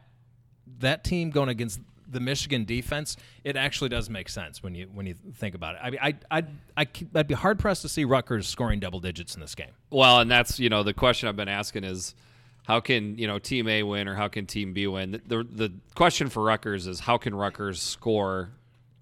that 0.79 1.03
team 1.03 1.31
going 1.31 1.49
against 1.49 1.79
the 2.07 2.19
Michigan 2.19 2.65
defense, 2.65 3.17
it 3.43 3.55
actually 3.55 3.89
does 3.89 4.10
make 4.10 4.29
sense 4.29 4.62
when 4.62 4.75
you 4.75 4.88
when 4.93 5.05
you 5.05 5.15
think 5.36 5.55
about 5.55 5.75
it. 5.75 5.81
I 5.83 5.89
mean, 5.89 5.99
I 6.01 6.15
I 6.29 6.43
I 6.77 6.88
I'd 7.15 7.27
be 7.27 7.33
hard 7.33 7.57
pressed 7.57 7.81
to 7.81 7.89
see 7.89 8.05
Rutgers 8.05 8.47
scoring 8.47 8.79
double 8.79 8.99
digits 8.99 9.33
in 9.33 9.41
this 9.41 9.55
game. 9.55 9.71
Well, 9.89 10.19
and 10.19 10.29
that's 10.29 10.60
you 10.60 10.69
know 10.69 10.83
the 10.83 10.93
question 10.93 11.29
I've 11.29 11.36
been 11.36 11.49
asking 11.49 11.83
is 11.83 12.13
how 12.67 12.82
can 12.82 13.17
you 13.17 13.27
know 13.27 13.39
Team 13.39 13.69
A 13.69 13.82
win 13.84 14.10
or 14.10 14.15
how 14.15 14.27
can 14.27 14.45
Team 14.45 14.73
B 14.73 14.88
win? 14.88 15.21
The 15.25 15.47
the, 15.49 15.73
question 15.95 16.27
for 16.27 16.43
Rutgers 16.43 16.86
is 16.86 16.99
how 16.99 17.17
can 17.17 17.34
Rutgers 17.34 17.82
score 17.82 18.49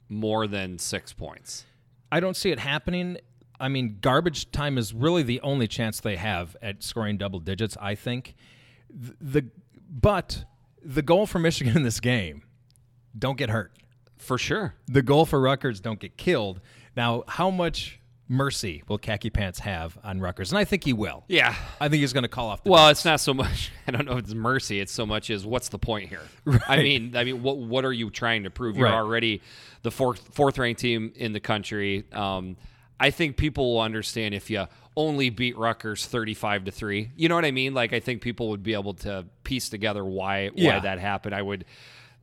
more 0.08 0.46
than 0.46 0.78
six 0.78 1.14
points? 1.14 1.66
I 2.12 2.20
don't 2.20 2.38
see 2.38 2.52
it 2.52 2.60
happening. 2.60 3.18
I 3.60 3.70
mean, 3.70 3.98
garbage 4.02 4.52
time 4.52 4.78
is 4.78 4.94
really 4.94 5.24
the 5.24 5.42
only 5.42 5.68
chance 5.68 6.00
they 6.00 6.16
have 6.18 6.56
at 6.62 6.84
scoring 6.84 7.18
double 7.18 7.40
digits. 7.40 7.76
I 7.82 7.96
think 7.96 8.36
the 8.90 9.46
but 9.90 10.46
the 10.84 11.02
goal 11.02 11.26
for 11.26 11.40
Michigan 11.40 11.76
in 11.76 11.82
this 11.82 12.00
game, 12.00 12.44
don't 13.18 13.38
get 13.38 13.50
hurt. 13.50 13.72
For 14.20 14.38
sure. 14.38 14.76
The 14.86 15.02
goal 15.02 15.26
for 15.26 15.42
Rutgers, 15.42 15.80
don't 15.80 16.00
get 16.00 16.18
killed. 16.18 16.62
Now, 16.96 17.24
how 17.28 17.50
much 17.50 18.00
mercy 18.28 18.84
will 18.88 18.98
Khaki 18.98 19.30
Pants 19.30 19.60
have 19.60 19.98
on 20.04 20.20
Rutgers? 20.20 20.52
And 20.52 20.58
I 20.60 20.66
think 20.66 20.84
he 20.84 20.94
will. 20.94 21.24
Yeah. 21.28 21.54
I 21.80 21.90
think 21.90 22.02
he's 22.02 22.14
going 22.14 22.24
to 22.24 22.28
call 22.30 22.50
off. 22.50 22.64
The 22.64 22.72
Well, 22.72 22.90
it's 22.90 23.06
not 23.06 23.20
so 23.20 23.34
much. 23.34 23.72
I 23.88 23.92
don't 23.92 24.06
know 24.06 24.14
if 24.14 24.20
it's 24.20 24.34
mercy. 24.34 24.80
It's 24.80 24.92
so 24.92 25.06
much 25.06 25.30
as 25.30 25.46
what's 25.46 25.70
the 25.70 25.80
point 25.80 26.10
here? 26.10 26.22
I 26.68 26.78
mean, 26.78 27.16
I 27.16 27.24
mean, 27.24 27.44
what 27.44 27.58
what 27.58 27.86
are 27.86 27.94
you 27.94 28.10
trying 28.10 28.44
to 28.44 28.50
prove? 28.50 28.78
You're 28.78 28.86
Right. 28.88 28.94
already 28.96 29.42
the 29.84 29.92
fourth 29.92 30.30
fourth 30.34 30.58
ranked 30.58 30.82
team 30.82 31.14
in 31.16 31.34
the 31.34 31.40
country. 31.40 32.04
Um, 32.12 32.58
I 33.00 33.12
think 33.12 33.38
people 33.38 33.74
will 33.76 33.82
understand 33.82 34.34
if 34.34 34.50
you 34.50 34.66
only 34.98 35.30
beat 35.30 35.58
Rutgers 35.58 36.06
thirty 36.06 36.34
five 36.34 36.64
to 36.66 36.72
three. 36.72 37.12
You 37.16 37.28
know 37.30 37.36
what 37.36 37.46
I 37.46 37.52
mean? 37.52 37.74
Like 37.74 37.94
I 37.94 38.00
think 38.00 38.22
people 38.22 38.50
would 38.50 38.64
be 38.64 38.74
able 38.74 38.94
to 38.96 39.26
piece 39.44 39.70
together 39.70 40.04
why 40.04 40.50
Yeah. 40.56 40.76
why 40.76 40.80
that 40.82 41.00
happened. 41.00 41.36
I 41.36 41.42
would. 41.42 41.66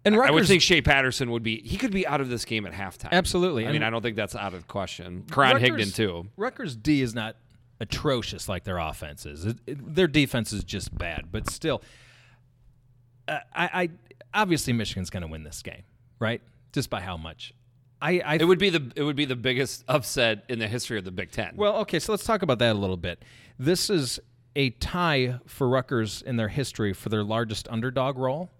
And 0.04 0.16
I 0.16 0.30
would 0.32 0.46
think 0.46 0.62
Shea 0.62 0.82
Patterson 0.82 1.30
would 1.30 1.42
be. 1.44 1.60
He 1.62 1.76
could 1.76 1.92
be 1.92 2.06
out 2.06 2.20
of 2.20 2.28
this 2.28 2.44
game 2.44 2.66
at 2.66 2.72
halftime. 2.72 3.12
Absolutely. 3.12 3.66
I 3.66 3.72
mean, 3.72 3.82
I 3.84 3.90
don't 3.90 4.02
think 4.02 4.16
that's 4.16 4.34
out 4.34 4.52
of 4.52 4.62
the 4.62 4.66
question. 4.66 5.24
Karan 5.30 5.54
Rutgers- 5.62 5.92
Higdon 5.92 5.94
too. 5.94 6.26
Rutgers 6.36 6.74
D 6.74 7.02
is 7.02 7.14
not 7.14 7.36
atrocious 7.80 8.48
like 8.48 8.64
their 8.64 8.78
offense 8.78 9.26
is. 9.26 9.44
It, 9.46 9.56
it- 9.66 9.94
their 9.94 10.08
defense 10.08 10.52
is 10.52 10.64
just 10.64 10.96
bad, 10.96 11.30
but 11.30 11.48
still, 11.50 11.82
uh, 13.28 13.38
I, 13.54 13.64
I 13.82 13.90
obviously 14.34 14.72
Michigan's 14.72 15.10
going 15.10 15.22
to 15.22 15.28
win 15.28 15.44
this 15.44 15.62
game, 15.62 15.82
right? 16.18 16.42
Just 16.72 16.90
by 16.90 17.00
how 17.00 17.16
much? 17.16 17.54
I, 18.00 18.20
I 18.24 18.34
It 18.36 18.44
would 18.44 18.58
be 18.58 18.70
the 18.70 18.90
it 18.96 19.04
would 19.04 19.14
be 19.14 19.24
the 19.26 19.36
biggest 19.36 19.84
upset 19.86 20.44
in 20.48 20.58
the 20.58 20.66
history 20.66 20.98
of 20.98 21.04
the 21.04 21.12
Big 21.12 21.30
Ten. 21.30 21.54
well, 21.56 21.76
okay, 21.76 22.00
so 22.00 22.12
let's 22.12 22.24
talk 22.24 22.42
about 22.42 22.58
that 22.58 22.72
a 22.74 22.78
little 22.78 22.96
bit. 22.96 23.22
This 23.58 23.88
is 23.90 24.18
a 24.56 24.70
tie 24.70 25.38
for 25.46 25.68
Rutgers 25.68 26.20
in 26.22 26.36
their 26.36 26.48
history 26.48 26.92
for 26.92 27.08
their 27.08 27.22
largest 27.22 27.68
underdog 27.70 28.18
role, 28.18 28.50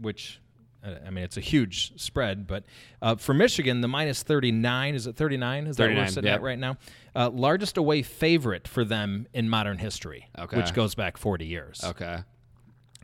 which. 0.00 0.40
I 0.84 1.10
mean, 1.10 1.24
it's 1.24 1.36
a 1.36 1.40
huge 1.40 1.98
spread, 2.00 2.46
but 2.46 2.64
uh, 3.00 3.14
for 3.16 3.32
Michigan, 3.34 3.80
the 3.80 3.88
minus 3.88 4.22
39, 4.22 4.94
is 4.94 5.06
it 5.06 5.16
39? 5.16 5.66
Is 5.66 5.76
that 5.76 5.82
what 5.82 5.86
39, 5.88 6.04
we're 6.04 6.10
sitting 6.10 6.28
yep. 6.28 6.34
at 6.36 6.42
right 6.42 6.58
now? 6.58 6.76
Uh, 7.14 7.30
largest 7.30 7.76
away 7.76 8.02
favorite 8.02 8.68
for 8.68 8.84
them 8.84 9.26
in 9.32 9.48
modern 9.48 9.78
history, 9.78 10.28
Okay. 10.38 10.56
which 10.56 10.74
goes 10.74 10.94
back 10.94 11.16
40 11.16 11.46
years. 11.46 11.80
okay. 11.84 12.18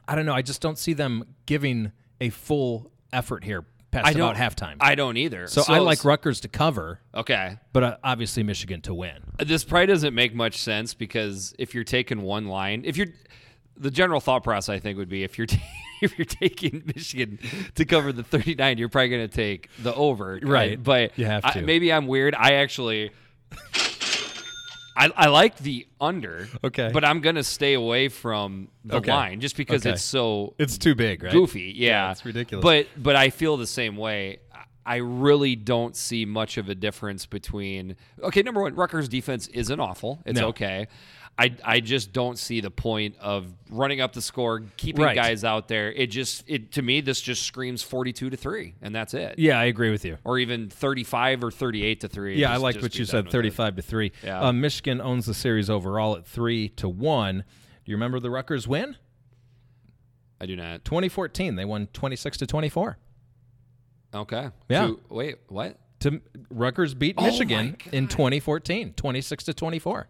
I 0.06 0.14
don't 0.16 0.26
know. 0.26 0.34
I 0.34 0.42
just 0.42 0.60
don't 0.60 0.76
see 0.76 0.92
them 0.92 1.24
giving 1.46 1.92
a 2.20 2.30
full 2.30 2.90
effort 3.12 3.44
here 3.44 3.64
past 3.92 4.08
I 4.08 4.10
about 4.10 4.36
halftime. 4.36 4.76
I 4.80 4.94
don't 4.94 5.16
either. 5.16 5.46
so, 5.46 5.62
I 5.68 5.78
like 5.78 6.04
Rutgers 6.04 6.40
to 6.40 6.48
cover, 6.48 7.00
Okay. 7.14 7.58
but 7.72 7.82
uh, 7.82 7.96
obviously 8.02 8.42
Michigan 8.42 8.80
to 8.82 8.94
win. 8.94 9.18
This 9.38 9.64
probably 9.64 9.86
doesn't 9.86 10.14
make 10.14 10.34
much 10.34 10.58
sense 10.58 10.94
because 10.94 11.54
if 11.58 11.74
you're 11.74 11.84
taking 11.84 12.22
one 12.22 12.46
line, 12.46 12.82
if 12.84 12.96
you're 12.96 13.08
the 13.80 13.90
general 13.90 14.20
thought 14.20 14.44
process, 14.44 14.68
I 14.74 14.78
think 14.78 14.98
would 14.98 15.08
be 15.08 15.24
if 15.24 15.38
you're 15.38 15.46
ta- 15.54 15.58
if 16.02 16.16
you're 16.18 16.24
taking 16.24 16.82
Michigan 16.94 17.38
to 17.74 17.84
cover 17.84 18.12
the 18.12 18.22
39, 18.22 18.78
you're 18.78 18.88
probably 18.88 19.08
going 19.10 19.28
to 19.28 19.34
take 19.34 19.68
the 19.82 19.94
over, 19.94 20.38
Right. 20.42 20.82
But 20.82 21.18
You 21.18 21.26
have 21.26 21.42
I- 21.44 21.60
maybe 21.60 21.92
I'm 21.92 22.06
weird. 22.06 22.34
I 22.34 22.54
actually. 22.54 23.10
I, 24.96 25.10
I 25.16 25.28
like 25.28 25.56
the 25.56 25.86
under, 26.00 26.48
Okay. 26.64 26.90
but 26.92 27.04
I'm 27.04 27.20
gonna 27.20 27.44
stay 27.44 27.74
away 27.74 28.08
from 28.08 28.68
the 28.84 28.96
Okay. 28.96 29.10
line 29.10 29.40
just 29.40 29.56
because 29.56 29.82
Okay. 29.86 29.94
it's 29.94 30.02
so 30.02 30.54
It's 30.58 30.76
too 30.76 30.94
big, 30.94 31.22
right? 31.22 31.32
goofy. 31.32 31.72
Yeah, 31.74 32.10
it's 32.10 32.24
ridiculous. 32.24 32.62
But 32.62 32.86
but 33.02 33.16
I 33.16 33.30
feel 33.30 33.56
the 33.56 33.68
same 33.68 33.96
way. 33.96 34.40
I 34.90 34.96
really 34.96 35.54
don't 35.54 35.94
see 35.94 36.24
much 36.24 36.56
of 36.58 36.68
a 36.68 36.74
difference 36.74 37.24
between. 37.24 37.94
Okay, 38.20 38.42
number 38.42 38.60
one, 38.60 38.74
Rutgers 38.74 39.08
defense 39.08 39.46
isn't 39.46 39.78
awful. 39.78 40.20
It's 40.26 40.40
No. 40.40 40.48
okay. 40.48 40.88
I, 41.38 41.54
I 41.64 41.78
just 41.78 42.12
don't 42.12 42.36
see 42.36 42.60
the 42.60 42.72
point 42.72 43.14
of 43.20 43.46
running 43.70 44.00
up 44.00 44.12
the 44.14 44.20
score, 44.20 44.64
keeping 44.76 45.04
Right. 45.04 45.14
guys 45.14 45.44
out 45.44 45.68
there. 45.68 45.92
It 45.92 46.08
just 46.08 46.42
it 46.48 46.72
to 46.72 46.82
me 46.82 47.00
this 47.00 47.20
just 47.20 47.44
screams 47.44 47.84
forty 47.84 48.12
two 48.12 48.30
to 48.30 48.36
three, 48.36 48.74
and 48.82 48.92
that's 48.92 49.14
it. 49.14 49.38
Yeah, 49.38 49.58
I 49.60 49.66
agree 49.66 49.90
with 49.92 50.04
you. 50.04 50.18
Or 50.24 50.38
even 50.40 50.68
thirty 50.68 51.04
five 51.04 51.44
or 51.44 51.52
thirty 51.52 51.84
eight 51.84 52.00
to 52.00 52.08
three. 52.08 52.36
Yeah, 52.40 52.50
I 52.50 52.54
Just- 52.54 52.62
like 52.64 52.82
what 52.82 52.98
you 52.98 53.04
said, 53.04 53.18
with 53.18 53.26
it. 53.26 53.32
thirty-five 53.32 53.76
to 53.76 53.82
three. 53.82 54.10
Yeah. 54.24 54.42
Uh, 54.48 54.52
Michigan 54.52 55.00
owns 55.00 55.24
the 55.26 55.34
series 55.34 55.70
overall 55.70 56.16
at 56.16 56.26
three 56.26 56.68
to 56.70 56.88
one. 56.88 57.44
Do 57.84 57.92
you 57.92 57.94
remember 57.94 58.18
the 58.18 58.28
Rutgers 58.30 58.66
win? 58.66 58.96
I 60.40 60.46
do 60.46 60.56
not. 60.56 60.84
2014, 60.84 61.54
they 61.54 61.64
won 61.64 61.86
26 61.92 62.38
to 62.38 62.46
24. 62.46 62.98
Okay. 64.14 64.48
Yeah. 64.68 64.86
Two- 64.88 65.00
wait, 65.08 65.38
what? 65.48 65.78
To 66.00 66.20
Rutgers 66.50 66.94
beat 66.94 67.16
Oh 67.18 67.24
Michigan 67.26 67.76
in 67.92 68.08
2014, 68.08 68.94
26 68.94 69.44
to 69.44 69.54
24. 69.54 70.08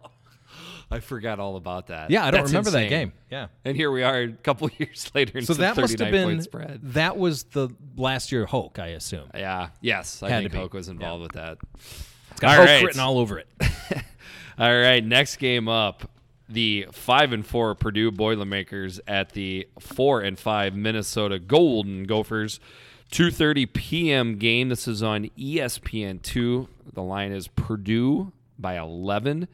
I 0.89 0.99
forgot 0.99 1.39
all 1.39 1.55
about 1.55 1.87
that. 1.87 2.09
Yeah, 2.11 2.25
I 2.25 2.31
don't 2.31 2.41
That's 2.41 2.51
remember 2.51 2.71
that 2.71 2.89
game. 2.89 3.13
Yeah. 3.29 3.47
And 3.63 3.77
here 3.77 3.91
we 3.91 4.03
are 4.03 4.21
a 4.23 4.31
couple 4.31 4.69
years 4.77 5.09
later. 5.13 5.41
So 5.41 5.53
that 5.55 5.77
must 5.77 5.97
have 5.99 6.11
been 6.11 6.41
spread. 6.41 6.79
that 6.93 7.17
was 7.17 7.43
the 7.43 7.69
last 7.95 8.31
year 8.31 8.45
Hoke, 8.45 8.79
I 8.79 8.87
assume. 8.87 9.29
Yeah. 9.33 9.69
Yes, 9.79 10.21
I 10.23 10.29
Had 10.29 10.43
think. 10.43 10.53
Hoke 10.53 10.73
was 10.73 10.89
involved 10.89 11.23
with 11.23 11.31
that. 11.33 11.57
It's 12.31 12.39
got 12.39 12.57
All 12.59 12.65
right. 12.65 12.83
written 12.83 12.99
all 12.99 13.19
over 13.19 13.39
it. 13.39 13.47
All 14.59 14.79
right. 14.79 15.03
Next 15.03 15.37
game 15.37 15.67
up, 15.69 16.09
the 16.49 16.87
five 16.91 17.31
and 17.31 17.45
four 17.45 17.73
Purdue 17.75 18.11
Boilermakers 18.11 18.99
at 19.07 19.31
the 19.31 19.67
four 19.79 20.21
and 20.21 20.37
five 20.37 20.75
Minnesota 20.75 21.39
Golden 21.39 22.03
Gophers. 22.03 22.59
2:30 23.11 23.73
p.m. 23.73 24.37
game. 24.37 24.69
This 24.69 24.87
is 24.87 25.03
on 25.03 25.25
E 25.37 25.57
ESPN 25.57 26.21
two. 26.21 26.67
The 26.93 27.01
line 27.03 27.31
is 27.31 27.47
Purdue 27.47 28.31
by 28.57 28.77
11. 28.77 29.47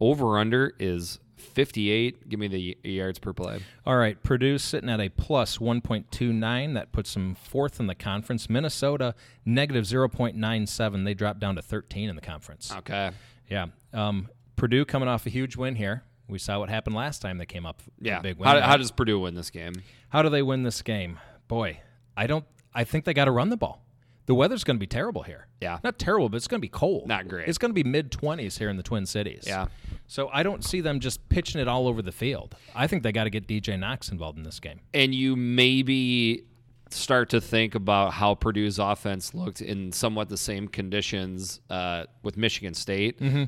Over 0.00 0.38
under 0.38 0.74
is 0.78 1.18
58. 1.36 2.28
Give 2.28 2.38
me 2.38 2.48
the 2.48 2.76
yards 2.88 3.18
per 3.18 3.32
play. 3.32 3.60
All 3.86 3.96
right, 3.96 4.22
Purdue 4.22 4.58
sitting 4.58 4.88
at 4.88 5.00
a 5.00 5.08
plus 5.08 5.58
1.29. 5.58 6.74
That 6.74 6.92
puts 6.92 7.14
them 7.14 7.34
fourth 7.34 7.80
in 7.80 7.86
the 7.86 7.94
conference. 7.94 8.48
Minnesota 8.48 9.14
negative 9.44 9.84
0.97. 9.84 11.04
They 11.04 11.14
dropped 11.14 11.40
down 11.40 11.56
to 11.56 11.62
13 11.62 12.08
in 12.08 12.16
the 12.16 12.22
conference. 12.22 12.72
Okay. 12.78 13.10
Yeah. 13.48 13.66
Um, 13.92 14.28
Purdue 14.56 14.84
coming 14.84 15.08
off 15.08 15.26
a 15.26 15.30
huge 15.30 15.56
win 15.56 15.74
here. 15.76 16.04
We 16.28 16.38
saw 16.38 16.60
what 16.60 16.68
happened 16.68 16.94
last 16.94 17.20
time 17.20 17.38
they 17.38 17.46
came 17.46 17.66
up. 17.66 17.82
Yeah. 17.98 18.20
a 18.20 18.22
big 18.22 18.38
win. 18.38 18.48
How, 18.48 18.60
how 18.60 18.76
does 18.76 18.90
Purdue 18.90 19.18
win 19.20 19.34
this 19.34 19.50
game? 19.50 19.74
How 20.10 20.22
do 20.22 20.28
they 20.28 20.42
win 20.42 20.62
this 20.62 20.82
game? 20.82 21.18
Boy, 21.48 21.80
I 22.16 22.26
don't. 22.26 22.44
I 22.74 22.84
think 22.84 23.04
they 23.04 23.14
got 23.14 23.24
to 23.26 23.30
run 23.30 23.48
the 23.50 23.56
ball. 23.56 23.84
The 24.26 24.34
weather's 24.34 24.62
going 24.62 24.76
to 24.76 24.80
be 24.80 24.86
terrible 24.86 25.22
here. 25.22 25.48
Yeah. 25.60 25.78
Not 25.82 25.98
terrible, 25.98 26.28
but 26.28 26.36
it's 26.36 26.46
going 26.46 26.60
to 26.60 26.62
be 26.64 26.68
cold. 26.68 27.08
Not 27.08 27.26
great. 27.26 27.48
It's 27.48 27.58
going 27.58 27.70
to 27.70 27.74
be 27.74 27.82
mid 27.82 28.12
20s 28.12 28.58
here 28.58 28.68
in 28.68 28.76
the 28.76 28.82
Twin 28.82 29.04
Cities. 29.06 29.42
Yeah. 29.46 29.66
So 30.06 30.30
I 30.32 30.42
don't 30.44 30.64
see 30.64 30.80
them 30.80 31.00
just 31.00 31.28
pitching 31.28 31.60
it 31.60 31.66
all 31.66 31.88
over 31.88 32.00
the 32.00 32.12
field. 32.12 32.54
I 32.74 32.86
think 32.86 33.02
they 33.02 33.10
got 33.12 33.24
to 33.24 33.30
get 33.30 33.48
DJ 33.48 33.78
Knox 33.78 34.08
involved 34.08 34.38
in 34.38 34.44
this 34.44 34.60
game. 34.60 34.80
and 34.94 35.14
you 35.14 35.34
maybe 35.36 36.44
start 36.90 37.30
to 37.30 37.40
think 37.40 37.74
about 37.74 38.12
how 38.12 38.34
Purdue's 38.34 38.78
offense 38.78 39.32
looked 39.34 39.60
in 39.60 39.92
somewhat 39.92 40.28
the 40.28 40.36
same 40.36 40.66
conditions 40.68 41.60
uh, 41.70 42.04
with 42.22 42.36
Michigan 42.36 42.74
State. 42.74 43.20
Mm-hmm. 43.20 43.44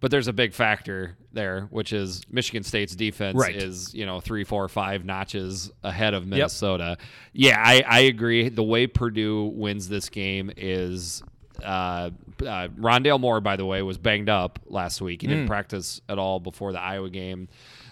But 0.00 0.10
there's 0.10 0.28
a 0.28 0.32
big 0.32 0.54
factor 0.54 1.16
there, 1.32 1.68
which 1.70 1.92
is 1.92 2.22
Michigan 2.30 2.62
State's 2.62 2.94
defense 2.96 3.36
Right. 3.36 3.54
is 3.56 3.94
you 3.94 4.06
know 4.06 4.20
three, 4.20 4.44
four, 4.44 4.68
five 4.68 5.04
notches 5.04 5.70
ahead 5.82 6.14
of 6.14 6.26
Minnesota. 6.26 6.96
Yeah, 7.32 7.56
I, 7.62 7.82
I 7.86 8.00
agree. 8.00 8.48
The 8.48 8.62
way 8.64 8.86
Purdue 8.86 9.46
wins 9.54 9.88
this 9.88 10.08
game 10.08 10.50
is. 10.56 11.22
Uh, 11.62 12.08
uh, 12.40 12.68
Rondale 12.78 13.20
Moore, 13.20 13.42
by 13.42 13.56
the 13.56 13.66
way, 13.66 13.82
was 13.82 13.98
banged 13.98 14.30
up 14.30 14.58
last 14.66 15.02
week. 15.02 15.20
He 15.20 15.26
Mm. 15.26 15.30
didn't 15.30 15.46
practice 15.46 16.00
at 16.08 16.18
all 16.18 16.40
before 16.40 16.72
the 16.72 16.80
Iowa 16.80 17.10
game 17.10 17.48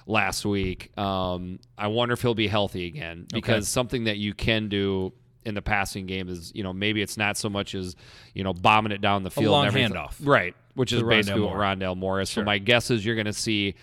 last 0.06 0.46
week. 0.46 0.90
Um, 0.98 1.58
I 1.76 1.88
wonder 1.88 2.14
if 2.14 2.22
he'll 2.22 2.34
be 2.34 2.48
healthy 2.48 2.86
again 2.86 3.26
because 3.30 3.68
something 3.68 4.04
that 4.04 4.16
you 4.16 4.32
can 4.32 4.70
do 4.70 5.12
in 5.44 5.54
the 5.54 5.60
passing 5.60 6.06
game 6.06 6.30
is, 6.30 6.50
you 6.54 6.62
know, 6.62 6.72
maybe 6.72 7.02
it's 7.02 7.18
not 7.18 7.36
so 7.36 7.50
much 7.50 7.74
as, 7.74 7.94
you 8.32 8.42
know, 8.42 8.54
bombing 8.54 8.90
it 8.92 9.02
down 9.02 9.22
the 9.22 9.30
field. 9.30 9.52
long 9.52 9.66
and 9.66 9.76
handoff. 9.76 10.14
Right. 10.22 10.54
Which 10.78 10.92
is 10.92 11.02
basically 11.02 11.40
Moore. 11.42 11.56
what 11.58 11.78
Rondale 11.78 11.96
Moore 11.96 12.20
is. 12.20 12.30
So 12.30 12.42
my 12.42 12.58
guess 12.58 12.90
is 12.90 13.04
you're 13.04 13.14
going 13.16 13.26
to 13.26 13.32
see 13.32 13.74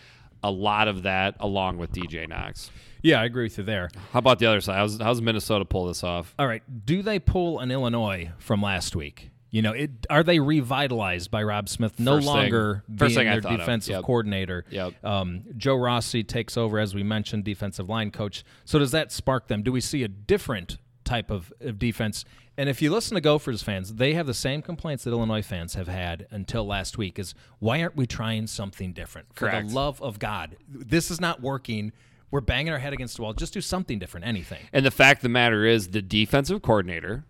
a 0.43 0.49
lot 0.51 0.87
of 0.87 1.03
that 1.03 1.35
along 1.39 1.77
with 1.77 1.91
DJ 1.91 2.27
Knox. 2.27 2.71
Yeah, 3.01 3.21
I 3.21 3.25
agree 3.25 3.43
with 3.43 3.57
you 3.57 3.63
there. 3.63 3.89
How 4.11 4.19
about 4.19 4.39
the 4.39 4.47
other 4.47 4.61
side? 4.61 4.77
How's, 4.77 4.99
how's 4.99 5.21
Minnesota 5.21 5.63
pull 5.65 5.85
this 5.87 6.03
off? 6.03 6.33
All 6.39 6.47
right, 6.47 6.63
do 6.85 7.01
they 7.03 7.19
pull 7.19 7.59
an 7.59 7.69
Illinois 7.71 8.31
from 8.39 8.61
last 8.61 8.95
week? 8.95 9.29
You 9.51 9.61
know, 9.61 9.71
it, 9.73 9.91
are 10.09 10.23
they 10.23 10.39
revitalized 10.39 11.29
by 11.31 11.43
Robb 11.43 11.69
Smith? 11.69 11.99
No 11.99 12.15
First 12.15 12.27
thing- 12.27 12.35
longer 12.35 12.83
first 12.97 13.15
being 13.15 13.27
thing 13.31 13.41
their 13.41 13.57
defensive 13.57 13.91
Yep. 13.93 14.03
coordinator. 14.03 14.65
Yep. 14.69 15.05
Um, 15.05 15.43
Joe 15.55 15.75
Rossi 15.75 16.23
takes 16.23 16.57
over, 16.57 16.79
as 16.79 16.93
we 16.95 17.03
mentioned, 17.03 17.43
defensive 17.43 17.87
line 17.87 18.11
coach. 18.11 18.43
So 18.65 18.79
does 18.79 18.91
that 18.91 19.11
spark 19.11 19.47
them? 19.47 19.61
Do 19.63 19.71
we 19.71 19.81
see 19.81 20.03
a 20.03 20.07
different 20.07 20.77
type 21.05 21.29
of, 21.31 21.53
of 21.61 21.77
defense? 21.79 22.25
And 22.57 22.69
if 22.69 22.81
you 22.81 22.89
listen 22.91 23.15
to 23.15 23.21
Gophers 23.21 23.61
fans, 23.63 23.95
they 23.95 24.13
have 24.13 24.27
the 24.27 24.33
same 24.33 24.61
complaints 24.61 25.03
that 25.03 25.11
Illinois 25.11 25.41
fans 25.41 25.73
have 25.75 25.87
had 25.89 26.27
until 26.31 26.65
last 26.65 26.97
week: 26.97 27.19
is 27.19 27.35
why 27.59 27.81
aren't 27.81 27.95
we 27.97 28.05
trying 28.07 28.47
something 28.47 28.93
different? 28.93 29.27
For 29.33 29.49
Correct. 29.49 29.67
the 29.69 29.73
love 29.75 30.01
of 30.01 30.19
God, 30.19 30.55
this 30.69 31.11
is 31.11 31.19
not 31.19 31.41
working. 31.41 31.91
We're 32.31 32.41
banging 32.41 32.71
our 32.71 32.79
head 32.79 32.93
against 32.93 33.17
the 33.17 33.21
wall. 33.23 33.33
Just 33.33 33.53
do 33.53 33.61
something 33.61 33.99
different. 33.99 34.25
Anything. 34.25 34.59
And 34.73 34.85
the 34.85 34.91
fact 34.91 35.19
of 35.19 35.23
the 35.23 35.29
matter 35.29 35.65
is, 35.65 35.89
the 35.89 36.01
defensive 36.01 36.61
coordinator, 36.61 37.23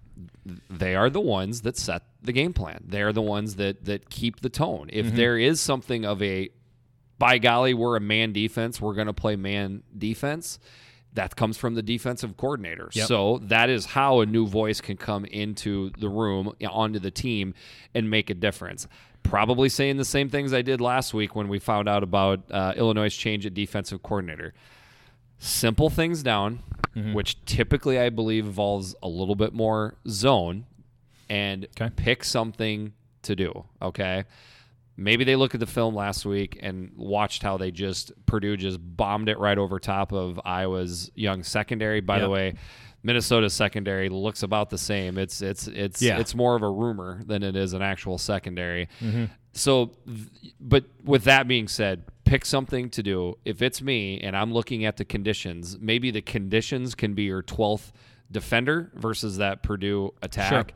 they 0.70 0.96
are 0.96 1.10
the 1.10 1.20
ones 1.22 1.62
that 1.62 1.78
set 1.78 2.04
the 2.22 2.32
game 2.32 2.54
plan. 2.54 2.84
They 2.88 3.02
are 3.02 3.12
the 3.14 3.22
ones 3.22 3.56
that 3.56 3.86
that 3.86 4.10
keep 4.10 4.42
the 4.42 4.50
tone. 4.50 4.90
If 4.94 5.08
Mm-hmm. 5.08 5.16
there 5.16 5.38
is 5.38 5.60
something 5.60 6.06
of 6.06 6.22
a, 6.24 6.50
by 7.20 7.38
golly, 7.40 7.74
we're 7.74 7.98
a 7.98 8.02
man 8.02 8.32
defense. 8.32 8.80
We're 8.80 8.94
going 8.94 9.08
to 9.08 9.14
play 9.14 9.36
man 9.36 9.84
defense. 9.98 10.60
That 11.16 11.36
comes 11.36 11.58
from 11.58 11.74
the 11.76 11.82
defensive 11.82 12.38
coordinator. 12.38 12.90
Yep. 12.94 13.08
So 13.08 13.40
that 13.44 13.70
is 13.70 13.86
how 13.86 14.20
a 14.22 14.26
new 14.26 14.46
voice 14.48 14.80
can 14.82 14.96
come 14.98 15.26
into 15.26 15.90
the 15.98 16.08
room, 16.10 16.54
onto 16.70 17.00
the 17.00 17.12
team, 17.12 17.54
and 17.94 18.10
make 18.10 18.30
a 18.30 18.34
difference. 18.34 18.88
Probably 19.24 19.70
saying 19.70 19.98
the 19.98 20.06
same 20.06 20.30
things 20.30 20.54
I 20.54 20.62
did 20.62 20.80
last 20.82 21.14
week 21.14 21.36
when 21.36 21.48
we 21.48 21.58
found 21.58 21.90
out 21.90 22.04
about 22.04 22.44
uh, 22.52 22.74
Illinois' 22.78 23.16
change 23.16 23.46
at 23.46 23.54
defensive 23.56 24.04
coordinator 24.04 24.54
simple 25.38 25.90
things 25.90 26.24
down, 26.24 26.60
Mm-hmm. 26.96 27.12
which 27.14 27.44
typically 27.44 28.00
I 28.00 28.10
believe 28.10 28.46
involves 28.46 28.96
a 29.04 29.10
little 29.10 29.36
bit 29.36 29.52
more 29.54 29.96
zone, 30.08 30.66
and 31.30 31.66
Okay. 31.66 31.90
pick 31.94 32.24
something 32.24 32.94
to 33.24 33.36
do. 33.36 33.66
Okay. 33.82 34.24
Maybe 34.98 35.24
they 35.26 35.36
look 35.36 35.54
at 35.54 35.60
the 35.60 35.66
film 35.66 35.94
last 35.96 36.26
week 36.26 36.58
and 36.62 36.92
watched 36.96 37.44
how 37.44 37.58
they 37.58 37.72
just 37.72 38.12
Purdue 38.26 38.56
just 38.56 38.80
bombed 38.82 39.28
it 39.30 39.38
right 39.40 39.58
over 39.58 39.80
top 39.80 40.14
of 40.14 40.40
Iowa's 40.46 41.12
young 41.16 41.44
secondary. 41.44 42.00
By 42.00 42.20
the 42.20 42.30
way, 42.30 42.56
Minnesota's 43.04 43.54
secondary 43.54 44.10
looks 44.10 44.42
about 44.42 44.70
the 44.70 44.78
same. 44.78 45.18
It's 45.18 45.42
it's 45.42 45.68
it's 45.68 46.02
Yeah. 46.02 46.20
it's 46.20 46.34
more 46.34 46.56
of 46.56 46.64
a 46.64 46.70
rumor 46.70 47.22
than 47.26 47.44
it 47.44 47.56
is 47.56 47.74
an 47.74 47.82
actual 47.82 48.18
secondary. 48.18 48.88
Mm-hmm. 49.02 49.26
So, 49.52 49.92
but 50.60 50.86
with 51.04 51.26
that 51.26 51.48
being 51.48 51.68
said, 51.68 52.04
pick 52.24 52.46
something 52.46 52.90
to 52.90 53.04
do. 53.04 53.38
If 53.46 53.62
it's 53.62 53.82
me 53.82 54.20
and 54.22 54.36
I'm 54.36 54.52
looking 54.54 54.86
at 54.86 54.98
the 54.98 55.06
conditions, 55.06 55.78
maybe 55.80 56.10
the 56.10 56.22
conditions 56.22 56.96
can 56.96 57.14
be 57.14 57.24
your 57.24 57.44
12th 57.44 57.92
defender 58.32 58.92
versus 58.96 59.38
that 59.38 59.62
Purdue 59.62 60.14
attack. 60.22 60.74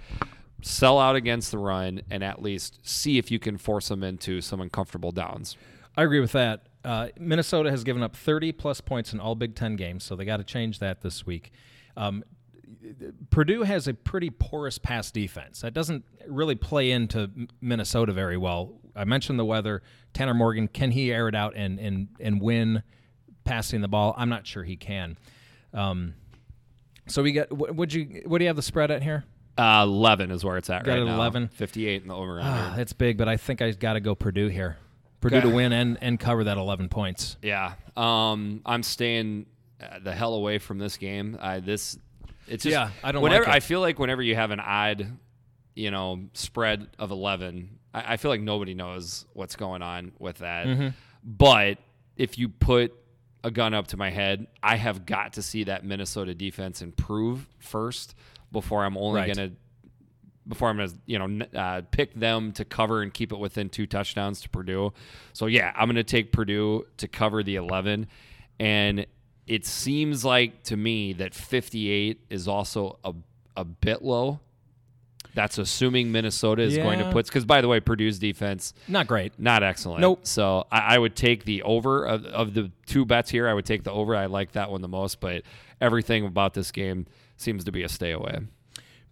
Sell 0.61 0.99
out 0.99 1.15
against 1.15 1.51
the 1.51 1.57
run 1.57 2.01
and 2.09 2.23
at 2.23 2.41
least 2.41 2.79
see 2.83 3.17
if 3.17 3.31
you 3.31 3.39
can 3.39 3.57
force 3.57 3.87
them 3.87 4.03
into 4.03 4.41
some 4.41 4.59
uncomfortable 4.61 5.11
downs. 5.11 5.57
I 5.95 6.03
agree 6.03 6.19
with 6.19 6.33
that. 6.33 6.67
Uh, 6.83 7.09
Minnesota 7.19 7.71
has 7.71 7.83
given 7.83 8.03
up 8.03 8.15
30 8.15 8.51
plus 8.53 8.81
points 8.81 9.13
in 9.13 9.19
all 9.19 9.35
Big 9.35 9.55
Ten 9.55 9.75
games, 9.75 10.03
so 10.03 10.15
they 10.15 10.25
got 10.25 10.37
to 10.37 10.43
change 10.43 10.79
that 10.79 11.01
this 11.01 11.25
week. 11.25 11.51
Um, 11.97 12.23
Purdue 13.29 13.63
has 13.63 13.87
a 13.87 13.93
pretty 13.93 14.29
porous 14.29 14.77
pass 14.77 15.11
defense. 15.11 15.61
That 15.61 15.73
doesn't 15.73 16.05
really 16.27 16.55
play 16.55 16.91
into 16.91 17.29
Minnesota 17.61 18.13
very 18.13 18.37
well. 18.37 18.73
I 18.95 19.05
mentioned 19.05 19.39
the 19.39 19.45
weather. 19.45 19.81
Tanner 20.13 20.33
Morgan, 20.33 20.67
can 20.67 20.91
he 20.91 21.11
air 21.11 21.27
it 21.27 21.35
out 21.35 21.53
and 21.55 21.79
and 21.79 22.07
and 22.19 22.41
win 22.41 22.83
passing 23.43 23.81
the 23.81 23.87
ball? 23.87 24.13
I'm 24.17 24.29
not 24.29 24.45
sure 24.47 24.63
he 24.63 24.75
can. 24.75 25.17
Um, 25.73 26.15
so 27.07 27.23
we 27.23 27.31
got. 27.33 27.51
Would 27.51 27.93
you? 27.93 28.21
What 28.25 28.37
do 28.37 28.45
you 28.45 28.49
have 28.49 28.55
the 28.55 28.61
spread 28.61 28.91
at 28.91 29.03
here? 29.03 29.25
Uh, 29.59 29.83
11 29.83 30.31
is 30.31 30.43
where 30.43 30.57
it's 30.57 30.69
at 30.69 30.83
Got 30.85 30.91
right 30.91 30.99
it 30.99 31.03
at 31.03 31.07
now. 31.07 31.15
11? 31.15 31.49
58 31.49 32.01
in 32.01 32.07
the 32.07 32.15
over 32.15 32.39
Ah, 32.41 32.67
under. 32.67 32.77
that's 32.77 32.93
big, 32.93 33.17
but 33.17 33.27
I 33.27 33.35
think 33.37 33.61
I 33.61 33.71
got 33.71 33.93
to 33.93 33.99
go 33.99 34.15
Purdue 34.15 34.47
here. 34.47 34.77
Purdue 35.21 35.37
Okay. 35.37 35.49
to 35.49 35.53
win 35.55 35.73
and 35.73 35.97
and 36.01 36.17
cover 36.19 36.45
that 36.45 36.57
11 36.57 36.87
points. 36.87 37.35
Yeah. 37.41 37.73
Um, 37.97 38.61
I'm 38.65 38.83
staying 38.83 39.47
uh, 39.81 39.99
the 39.99 40.13
hell 40.13 40.33
away 40.33 40.59
from 40.59 40.77
this 40.77 40.95
game. 40.97 41.37
I 41.41 41.59
this 41.59 41.97
it's 42.47 42.63
just 42.63 42.71
Yeah, 42.71 42.91
I 43.03 43.11
don't 43.11 43.21
whenever 43.21 43.43
like 43.45 43.53
it. 43.53 43.55
I 43.57 43.59
feel 43.59 43.81
like 43.81 43.99
whenever 43.99 44.21
you 44.23 44.35
have 44.35 44.51
an 44.51 44.61
odd, 44.61 45.05
you 45.75 45.91
know, 45.91 46.21
spread 46.33 46.87
of 46.97 47.11
11, 47.11 47.79
I, 47.93 48.13
I 48.13 48.17
feel 48.17 48.31
like 48.31 48.41
nobody 48.41 48.73
knows 48.73 49.25
what's 49.33 49.57
going 49.57 49.81
on 49.81 50.13
with 50.19 50.37
that. 50.37 50.67
Mm-hmm. 50.67 50.87
But 51.23 51.79
if 52.15 52.37
you 52.37 52.47
put 52.47 52.93
a 53.43 53.51
gun 53.51 53.73
up 53.73 53.87
to 53.87 53.97
my 53.97 54.09
head, 54.09 54.47
I 54.63 54.77
have 54.77 55.05
got 55.05 55.33
to 55.33 55.41
see 55.41 55.65
that 55.65 55.83
Minnesota 55.83 56.33
defense 56.33 56.81
improve 56.81 57.47
first 57.59 58.15
before 58.51 58.83
I'm 58.85 58.97
only 58.97 59.21
Right. 59.21 59.35
going 59.35 59.49
to 59.51 59.55
before 60.47 60.69
I'm 60.69 60.77
going 60.77 60.89
to, 60.89 60.95
you 61.05 61.19
know, 61.19 61.45
uh, 61.53 61.81
pick 61.91 62.15
them 62.15 62.51
to 62.53 62.65
cover 62.65 63.03
and 63.03 63.13
keep 63.13 63.31
it 63.31 63.37
within 63.37 63.69
two 63.69 63.85
touchdowns 63.85 64.41
to 64.41 64.49
Purdue. 64.49 64.93
So 65.31 65.45
yeah, 65.45 65.71
I'm 65.75 65.85
going 65.87 65.95
to 65.97 66.03
take 66.03 66.31
Purdue 66.31 66.87
to 66.97 67.07
cover 67.07 67.43
the 67.43 67.55
11 67.55 68.07
and 68.59 69.05
it 69.45 69.65
seems 69.65 70.25
like 70.25 70.63
to 70.63 70.75
me 70.77 71.13
that 71.13 71.33
58 71.35 72.21
is 72.29 72.47
also 72.47 72.97
a 73.03 73.13
a 73.55 73.63
bit 73.65 74.01
low. 74.01 74.39
That's 75.35 75.57
assuming 75.59 76.11
Minnesota 76.11 76.63
is 76.63 76.77
going 76.77 76.97
to 76.99 77.11
put 77.11 77.25
because 77.27 77.45
by 77.45 77.61
the 77.61 77.67
way, 77.67 77.79
Purdue's 77.79 78.17
defense 78.17 78.73
Not 78.87 79.05
great. 79.05 79.33
not 79.39 79.61
excellent. 79.61 80.01
Nope. 80.01 80.21
So 80.25 80.65
I, 80.71 80.95
I 80.95 80.97
would 80.97 81.15
take 81.15 81.45
the 81.45 81.61
over 81.63 82.05
of, 82.05 82.25
of 82.25 82.53
the 82.55 82.71
two 82.87 83.05
bets 83.05 83.29
here. 83.29 83.47
I 83.47 83.53
would 83.53 83.65
take 83.65 83.83
the 83.83 83.91
over. 83.91 84.15
I 84.15 84.25
like 84.25 84.53
that 84.53 84.71
one 84.71 84.81
the 84.81 84.87
most, 84.87 85.19
but 85.19 85.43
everything 85.79 86.25
about 86.25 86.53
this 86.55 86.71
game 86.71 87.05
seems 87.41 87.63
to 87.63 87.71
be 87.71 87.83
a 87.83 87.89
stay 87.89 88.11
away. 88.11 88.39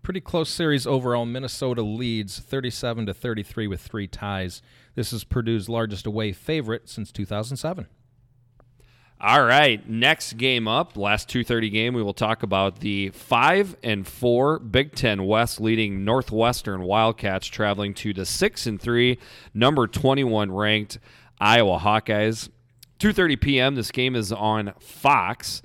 Pretty 0.04 0.22
close 0.22 0.50
series 0.50 0.88
overall. 0.88 1.26
Minnesota 1.26 1.82
leads 1.82 2.40
37 2.40 3.08
to 3.08 3.14
33 3.14 3.68
with 3.68 3.82
three 3.82 4.08
ties. 4.08 4.62
This 4.96 5.12
is 5.12 5.24
Purdue's 5.24 5.68
largest 5.68 6.06
away 6.06 6.32
favorite 6.32 6.88
since 6.88 7.12
2007. 7.12 7.88
All 9.20 9.44
right, 9.44 9.88
next 9.90 10.34
game 10.38 10.68
up, 10.68 10.96
last 10.96 11.28
2:30 11.28 11.72
game, 11.72 11.96
we 11.96 12.04
will 12.04 12.14
talk 12.14 12.44
about 12.44 12.82
the 12.82 13.10
5 13.10 13.76
and 13.82 14.08
4 14.08 14.60
Big 14.60 14.94
10 14.94 15.26
West 15.26 15.60
leading 15.60 16.06
Northwestern 16.06 16.84
Wildcats 16.84 17.48
traveling 17.48 17.96
to 17.96 18.14
the 18.14 18.28
6 18.28 18.68
and 18.68 18.80
3 18.80 19.18
number 19.56 19.88
21 19.88 20.52
ranked 20.52 21.00
Iowa 21.40 21.80
Hawkeyes. 21.80 22.50
2:30 23.00 23.42
p.m. 23.42 23.76
this 23.76 23.92
game 23.92 24.16
is 24.16 24.32
on 24.32 24.74
Fox. 24.80 25.64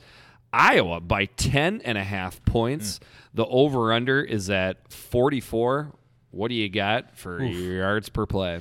Iowa 0.53 1.01
by 1.01 1.27
10 1.27 1.81
and 1.85 1.97
a 1.97 2.05
half 2.05 2.45
points. 2.45 2.99
Hmm. 2.99 3.05
The 3.35 3.47
over 3.47 3.93
under 3.93 4.21
is 4.23 4.51
at 4.51 4.93
44. 4.93 5.93
What 6.31 6.49
do 6.49 6.55
you 6.55 6.69
got 6.69 7.17
for 7.17 7.43
yards 7.43 8.09
per 8.09 8.27
play? 8.27 8.61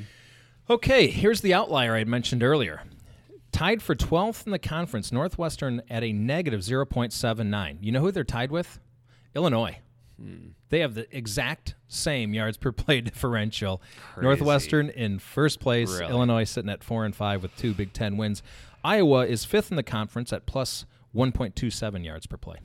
Okay, 0.70 1.08
here's 1.08 1.42
the 1.42 1.54
outlier 1.54 1.96
I 1.96 2.00
had 2.00 2.08
mentioned 2.08 2.44
earlier. 2.44 2.84
Tied 3.52 3.82
for 3.82 3.96
12th 3.96 4.46
in 4.46 4.52
the 4.54 4.60
conference, 4.60 5.12
Northwestern 5.12 5.82
at 5.90 6.04
a 6.04 6.14
negative 6.14 6.62
0.79. 6.62 7.78
You 7.82 7.92
know 7.92 8.00
who 8.00 8.12
they're 8.12 8.24
tied 8.24 8.52
with? 8.52 8.80
Illinois. 9.36 9.78
Hmm. 10.22 10.50
They 10.70 10.80
have 10.80 10.94
the 10.94 11.06
exact 11.16 11.76
same 11.90 12.34
yards 12.34 12.56
per 12.56 12.72
play 12.72 13.02
differential. 13.02 13.82
Northwestern 14.22 14.90
in 14.90 15.20
first 15.20 15.60
place, 15.60 15.92
Really? 15.92 16.10
Illinois 16.12 16.46
sitting 16.46 16.70
at 16.70 16.84
4 16.84 17.04
and 17.04 17.16
5 17.16 17.42
with 17.42 17.56
two 17.58 17.74
Big 17.74 17.92
10 17.92 18.16
wins. 18.16 18.42
Iowa 18.84 19.26
is 19.26 19.44
fifth 19.44 19.70
in 19.72 19.76
the 19.76 19.84
conference 19.84 20.32
at 20.32 20.46
plus 20.46 20.86
1.27 21.16 22.06
yards 22.06 22.26
per 22.26 22.38
play. 22.38 22.58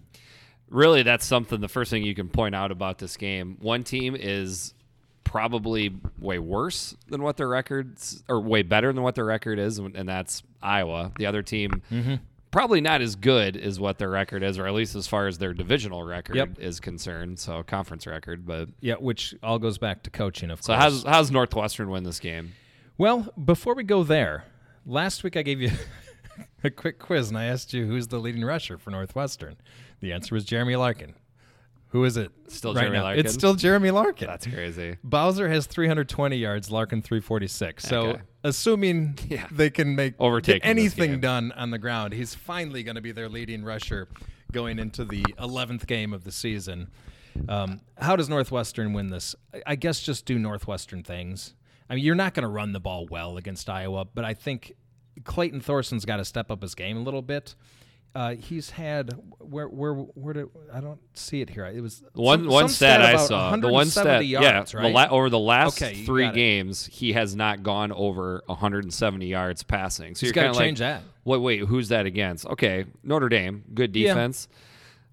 really 0.71 1.03
that's 1.03 1.25
something 1.27 1.61
the 1.61 1.69
first 1.69 1.91
thing 1.91 2.03
you 2.05 2.15
can 2.15 2.29
point 2.29 2.55
out 2.55 2.71
about 2.73 2.99
this 2.99 3.17
game 3.17 3.57
one 3.61 3.85
team 3.85 4.17
is 4.19 4.75
probably 5.25 5.93
way 6.19 6.39
worse 6.39 6.97
than 7.09 7.23
what 7.23 7.37
their 7.37 7.49
records 7.49 8.23
or 8.29 8.41
way 8.41 8.63
better 8.63 8.93
than 8.93 9.03
what 9.03 9.15
their 9.17 9.25
record 9.25 9.59
is, 9.59 9.79
and 9.79 10.09
that's 10.09 10.43
Iowa. 10.63 11.13
The 11.19 11.27
other 11.27 11.43
team 11.43 11.83
mm-hmm. 11.91 12.15
probably 12.53 12.81
not 12.81 13.01
as 13.03 13.17
good 13.17 13.57
as 13.57 13.81
what 13.81 13.99
their 13.99 14.09
record 14.09 14.45
is, 14.45 14.57
or 14.57 14.69
at 14.69 14.73
least 14.73 14.95
as 14.95 15.09
far 15.09 15.27
as 15.27 15.37
their 15.39 15.53
divisional 15.53 16.05
record 16.05 16.37
Yep. 16.37 16.59
is 16.61 16.79
concerned. 16.79 17.41
So 17.41 17.65
conference 17.65 18.07
record, 18.07 18.47
but 18.47 18.69
Yeah, 18.81 18.95
which 18.95 19.35
all 19.43 19.59
goes 19.59 19.79
back 19.79 20.05
to 20.05 20.11
coaching, 20.11 20.49
of 20.51 20.61
course. 20.61 20.67
so 20.67 20.75
how's 20.75 21.03
how's 21.03 21.31
Northwestern 21.33 21.91
win 21.91 22.05
this 22.05 22.21
game? 22.21 22.53
Well, 22.97 23.29
before 23.45 23.75
we 23.75 23.83
go 23.83 24.05
there, 24.05 24.45
last 24.87 25.25
week 25.25 25.37
I 25.37 25.43
gave 25.43 25.61
you 25.61 25.71
a 26.67 26.71
quick 26.71 26.99
quiz 26.99 27.29
and 27.29 27.39
I 27.39 27.45
asked 27.47 27.73
you 27.73 27.87
who's 27.87 28.09
the 28.09 28.19
leading 28.19 28.45
rusher 28.45 28.77
for 28.79 28.91
Northwestern. 28.91 29.57
The 30.01 30.13
answer 30.13 30.35
was 30.35 30.45
Jeremy 30.45 30.77
Larkin. 30.77 31.15
Who 31.91 32.05
is 32.05 32.17
it? 32.17 32.31
Still 32.49 32.75
right 32.75 32.81
Jeremy 32.83 32.99
now? 32.99 33.05
Larkin? 33.05 33.25
It's 33.25 33.33
still 33.35 33.55
Jeremy 33.55 33.91
Larkin. 33.91 34.27
That's 34.27 34.47
crazy. 34.47 34.99
Bowser 35.03 35.49
has 35.49 35.67
320 35.67 36.37
yards, 36.37 36.71
Larkin 36.71 37.01
346. 37.01 37.85
So, 37.85 38.01
Okay. 38.09 38.21
assuming 38.45 39.19
Yeah. 39.29 39.47
they 39.51 39.71
can 39.71 39.95
make 39.97 40.15
Overtaking 40.19 40.63
anything 40.69 41.21
done 41.21 41.53
on 41.53 41.71
the 41.71 41.79
ground, 41.79 42.13
he's 42.13 42.35
finally 42.35 42.83
going 42.83 42.97
to 42.97 43.01
be 43.01 43.13
their 43.13 43.29
leading 43.29 43.65
rusher 43.65 44.09
going 44.53 44.79
into 44.79 45.05
the 45.05 45.23
11th 45.39 45.87
game 45.87 46.13
of 46.13 46.25
the 46.25 46.33
season. 46.33 46.89
Um, 47.49 47.81
how 47.99 48.17
does 48.17 48.29
Northwestern 48.29 48.93
win 48.93 49.09
this? 49.11 49.35
I- 49.55 49.63
I 49.69 49.77
guess 49.77 50.01
just 50.01 50.27
do 50.27 50.39
Northwestern 50.39 51.03
things. 51.03 51.55
I 51.89 51.95
mean, 51.95 52.05
you're 52.05 52.15
not 52.17 52.35
going 52.35 52.43
to 52.43 52.49
run 52.49 52.73
the 52.73 52.81
ball 52.81 53.07
well 53.11 53.37
against 53.37 53.71
Iowa, 53.71 54.05
but 54.07 54.25
I 54.25 54.35
think 54.35 54.73
Clayton 55.25 55.61
Thorson's 55.61 56.05
got 56.05 56.17
to 56.19 56.25
step 56.25 56.51
up 56.51 56.63
his 56.63 56.75
game 56.75 56.97
a 56.97 57.01
little 57.01 57.23
bit. 57.23 57.55
Uh, 58.15 58.35
he's 58.35 58.71
had 58.71 59.13
where 59.41 59.69
where 59.69 59.93
where 59.93 60.33
did 60.33 60.47
I 60.73 60.81
don't 60.81 61.01
see 61.13 61.43
it 61.43 61.51
here. 61.51 61.67
It 61.67 61.83
was 61.83 62.03
One 62.15 62.39
some- 62.45 62.49
one 62.49 62.69
some 62.69 62.75
stat 62.75 63.03
I 63.03 63.17
saw. 63.17 63.55
The 63.57 63.69
one 63.69 63.87
stat, 63.89 64.07
170 64.07 64.25
yards, 64.27 64.73
yeah, 64.73 64.79
right? 64.81 64.89
the 64.89 64.95
la- 64.95 65.09
over 65.11 65.29
the 65.29 65.39
last 65.39 65.83
Okay, 65.83 66.03
three 66.07 66.31
games, 66.31 66.87
he 66.87 67.13
has 67.13 67.37
not 67.37 67.63
gone 67.63 67.93
over 67.93 68.43
170 68.47 69.27
yards 69.27 69.63
passing. 69.65 70.15
So 70.15 70.21
He's 70.21 70.35
you're 70.35 70.43
kind 70.45 70.49
of 70.49 70.57
change 70.57 70.81
like, 70.81 71.01
that. 71.01 71.03
Wait, 71.25 71.39
wait, 71.43 71.61
who's 71.61 71.89
that 71.91 72.07
against? 72.07 72.47
Okay, 72.47 72.87
Notre 73.03 73.29
Dame, 73.29 73.65
good 73.75 73.95
Yeah. 73.95 74.15
defense. 74.15 74.49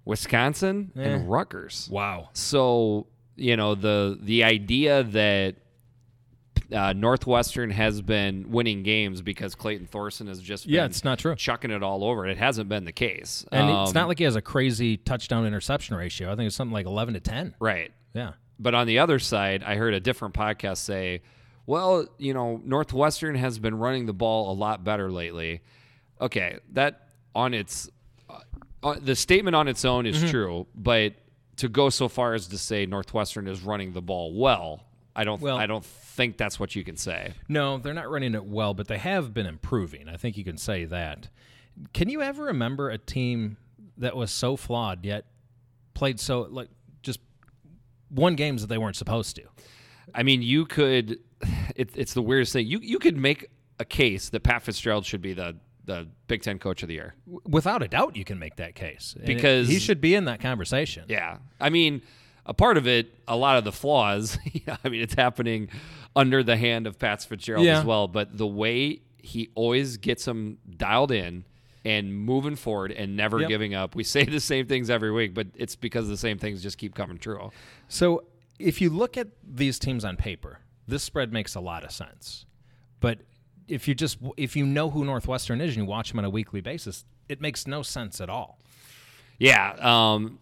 Wisconsin 0.06 0.92
Eh. 0.96 1.02
and 1.02 1.30
Rutgers. 1.30 1.90
Wow. 1.92 2.30
So 2.34 3.08
you 3.36 3.58
know 3.58 3.76
the 3.76 4.18
the 4.22 4.44
idea 4.44 5.04
that 5.04 5.56
uh, 6.74 6.94
Northwestern 6.94 7.70
has 7.70 8.02
been 8.02 8.50
winning 8.52 8.84
games 8.84 9.22
because 9.22 9.56
Clayton 9.56 9.88
Thorson 9.88 10.28
has 10.28 10.42
just 10.42 10.66
Yeah, 10.66 10.86
it's 10.86 11.04
not 11.04 11.20
true. 11.20 11.36
chucking 11.36 11.72
it 11.72 11.84
all 11.84 12.04
over. 12.04 12.26
It 12.28 12.38
hasn't 12.38 12.68
been 12.70 12.86
the 12.86 12.92
case, 12.92 13.46
And 13.52 13.70
it's 13.70 13.90
Um, 13.90 13.94
not 13.94 14.08
like 14.08 14.18
he 14.18 14.24
has 14.24 14.36
a 14.36 14.42
crazy 14.42 14.98
touchdown 14.98 15.46
interception 15.46 15.96
ratio. 15.96 16.32
I 16.32 16.36
think 16.36 16.48
it's 16.48 16.56
something 16.56 16.74
like 16.74 16.86
11 16.86 17.14
to 17.14 17.20
10. 17.20 17.56
right. 17.60 17.92
Yeah. 18.14 18.34
But 18.60 18.76
on 18.76 18.86
the 18.88 19.00
other 19.00 19.18
side, 19.20 19.64
I 19.64 19.76
heard 19.76 19.94
a 19.94 20.00
different 20.00 20.34
podcast 20.36 20.78
say, 20.78 21.22
well, 21.66 22.06
you 22.18 22.34
know, 22.34 22.62
Northwestern 22.64 23.36
has 23.36 23.58
been 23.60 23.76
running 23.78 24.06
the 24.06 24.14
ball 24.14 24.52
a 24.52 24.56
lot 24.56 24.84
better 24.84 25.12
lately. 25.12 25.62
Okay, 26.22 26.60
that 26.74 27.10
on 27.36 27.54
its 27.54 27.90
uh, 28.30 28.40
uh, 28.84 28.96
the 29.02 29.16
statement 29.16 29.56
on 29.56 29.68
its 29.68 29.84
own 29.86 30.06
is 30.06 30.18
Mm-hmm. 30.18 30.28
true, 30.30 30.68
but 30.76 31.14
to 31.58 31.68
go 31.70 31.90
so 31.90 32.08
far 32.08 32.34
as 32.36 32.48
to 32.48 32.58
say 32.58 32.86
Northwestern 32.86 33.48
is 33.48 33.62
running 33.62 33.94
the 33.94 34.02
ball 34.02 34.34
well, 34.34 34.84
I 35.16 35.24
don't 35.24 35.42
Well- 35.42 35.58
I 35.58 35.66
don't 35.66 35.84
think 36.14 36.38
that's 36.38 36.60
what 36.60 36.76
you 36.76 36.84
can 36.84 36.96
say. 36.96 37.34
No, 37.50 37.78
they're 37.78 37.94
not 37.94 38.10
running 38.10 38.36
it 38.36 38.46
well, 38.46 38.74
but 38.74 38.88
they 38.88 38.98
have 39.00 39.34
been 39.34 39.46
improving. 39.46 40.08
I 40.08 40.18
think 40.18 40.38
you 40.38 40.44
can 40.44 40.58
say 40.58 40.86
that. 40.86 41.30
Can 41.94 42.08
you 42.10 42.22
ever 42.22 42.44
remember 42.46 42.90
a 42.90 42.98
team 42.98 43.58
that 43.98 44.16
was 44.16 44.32
so 44.32 44.56
flawed 44.56 45.06
yet 45.06 45.26
played 45.94 46.20
so 46.20 46.42
like 46.50 46.70
just 47.02 47.20
won 48.12 48.36
games 48.36 48.62
that 48.62 48.68
they 48.68 48.78
weren't 48.78 48.96
supposed 48.96 49.36
to? 49.38 49.44
I 50.14 50.24
mean, 50.24 50.42
you 50.44 50.66
could 50.66 51.20
it, 51.76 51.90
it's 51.96 52.14
the 52.14 52.22
weirdest 52.22 52.54
thing. 52.54 52.68
You 52.68 52.80
you 52.80 53.00
could 53.00 53.18
make 53.18 53.48
a 53.80 53.86
case 53.86 54.30
that 54.30 54.42
Pat 54.44 54.62
Fitzgerald 54.64 55.06
should 55.06 55.22
be 55.22 55.34
the 55.34 55.56
the 55.86 56.08
Big 56.28 56.42
10 56.44 56.60
coach 56.60 56.82
of 56.84 56.88
the 56.88 56.94
year. 56.94 57.14
Without 57.46 57.84
a 57.84 57.88
doubt, 57.90 58.16
you 58.16 58.24
can 58.24 58.40
make 58.40 58.56
that 58.56 58.74
case 58.74 59.16
And 59.20 59.28
it- 59.30 59.36
Because- 59.36 59.68
he 59.68 59.80
should 59.80 60.00
be 60.00 60.16
in 60.16 60.26
that 60.26 60.40
conversation. 60.40 61.04
Yeah. 61.10 61.40
I 61.60 61.70
mean, 61.70 62.02
a 62.46 62.54
part 62.54 62.78
of 62.78 62.88
it, 62.88 63.14
a 63.28 63.36
lot 63.38 63.58
of 63.58 63.64
the 63.64 63.72
flaws, 63.72 64.38
I 64.84 64.90
mean, 64.90 65.02
it's 65.02 65.14
happening 65.14 65.70
under 66.16 66.44
the 66.44 66.58
hand 66.58 66.88
of 66.88 67.00
Pat 67.00 67.24
Fitzgerald 67.24 67.66
Yeah. 67.66 67.80
as 67.80 67.86
well. 67.86 68.08
But 68.08 68.38
the 68.38 68.48
way 68.48 69.02
he 69.18 69.50
always 69.56 69.98
gets 69.98 70.26
them 70.26 70.58
dialed 70.78 71.12
in 71.12 71.46
and 71.86 72.14
moving 72.14 72.56
forward 72.56 72.92
and 72.92 73.16
never 73.18 73.40
Yep. 73.40 73.50
giving 73.50 73.74
up. 73.74 73.96
We 73.96 74.04
say 74.16 74.24
the 74.26 74.40
same 74.40 74.68
things 74.68 74.90
every 74.90 75.12
week, 75.12 75.34
but 75.34 75.48
it's 75.56 75.76
because 75.76 76.08
the 76.10 76.18
same 76.18 76.38
things 76.38 76.62
just 76.62 76.78
keep 76.78 76.94
coming 76.96 77.18
true. 77.18 77.52
So 77.88 78.26
if 78.60 78.80
you 78.82 78.90
look 78.90 79.18
at 79.18 79.28
these 79.44 79.80
teams 79.80 80.04
on 80.06 80.16
paper, 80.18 80.60
this 80.88 81.04
spread 81.04 81.32
makes 81.34 81.56
a 81.56 81.60
lot 81.62 81.84
of 81.84 81.92
sense. 81.92 82.46
But 83.00 83.20
if 83.68 83.88
you 83.88 83.96
just 83.96 84.18
if 84.38 84.56
you 84.58 84.66
know 84.66 84.90
who 84.90 85.06
Northwestern 85.06 85.62
is 85.62 85.70
and 85.76 85.86
you 85.86 85.90
watch 85.90 86.10
them 86.10 86.20
on 86.20 86.26
a 86.26 86.30
weekly 86.30 86.60
basis, 86.62 87.06
it 87.30 87.40
makes 87.42 87.66
no 87.66 87.82
sense 87.82 88.20
at 88.22 88.30
all. 88.30 88.60
Yeah. 89.40 89.76
Um, 89.80 90.40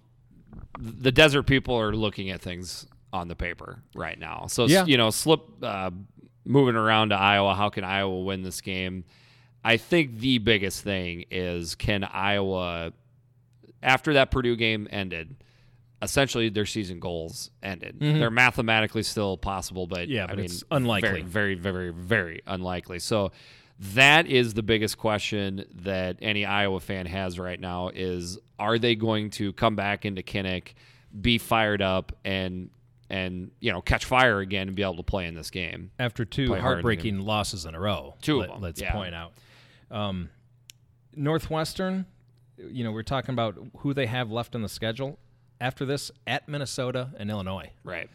the 0.80 1.12
desert 1.12 1.44
people 1.44 1.76
are 1.76 1.94
looking 1.96 2.30
at 2.30 2.42
things 2.42 2.88
on 3.14 3.28
the 3.28 3.36
paper 3.36 3.82
right 3.96 4.18
now. 4.18 4.46
So, 4.48 4.66
Yeah. 4.66 4.86
you 4.86 4.98
know, 4.98 5.10
slip 5.10 5.42
uh, 5.62 5.92
moving 6.46 6.76
around 6.76 7.10
to 7.10 7.16
Iowa. 7.16 7.54
How 7.56 7.70
can 7.70 7.84
Iowa 7.84 8.22
win 8.22 8.42
this 8.44 8.62
game? 8.62 9.04
I 9.64 9.78
think 9.78 10.20
the 10.20 10.38
biggest 10.40 10.84
thing 10.84 11.26
is 11.30 11.76
can 11.76 12.04
Iowa, 12.04 12.94
after 13.84 14.14
that 14.14 14.32
Purdue 14.32 14.56
game 14.56 14.88
ended, 14.92 15.36
essentially 16.02 16.50
their 16.50 16.66
season 16.66 17.00
goals 17.00 17.52
ended. 17.62 17.98
They're 18.00 18.32
mathematically 18.32 19.04
still 19.04 19.38
possible, 19.38 19.86
but 19.86 20.08
Mm-hmm. 20.08 20.12
Yeah, 20.12 20.24
I 20.24 20.28
but 20.28 20.38
mean, 20.38 20.46
it's 20.46 20.64
unlikely. 20.72 21.10
Very, 21.22 21.54
very, 21.56 21.56
very, 21.56 21.92
very 21.92 22.42
unlikely. 22.48 22.98
So 23.00 23.32
that 23.82 24.28
is 24.28 24.54
the 24.54 24.62
biggest 24.62 24.98
question 24.98 25.66
that 25.74 26.18
any 26.22 26.46
Iowa 26.46 26.80
fan 26.80 27.08
has 27.08 27.40
right 27.40 27.60
now: 27.60 27.90
is 27.90 28.38
are 28.60 28.78
they 28.78 28.96
going 28.96 29.32
to 29.32 29.54
come 29.54 29.76
back 29.76 30.06
into 30.06 30.22
Kinnick, 30.22 30.74
be 31.20 31.40
fired 31.40 31.82
up, 31.82 32.12
and 32.24 32.70
and 33.10 33.52
you 33.60 33.72
know 33.72 33.82
catch 33.82 34.06
fire 34.06 34.40
again 34.40 34.68
and 34.68 34.76
be 34.76 34.84
able 34.84 34.98
to 34.98 35.04
play 35.04 35.26
in 35.26 35.34
this 35.34 35.50
game? 35.50 35.92
After 35.98 36.26
two 36.26 36.48
Play 36.48 36.60
hard 36.60 36.74
in 36.74 36.76
heartbreaking 36.76 37.20
losses 37.22 37.66
in 37.66 37.74
a 37.74 37.80
row. 37.80 38.16
Two 38.22 38.42
of 38.42 38.50
them, 38.50 38.62
Let's 38.62 38.80
yeah. 38.80 38.92
point 38.92 39.16
out. 39.16 39.34
Um, 39.90 40.30
Northwestern, 41.16 42.06
you 42.58 42.84
know, 42.84 42.92
we're 42.92 43.04
talking 43.04 43.34
about 43.34 43.58
who 43.80 43.94
they 43.94 44.06
have 44.06 44.32
left 44.32 44.56
on 44.56 44.62
the 44.62 44.70
schedule. 44.70 45.18
After 45.60 45.86
this, 45.86 46.12
at 46.26 46.48
Minnesota 46.48 47.10
and 47.18 47.30
Illinois. 47.30 47.72
Right. 47.84 48.10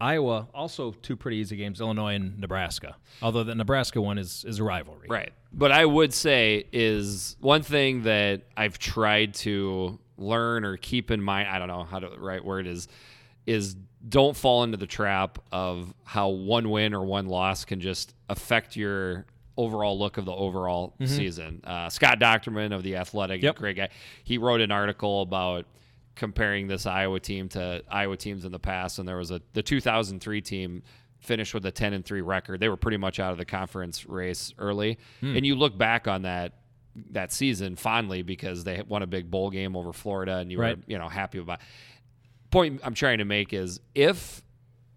Iowa 0.00 0.48
also 0.54 0.92
two 1.02 1.16
pretty 1.16 1.38
easy 1.38 1.56
games. 1.56 1.80
Illinois 1.80 2.14
and 2.14 2.38
Nebraska. 2.38 2.96
Although 3.22 3.44
the 3.44 3.54
Nebraska 3.54 4.00
one 4.00 4.18
is 4.18 4.44
is 4.46 4.58
a 4.60 4.64
rivalry. 4.64 5.08
Right. 5.08 5.32
But 5.52 5.72
I 5.72 5.84
would 5.86 6.12
say 6.14 6.66
is 6.72 7.36
one 7.40 7.62
thing 7.62 8.02
that 8.02 8.42
I've 8.56 8.78
tried 8.78 9.34
to 9.34 9.98
learn 10.16 10.64
or 10.64 10.76
keep 10.76 11.10
in 11.10 11.20
mind, 11.22 11.48
I 11.48 11.58
don't 11.58 11.68
know 11.68 11.84
how 11.84 11.98
to 11.98 12.08
the 12.08 12.18
right 12.20 12.44
word 12.44 12.66
is 12.66 12.86
is 13.46 13.74
don't 14.08 14.36
fall 14.36 14.62
into 14.62 14.76
the 14.76 14.86
trap 14.86 15.38
of 15.50 15.92
how 16.04 16.28
one 16.28 16.70
win 16.70 16.94
or 16.94 17.04
one 17.04 17.26
loss 17.26 17.64
can 17.64 17.80
just 17.80 18.14
affect 18.28 18.76
your 18.76 19.26
overall 19.56 19.98
look 19.98 20.18
of 20.18 20.24
the 20.24 20.32
overall 20.32 20.94
season. 21.04 21.60
Uh, 21.64 21.88
Scott 21.88 22.20
Dochterman 22.20 22.72
of 22.72 22.84
the 22.84 22.94
Athletic, 22.94 23.42
Yep. 23.42 23.56
great 23.56 23.76
guy. 23.76 23.88
He 24.22 24.38
wrote 24.38 24.60
an 24.60 24.70
article 24.70 25.22
about 25.22 25.66
comparing 26.18 26.66
this 26.66 26.84
Iowa 26.84 27.18
team 27.20 27.48
to 27.50 27.82
Iowa 27.90 28.16
teams 28.18 28.44
in 28.44 28.52
the 28.52 28.58
past, 28.58 28.98
and 28.98 29.08
there 29.08 29.16
was 29.16 29.30
a 29.30 29.40
the 29.54 29.62
2003 29.62 30.42
team 30.42 30.82
finished 31.20 31.54
with 31.54 31.64
a 31.66 31.70
10 31.72 31.94
and 31.94 32.04
3 32.04 32.20
record. 32.20 32.60
They 32.60 32.68
were 32.68 32.76
pretty 32.76 32.96
much 32.98 33.18
out 33.18 33.32
of 33.32 33.38
the 33.38 33.44
conference 33.46 34.04
race 34.06 34.52
early, 34.58 34.98
and 35.22 35.46
you 35.46 35.54
look 35.56 35.78
back 35.78 36.06
on 36.06 36.22
that 36.22 36.52
that 37.12 37.32
season 37.32 37.76
fondly 37.76 38.22
because 38.22 38.64
they 38.64 38.82
won 38.86 39.02
a 39.02 39.06
big 39.06 39.30
bowl 39.30 39.50
game 39.50 39.76
over 39.76 39.92
Florida, 39.92 40.36
and 40.38 40.50
you 40.52 40.60
Right. 40.60 40.76
were 40.76 40.82
you 40.86 40.98
know 40.98 41.08
happy 41.08 41.38
about. 41.38 41.60
Point 42.50 42.80
I'm 42.82 42.94
trying 42.94 43.18
to 43.18 43.24
make 43.24 43.52
is 43.52 43.78
if 43.94 44.42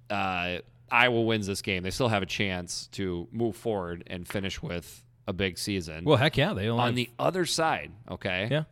uh, 0.10 0.58
Iowa 0.90 1.22
wins 1.22 1.48
this 1.48 1.62
game, 1.62 1.84
they 1.84 1.90
still 1.92 2.08
have 2.10 2.24
a 2.24 2.26
chance 2.28 2.88
to 2.94 3.28
move 3.32 3.56
forward 3.56 4.04
and 4.08 4.28
finish 4.28 4.62
with 4.62 5.04
a 5.28 5.34
big 5.34 5.58
season. 5.58 6.04
Well, 6.06 6.18
heck 6.18 6.38
yeah, 6.38 6.54
they 6.54 6.68
only 6.70 6.82
on 6.82 6.88
have- 6.88 6.96
the 6.96 7.10
other 7.20 7.46
side, 7.46 7.92
okay, 8.10 8.48
yeah. 8.50 8.64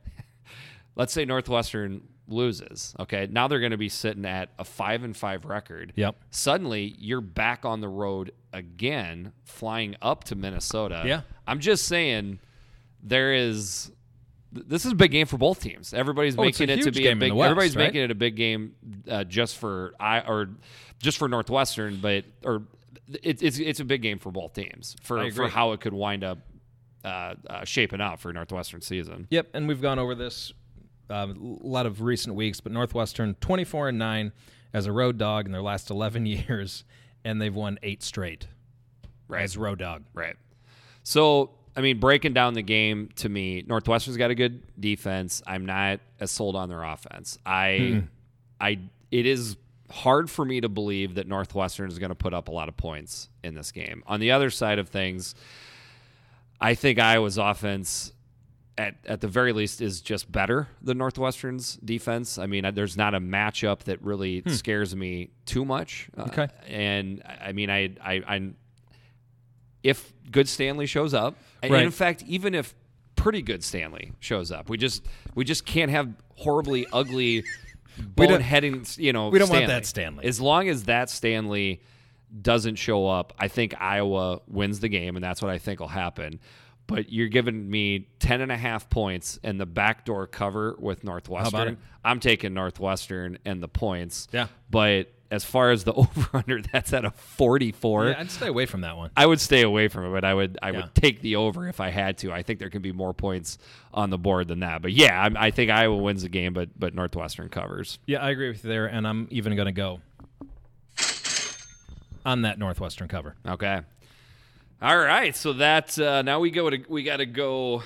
let's 0.96 1.14
say 1.14 1.26
Northwestern 1.26 2.02
loses. 2.30 2.96
Okay, 3.00 3.28
now 3.30 3.48
they're 3.48 3.60
going 3.60 3.72
to 3.72 3.78
be 3.78 3.90
sitting 3.90 4.26
at 4.26 4.50
a 4.58 4.64
five 4.64 5.04
and 5.04 5.16
five 5.16 5.46
record. 5.46 5.94
Yep. 5.96 6.16
Suddenly, 6.32 6.96
you're 6.98 7.22
back 7.22 7.66
on 7.66 7.82
the 7.82 7.88
road 7.88 8.32
again, 8.54 9.34
flying 9.44 9.96
up 10.02 10.24
to 10.26 10.36
Minnesota. 10.36 11.04
Yeah. 11.06 11.22
I'm 11.48 11.60
just 11.60 11.86
saying, 11.86 12.40
there 13.04 13.34
is. 13.34 13.92
This 14.52 14.84
is 14.84 14.94
a 14.94 14.96
big 14.96 15.12
game 15.12 15.28
for 15.28 15.38
both 15.38 15.62
teams. 15.62 15.94
Everybody's 15.94 16.36
Oh, 16.38 16.42
making 16.42 16.70
it 16.70 16.82
to 16.82 16.92
be 16.92 17.08
a 17.08 17.16
big. 17.16 17.34
West, 17.34 17.52
everybody's 17.52 17.76
right? 17.76 17.84
making 17.86 18.02
it 18.02 18.10
a 18.12 18.16
big 18.16 18.36
game 18.36 18.74
uh, 19.08 19.24
just 19.24 19.58
for 19.58 19.94
I 20.00 20.22
or 20.22 20.50
just 21.00 21.20
for 21.20 21.28
Northwestern, 21.28 21.98
but 22.02 22.26
or 22.44 22.64
it, 23.22 23.44
it's 23.44 23.60
it's 23.60 23.80
a 23.80 23.86
big 23.86 24.02
game 24.02 24.18
for 24.18 24.32
both 24.32 24.54
teams 24.54 24.96
for 25.04 25.30
for 25.32 25.48
how 25.48 25.74
it 25.74 25.82
could 25.82 25.94
wind 25.94 26.24
up 26.24 26.40
uh, 27.06 27.36
uh, 27.48 27.64
shaping 27.64 28.02
out 28.02 28.20
for 28.20 28.34
Northwestern 28.34 28.82
season. 28.82 29.28
Yep, 29.30 29.50
and 29.54 29.68
we've 29.68 29.84
gone 29.84 30.00
over 30.00 30.16
this 30.16 30.52
uh, 31.10 31.28
a 31.30 31.36
lot 31.38 31.86
of 31.86 32.02
recent 32.02 32.36
weeks, 32.36 32.60
but 32.62 32.72
Northwestern 32.72 33.36
24 33.36 33.90
and 33.90 34.00
9 34.00 34.32
as 34.74 34.86
a 34.86 34.92
road 34.92 35.18
dog 35.18 35.46
in 35.46 35.52
their 35.52 35.62
last 35.62 35.90
11 35.90 36.26
years, 36.28 36.84
and 37.24 37.42
they've 37.42 37.54
won 37.56 37.80
eight 37.84 38.04
straight 38.04 38.48
Right. 39.28 39.44
as 39.44 39.58
road 39.58 39.80
dog. 39.80 40.04
Right. 40.14 40.36
So, 41.04 41.52
I 41.76 41.82
mean, 41.82 42.00
breaking 42.00 42.34
down 42.34 42.54
the 42.56 42.62
game 42.62 43.10
to 43.18 43.30
me, 43.30 43.64
Northwestern's 43.68 44.18
got 44.18 44.32
a 44.32 44.36
good 44.36 44.62
defense. 44.80 45.42
I'm 45.46 45.66
not 45.66 46.00
as 46.20 46.32
sold 46.32 46.56
on 46.56 46.68
their 46.70 46.84
offense. 46.84 47.38
I, 47.46 48.04
I, 48.60 48.80
it 49.12 49.26
is 49.26 49.56
hard 49.92 50.30
for 50.30 50.44
me 50.46 50.62
to 50.62 50.70
believe 50.70 51.16
that 51.16 51.28
Northwestern 51.28 51.90
is 51.90 51.98
going 52.00 52.10
to 52.10 52.16
put 52.16 52.34
up 52.34 52.48
a 52.48 52.52
lot 52.52 52.70
of 52.70 52.78
points 52.78 53.30
in 53.44 53.56
this 53.56 53.72
game. 53.72 54.04
On 54.08 54.20
the 54.20 54.32
other 54.32 54.50
side 54.50 54.78
of 54.80 54.90
things, 54.90 55.36
I 56.62 56.76
think 56.76 57.00
Iowa's 57.00 57.38
offense. 57.38 58.12
At, 58.80 58.96
at 59.06 59.20
the 59.20 59.28
very 59.28 59.52
least 59.52 59.82
is 59.82 60.00
just 60.00 60.32
better 60.32 60.70
than 60.82 60.98
Northwestern's 60.98 61.76
defense. 61.84 62.38
I 62.38 62.46
mean, 62.46 62.74
there's 62.74 62.96
not 62.96 63.14
a 63.14 63.20
matchup 63.20 63.80
that 63.80 64.02
really 64.02 64.42
scares 64.48 64.96
me 64.96 65.32
too 65.46 65.66
much. 65.66 66.10
Uh, 66.18 66.22
Okay. 66.30 66.48
and 66.66 67.22
I 67.28 67.52
mean, 67.52 67.70
I, 67.70 67.96
I, 68.02 68.14
I, 68.26 68.52
if 69.84 70.14
good 70.32 70.48
Stanley 70.48 70.86
shows 70.86 71.14
up, 71.14 71.36
and 71.62 71.74
in 71.74 71.92
fact, 71.92 72.24
even 72.26 72.56
if 72.56 72.74
pretty 73.18 73.42
good 73.42 73.66
Stanley 73.66 74.14
shows 74.20 74.50
up, 74.50 74.70
we 74.70 74.78
just 74.78 75.06
we 75.36 75.44
just 75.44 75.66
can't 75.66 75.92
have 75.92 76.14
horribly 76.36 76.86
ugly 76.94 77.44
boneheading. 78.16 78.98
You 78.98 79.12
know, 79.14 79.28
we 79.30 79.40
don't 79.40 79.50
want 79.50 79.68
that 79.68 79.86
Stanley. 79.86 80.26
As 80.26 80.40
long 80.40 80.70
as 80.70 80.84
that 80.86 81.10
Stanley 81.10 81.82
doesn't 82.42 82.76
show 82.76 83.08
up, 83.08 83.34
I 83.40 83.48
think 83.50 83.74
Iowa 83.80 84.40
wins 84.48 84.80
the 84.80 84.90
game, 84.90 85.16
and 85.18 85.24
that's 85.24 85.42
what 85.42 85.52
I 85.52 85.58
think 85.58 85.80
will 85.80 85.88
happen. 85.88 86.40
But 86.90 87.12
you're 87.12 87.28
giving 87.30 87.70
me 87.70 88.08
10 88.20 88.42
and 88.42 88.52
a 88.52 88.58
half 88.58 88.90
points 88.90 89.40
and 89.44 89.60
the 89.60 89.66
backdoor 89.66 90.28
cover 90.28 90.76
with 90.80 91.04
Northwestern. 91.04 91.78
I'm 92.04 92.20
taking 92.20 92.54
Northwestern 92.54 93.38
and 93.46 93.62
the 93.64 93.68
points. 93.68 94.28
Yeah. 94.32 94.48
But 94.70 95.12
as 95.32 95.46
far 95.46 95.70
as 95.72 95.84
the 95.84 95.94
over 95.94 96.30
under, 96.34 96.60
that's 96.62 96.92
at 96.92 97.06
a 97.06 97.12
44. 97.12 98.08
Yeah, 98.10 98.16
I'd 98.20 98.32
stay 98.32 98.48
away 98.48 98.66
from 98.66 98.82
that 98.82 98.98
one. 98.98 99.12
I 99.16 99.26
would 99.28 99.40
stay 99.40 99.62
away 99.62 99.88
from 99.88 100.06
it, 100.06 100.12
but 100.12 100.26
I 100.26 100.34
would 100.34 100.58
I 100.64 100.72
Yeah. 100.72 100.78
would 100.82 100.96
take 100.96 101.22
the 101.22 101.36
over 101.36 101.68
if 101.68 101.80
I 101.80 101.90
had 101.90 102.18
to. 102.20 102.32
I 102.32 102.42
think 102.42 102.58
there 102.60 102.70
can 102.72 102.82
be 102.82 102.92
more 102.92 103.14
points 103.14 103.60
on 103.94 104.10
the 104.10 104.18
board 104.18 104.48
than 104.48 104.62
that. 104.62 104.82
But 104.82 104.92
yeah, 104.94 105.22
I, 105.36 105.48
I 105.48 105.52
think 105.52 105.70
Iowa 105.72 105.98
wins 105.98 106.24
the 106.24 106.30
game, 106.30 106.54
but 106.54 106.70
but 106.80 106.96
Northwestern 106.96 107.50
covers. 107.50 108.00
Yeah, 108.08 108.24
I 108.24 108.32
agree 108.32 108.48
with 108.50 108.64
you 108.64 108.70
there, 108.70 108.88
and 108.88 109.08
I'm 109.08 109.28
even 109.30 109.56
going 109.56 109.68
to 109.68 109.72
go 109.72 110.00
on 112.26 112.42
that 112.42 112.60
Northwestern 112.60 113.08
cover. 113.08 113.36
Okay. 113.48 113.82
All 114.82 114.98
right. 114.98 115.36
So 115.36 115.52
that 115.54 116.00
uh, 116.00 116.22
now 116.22 116.40
we 116.40 116.52
go 116.52 116.70
to 116.70 116.80
we 116.88 117.04
got 117.04 117.18
to 117.18 117.26
go 117.26 117.84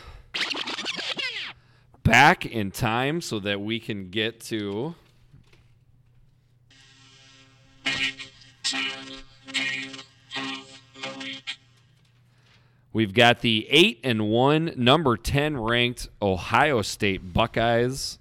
back 2.04 2.46
in 2.46 2.70
time 2.70 3.20
so 3.20 3.40
that 3.40 3.60
we 3.60 3.80
can 3.80 4.12
get 4.12 4.40
to 4.42 4.94
We've 12.94 13.16
got 13.16 13.42
the 13.42 13.66
8 13.72 14.02
and 14.04 14.30
1 14.30 14.74
number 14.76 15.18
10 15.18 15.58
ranked 15.58 16.10
Ohio 16.22 16.84
State 16.84 17.34
Buckeyes 17.34 18.20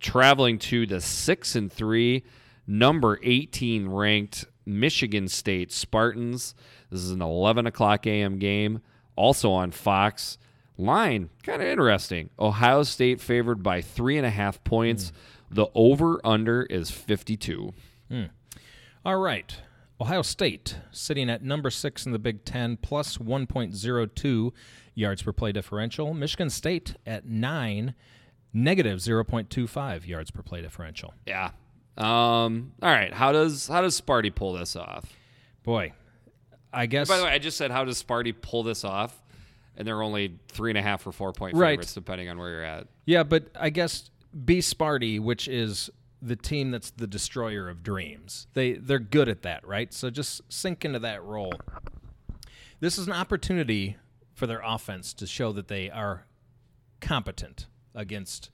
traveling 0.00 0.58
to 0.58 0.84
the 0.84 1.00
6 1.00 1.54
and 1.54 1.72
3 1.72 2.24
number 2.66 3.20
18 3.22 3.88
ranked 3.88 4.46
Michigan 4.66 5.28
State 5.28 5.70
Spartans. 5.70 6.56
This 6.94 7.02
is 7.02 7.10
an 7.10 7.22
11 7.22 7.66
o'clock 7.66 8.06
a.m. 8.06 8.38
game, 8.38 8.80
also 9.16 9.50
on 9.50 9.72
Fox. 9.72 10.38
Line 10.78 11.28
kind 11.42 11.60
of 11.60 11.66
interesting. 11.66 12.30
Ohio 12.38 12.84
State 12.84 13.20
favored 13.20 13.64
by 13.64 13.80
three 13.80 14.16
and 14.16 14.24
a 14.24 14.30
half 14.30 14.62
points. 14.62 15.10
The 15.50 15.66
over 15.74 16.20
under 16.22 16.62
is 16.62 16.92
52. 16.92 17.72
All 19.04 19.18
right. 19.18 19.56
Ohio 20.00 20.22
State 20.22 20.78
sitting 20.92 21.28
at 21.28 21.42
number 21.42 21.68
six 21.68 22.06
in 22.06 22.12
the 22.12 22.18
Big 22.20 22.44
Ten, 22.44 22.76
plus 22.76 23.18
1.02 23.18 24.52
yards 24.94 25.22
per 25.22 25.32
play 25.32 25.50
differential. 25.50 26.14
Michigan 26.14 26.48
State 26.48 26.94
at 27.04 27.26
nine, 27.26 27.96
negative 28.52 29.00
0.25 29.00 30.06
yards 30.06 30.30
per 30.30 30.42
play 30.42 30.62
differential. 30.62 31.12
Yeah. 31.26 31.50
Um, 31.98 32.72
all 32.80 32.90
right. 32.92 33.12
How 33.12 33.32
does 33.32 33.66
how 33.66 33.80
does 33.80 34.00
Sparty 34.00 34.32
pull 34.32 34.52
this 34.52 34.76
off? 34.76 35.12
Boy, 35.64 35.92
I 36.74 36.86
guess. 36.86 37.08
By 37.08 37.18
the 37.18 37.24
way, 37.24 37.30
I 37.30 37.38
just 37.38 37.56
said 37.56 37.70
how 37.70 37.84
does 37.84 38.02
Sparty 38.02 38.34
pull 38.38 38.62
this 38.62 38.84
off, 38.84 39.22
and 39.76 39.86
they're 39.86 40.02
only 40.02 40.38
three 40.48 40.70
and 40.70 40.78
a 40.78 40.82
half 40.82 41.06
or 41.06 41.12
four 41.12 41.32
point 41.32 41.56
Right. 41.56 41.72
favorites 41.72 41.94
depending 41.94 42.28
on 42.28 42.38
where 42.38 42.50
you're 42.50 42.64
at. 42.64 42.86
yeah, 43.06 43.22
but 43.22 43.48
I 43.58 43.70
guess 43.70 44.10
be 44.44 44.58
Sparty, 44.60 45.20
which 45.20 45.46
is 45.48 45.90
the 46.20 46.36
team 46.36 46.70
that's 46.70 46.90
the 46.90 47.06
destroyer 47.06 47.68
of 47.68 47.82
dreams. 47.82 48.46
They 48.54 48.72
they're 48.72 48.98
good 48.98 49.28
at 49.28 49.42
that, 49.42 49.66
right? 49.66 49.92
So 49.92 50.10
just 50.10 50.40
sink 50.52 50.84
into 50.84 50.98
that 51.00 51.22
role. 51.22 51.52
This 52.80 52.98
is 52.98 53.06
an 53.06 53.12
opportunity 53.12 53.96
for 54.32 54.46
their 54.46 54.60
offense 54.64 55.12
to 55.14 55.26
show 55.26 55.52
that 55.52 55.68
they 55.68 55.90
are 55.90 56.24
competent 57.00 57.66
against 57.94 58.50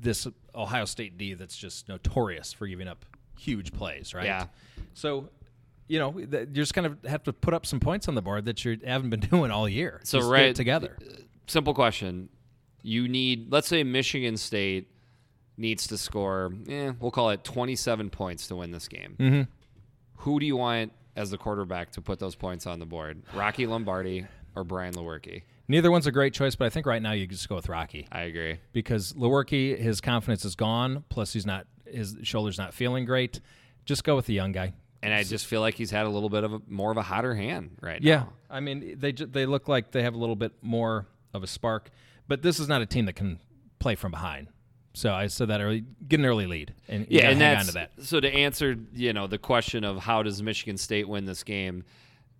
this 0.00 0.26
Ohio 0.54 0.84
State 0.84 1.18
D 1.18 1.34
that's 1.34 1.56
just 1.56 1.88
notorious 1.88 2.52
for 2.52 2.66
giving 2.66 2.88
up 2.88 3.04
huge 3.38 3.72
plays, 3.72 4.14
right? 4.14 4.24
Yeah. 4.24 4.46
So, 4.94 5.28
you 5.92 5.98
know, 5.98 6.18
you're 6.18 6.46
just 6.46 6.72
kind 6.72 6.86
of 6.86 6.96
have 7.04 7.22
to 7.24 7.32
put 7.34 7.52
up 7.52 7.66
some 7.66 7.78
points 7.78 8.08
on 8.08 8.14
the 8.14 8.22
board 8.22 8.46
that 8.46 8.64
you 8.64 8.78
haven't 8.82 9.10
been 9.10 9.20
doing 9.30 9.50
all 9.50 9.68
year. 9.68 10.00
So 10.04 10.18
Just 10.18 10.30
get 10.30 10.32
right 10.32 10.46
it 10.46 10.56
together. 10.56 10.96
Simple 11.46 11.74
question: 11.74 12.30
You 12.82 13.08
need, 13.08 13.52
let's 13.52 13.68
say, 13.68 13.84
Michigan 13.84 14.38
State 14.38 14.88
needs 15.58 15.86
to 15.88 15.98
score. 15.98 16.54
Eh, 16.66 16.92
we'll 16.98 17.10
call 17.10 17.28
it 17.28 17.44
27 17.44 18.08
points 18.08 18.48
to 18.48 18.56
win 18.56 18.70
this 18.70 18.88
game. 18.88 19.16
Mhm. 19.20 19.48
Who 20.16 20.40
do 20.40 20.46
you 20.46 20.56
want 20.56 20.92
as 21.14 21.30
the 21.30 21.36
quarterback 21.36 21.90
to 21.92 22.00
put 22.00 22.18
those 22.18 22.34
points 22.36 22.66
on 22.66 22.78
the 22.78 22.86
board? 22.86 23.22
Rocky 23.34 23.66
Lombardi 23.66 24.24
or 24.56 24.64
Brian 24.64 24.94
Lewerke? 24.94 25.42
Neither 25.68 25.90
one's 25.90 26.06
a 26.06 26.12
great 26.12 26.32
choice, 26.32 26.54
but 26.56 26.64
I 26.64 26.70
think 26.70 26.86
right 26.86 27.02
now 27.02 27.12
you 27.12 27.26
just 27.26 27.48
go 27.50 27.54
with 27.56 27.68
Rocky 27.68 28.08
I 28.10 28.22
agree. 28.22 28.58
because 28.72 29.12
Lewerke, 29.12 29.78
his 29.78 30.00
confidence 30.00 30.44
is 30.44 30.54
gone. 30.56 31.04
Plus, 31.10 31.32
he's 31.34 31.44
not 31.46 31.66
his 31.86 32.16
shoulder's 32.22 32.56
not 32.56 32.72
feeling 32.72 33.04
great. 33.04 33.40
Just 33.84 34.04
go 34.04 34.16
with 34.16 34.24
the 34.26 34.32
young 34.34 34.52
guy. 34.52 34.72
And 35.02 35.12
I 35.12 35.24
just 35.24 35.46
feel 35.46 35.60
like 35.60 35.74
he's 35.74 35.90
had 35.90 36.06
a 36.06 36.08
little 36.08 36.28
bit 36.28 36.44
of 36.44 36.52
a, 36.52 36.60
more 36.68 36.90
of 36.92 36.96
a 36.96 37.02
hotter 37.02 37.34
hand 37.34 37.76
right 37.80 38.00
Yeah, 38.02 38.16
now. 38.16 38.32
Yeah, 38.50 38.56
I 38.56 38.60
mean 38.60 38.96
they 38.98 39.12
ju- 39.12 39.26
they 39.26 39.46
look 39.46 39.66
like 39.68 39.90
they 39.90 40.02
have 40.02 40.14
a 40.14 40.18
little 40.18 40.36
bit 40.36 40.52
more 40.62 41.06
of 41.34 41.42
a 41.42 41.46
spark, 41.46 41.90
but 42.28 42.42
this 42.42 42.60
is 42.60 42.68
not 42.68 42.82
a 42.82 42.86
team 42.86 43.06
that 43.06 43.14
can 43.14 43.40
play 43.78 43.94
from 43.96 44.10
behind. 44.12 44.48
So 44.94 45.12
I 45.12 45.26
said 45.28 45.48
that 45.48 45.60
early, 45.60 45.84
get 46.06 46.20
an 46.20 46.26
early 46.26 46.46
lead, 46.46 46.74
and 46.86 47.06
Yeah, 47.08 47.30
and 47.30 47.40
that's 47.40 47.68
to 47.68 47.72
that. 47.72 47.92
so 48.02 48.20
to 48.20 48.28
answer, 48.32 48.76
you 48.94 49.12
know, 49.14 49.26
the 49.26 49.38
question 49.38 49.84
of 49.84 49.98
how 49.98 50.22
does 50.22 50.42
Michigan 50.42 50.76
State 50.76 51.08
win 51.08 51.24
this 51.24 51.42
game, 51.42 51.84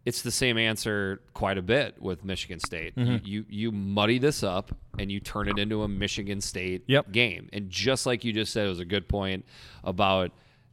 it's 0.05 0.21
the 0.21 0.31
same 0.31 0.59
answer 0.59 1.23
quite 1.33 1.57
a 1.57 1.63
bit 1.63 2.01
with 2.03 2.25
Michigan 2.25 2.61
State. 2.61 2.95
Mm-hmm. 2.95 3.25
You 3.27 3.47
you 3.49 3.73
muddy 3.73 4.19
this 4.19 4.43
up 4.43 4.77
and 4.99 5.11
you 5.11 5.19
turn 5.19 5.49
it 5.49 5.59
into 5.59 5.83
a 5.83 5.89
Michigan 5.89 6.41
State 6.43 6.85
Yep. 6.89 7.11
game. 7.11 7.49
And 7.55 7.71
just 7.71 8.05
like 8.07 8.23
you 8.23 8.33
just 8.35 8.53
said, 8.53 8.67
it 8.67 8.69
was 8.69 8.81
a 8.81 8.85
good 8.85 9.09
point 9.09 9.47
about 9.83 10.31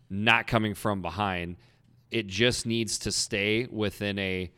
not 0.09 0.45
coming 0.47 0.73
from 0.75 1.01
behind. 1.01 1.55
It 2.11 2.27
just 2.27 2.65
needs 2.65 2.97
to 2.99 3.11
stay 3.11 3.67
within 3.71 4.17
a 4.19 4.51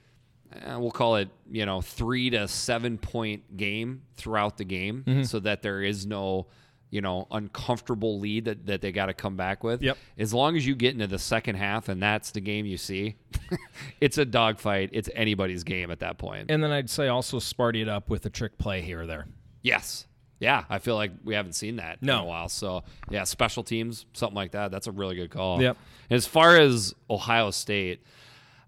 uh, 0.53 0.77
we'll 0.79 0.91
call 0.91 1.15
it 1.15 1.29
you 1.49 1.65
know 1.65 1.81
three 1.81 2.29
to 2.29 2.47
seven 2.47 2.97
point 2.97 3.55
game 3.57 4.01
throughout 4.17 4.57
the 4.57 4.65
game 4.65 5.03
Mm-hmm. 5.07 5.23
so 5.23 5.39
that 5.39 5.61
there 5.61 5.81
is 5.81 6.05
no 6.05 6.47
you 6.89 6.99
know 6.99 7.25
uncomfortable 7.31 8.19
lead 8.19 8.43
that, 8.45 8.65
that 8.65 8.81
they 8.81 8.91
got 8.91 9.05
to 9.05 9.13
come 9.13 9.37
back 9.37 9.63
with 9.63 9.81
Yep. 9.81 9.97
as 10.17 10.33
long 10.33 10.57
as 10.57 10.67
you 10.67 10.75
get 10.75 10.93
into 10.93 11.07
the 11.07 11.19
second 11.19 11.55
half 11.55 11.87
and 11.87 12.03
that's 12.03 12.31
the 12.31 12.41
game 12.41 12.65
you 12.65 12.75
see 12.77 13.15
it's 14.01 14.17
a 14.17 14.25
dogfight 14.25 14.89
it's 14.91 15.09
anybody's 15.15 15.63
game 15.63 15.89
at 15.89 15.99
that 15.99 16.17
point. 16.17 16.47
point 16.47 16.51
And 16.51 16.61
then 16.61 16.71
I'd 16.71 16.89
say 16.89 17.07
also 17.07 17.39
Sparty 17.39 17.81
it 17.81 17.87
up 17.87 18.09
with 18.09 18.25
a 18.25 18.29
trick 18.29 18.57
play 18.57 18.81
here 18.81 19.01
or 19.03 19.05
there. 19.07 19.27
yes 19.61 20.05
yeah 20.41 20.65
i 20.69 20.77
feel 20.79 20.95
like 20.95 21.11
we 21.23 21.33
haven't 21.35 21.53
seen 21.53 21.77
that 21.77 21.99
in 22.01 22.09
a 22.09 22.25
while 22.25 22.49
so 22.49 22.83
yeah 23.09 23.23
special 23.23 23.63
teams 23.63 24.05
something 24.11 24.35
like 24.35 24.51
that 24.51 24.71
that's 24.71 24.87
a 24.87 24.91
really 24.91 25.15
good 25.15 25.29
call 25.31 25.61
Yep. 25.61 25.77
as 26.09 26.25
far 26.27 26.57
as 26.57 26.93
ohio 27.09 27.51
state 27.51 28.03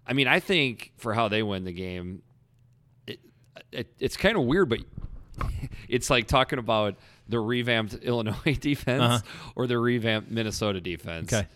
i 0.06 0.12
mean 0.14 0.26
i 0.28 0.40
think 0.40 0.92
for 0.96 1.12
how 1.12 1.28
they 1.28 1.42
win 1.42 1.64
the 1.64 1.72
game 1.72 2.22
it, 3.06 3.20
it, 3.72 3.92
it's 3.98 4.16
kind 4.16 4.36
of 4.38 4.44
weird, 4.44 4.68
but 4.70 4.78
it's 5.88 6.08
like 6.10 6.26
talking 6.28 6.58
about 6.58 6.94
the 7.28 7.38
revamped 7.40 7.94
Illinois 8.02 8.56
defense 8.60 9.02
Uh-huh. 9.02 9.50
or 9.56 9.66
the 9.66 9.76
revamped 9.78 10.30
Minnesota 10.30 10.80
defense. 10.80 11.32
Okay. 11.32 11.46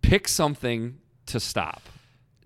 Pick 0.00 0.28
something 0.28 0.98
to 1.26 1.40
stop. 1.40 1.82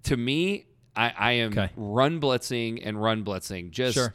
To 0.05 0.17
me, 0.17 0.67
I, 0.95 1.13
I 1.19 1.33
am 1.33 1.53
Okay. 1.53 1.71
run 1.77 2.21
blitzing 2.21 2.81
and 2.85 3.01
run 3.03 3.25
blitzing. 3.25 3.71
Just 3.71 3.95
Sure. 3.95 4.13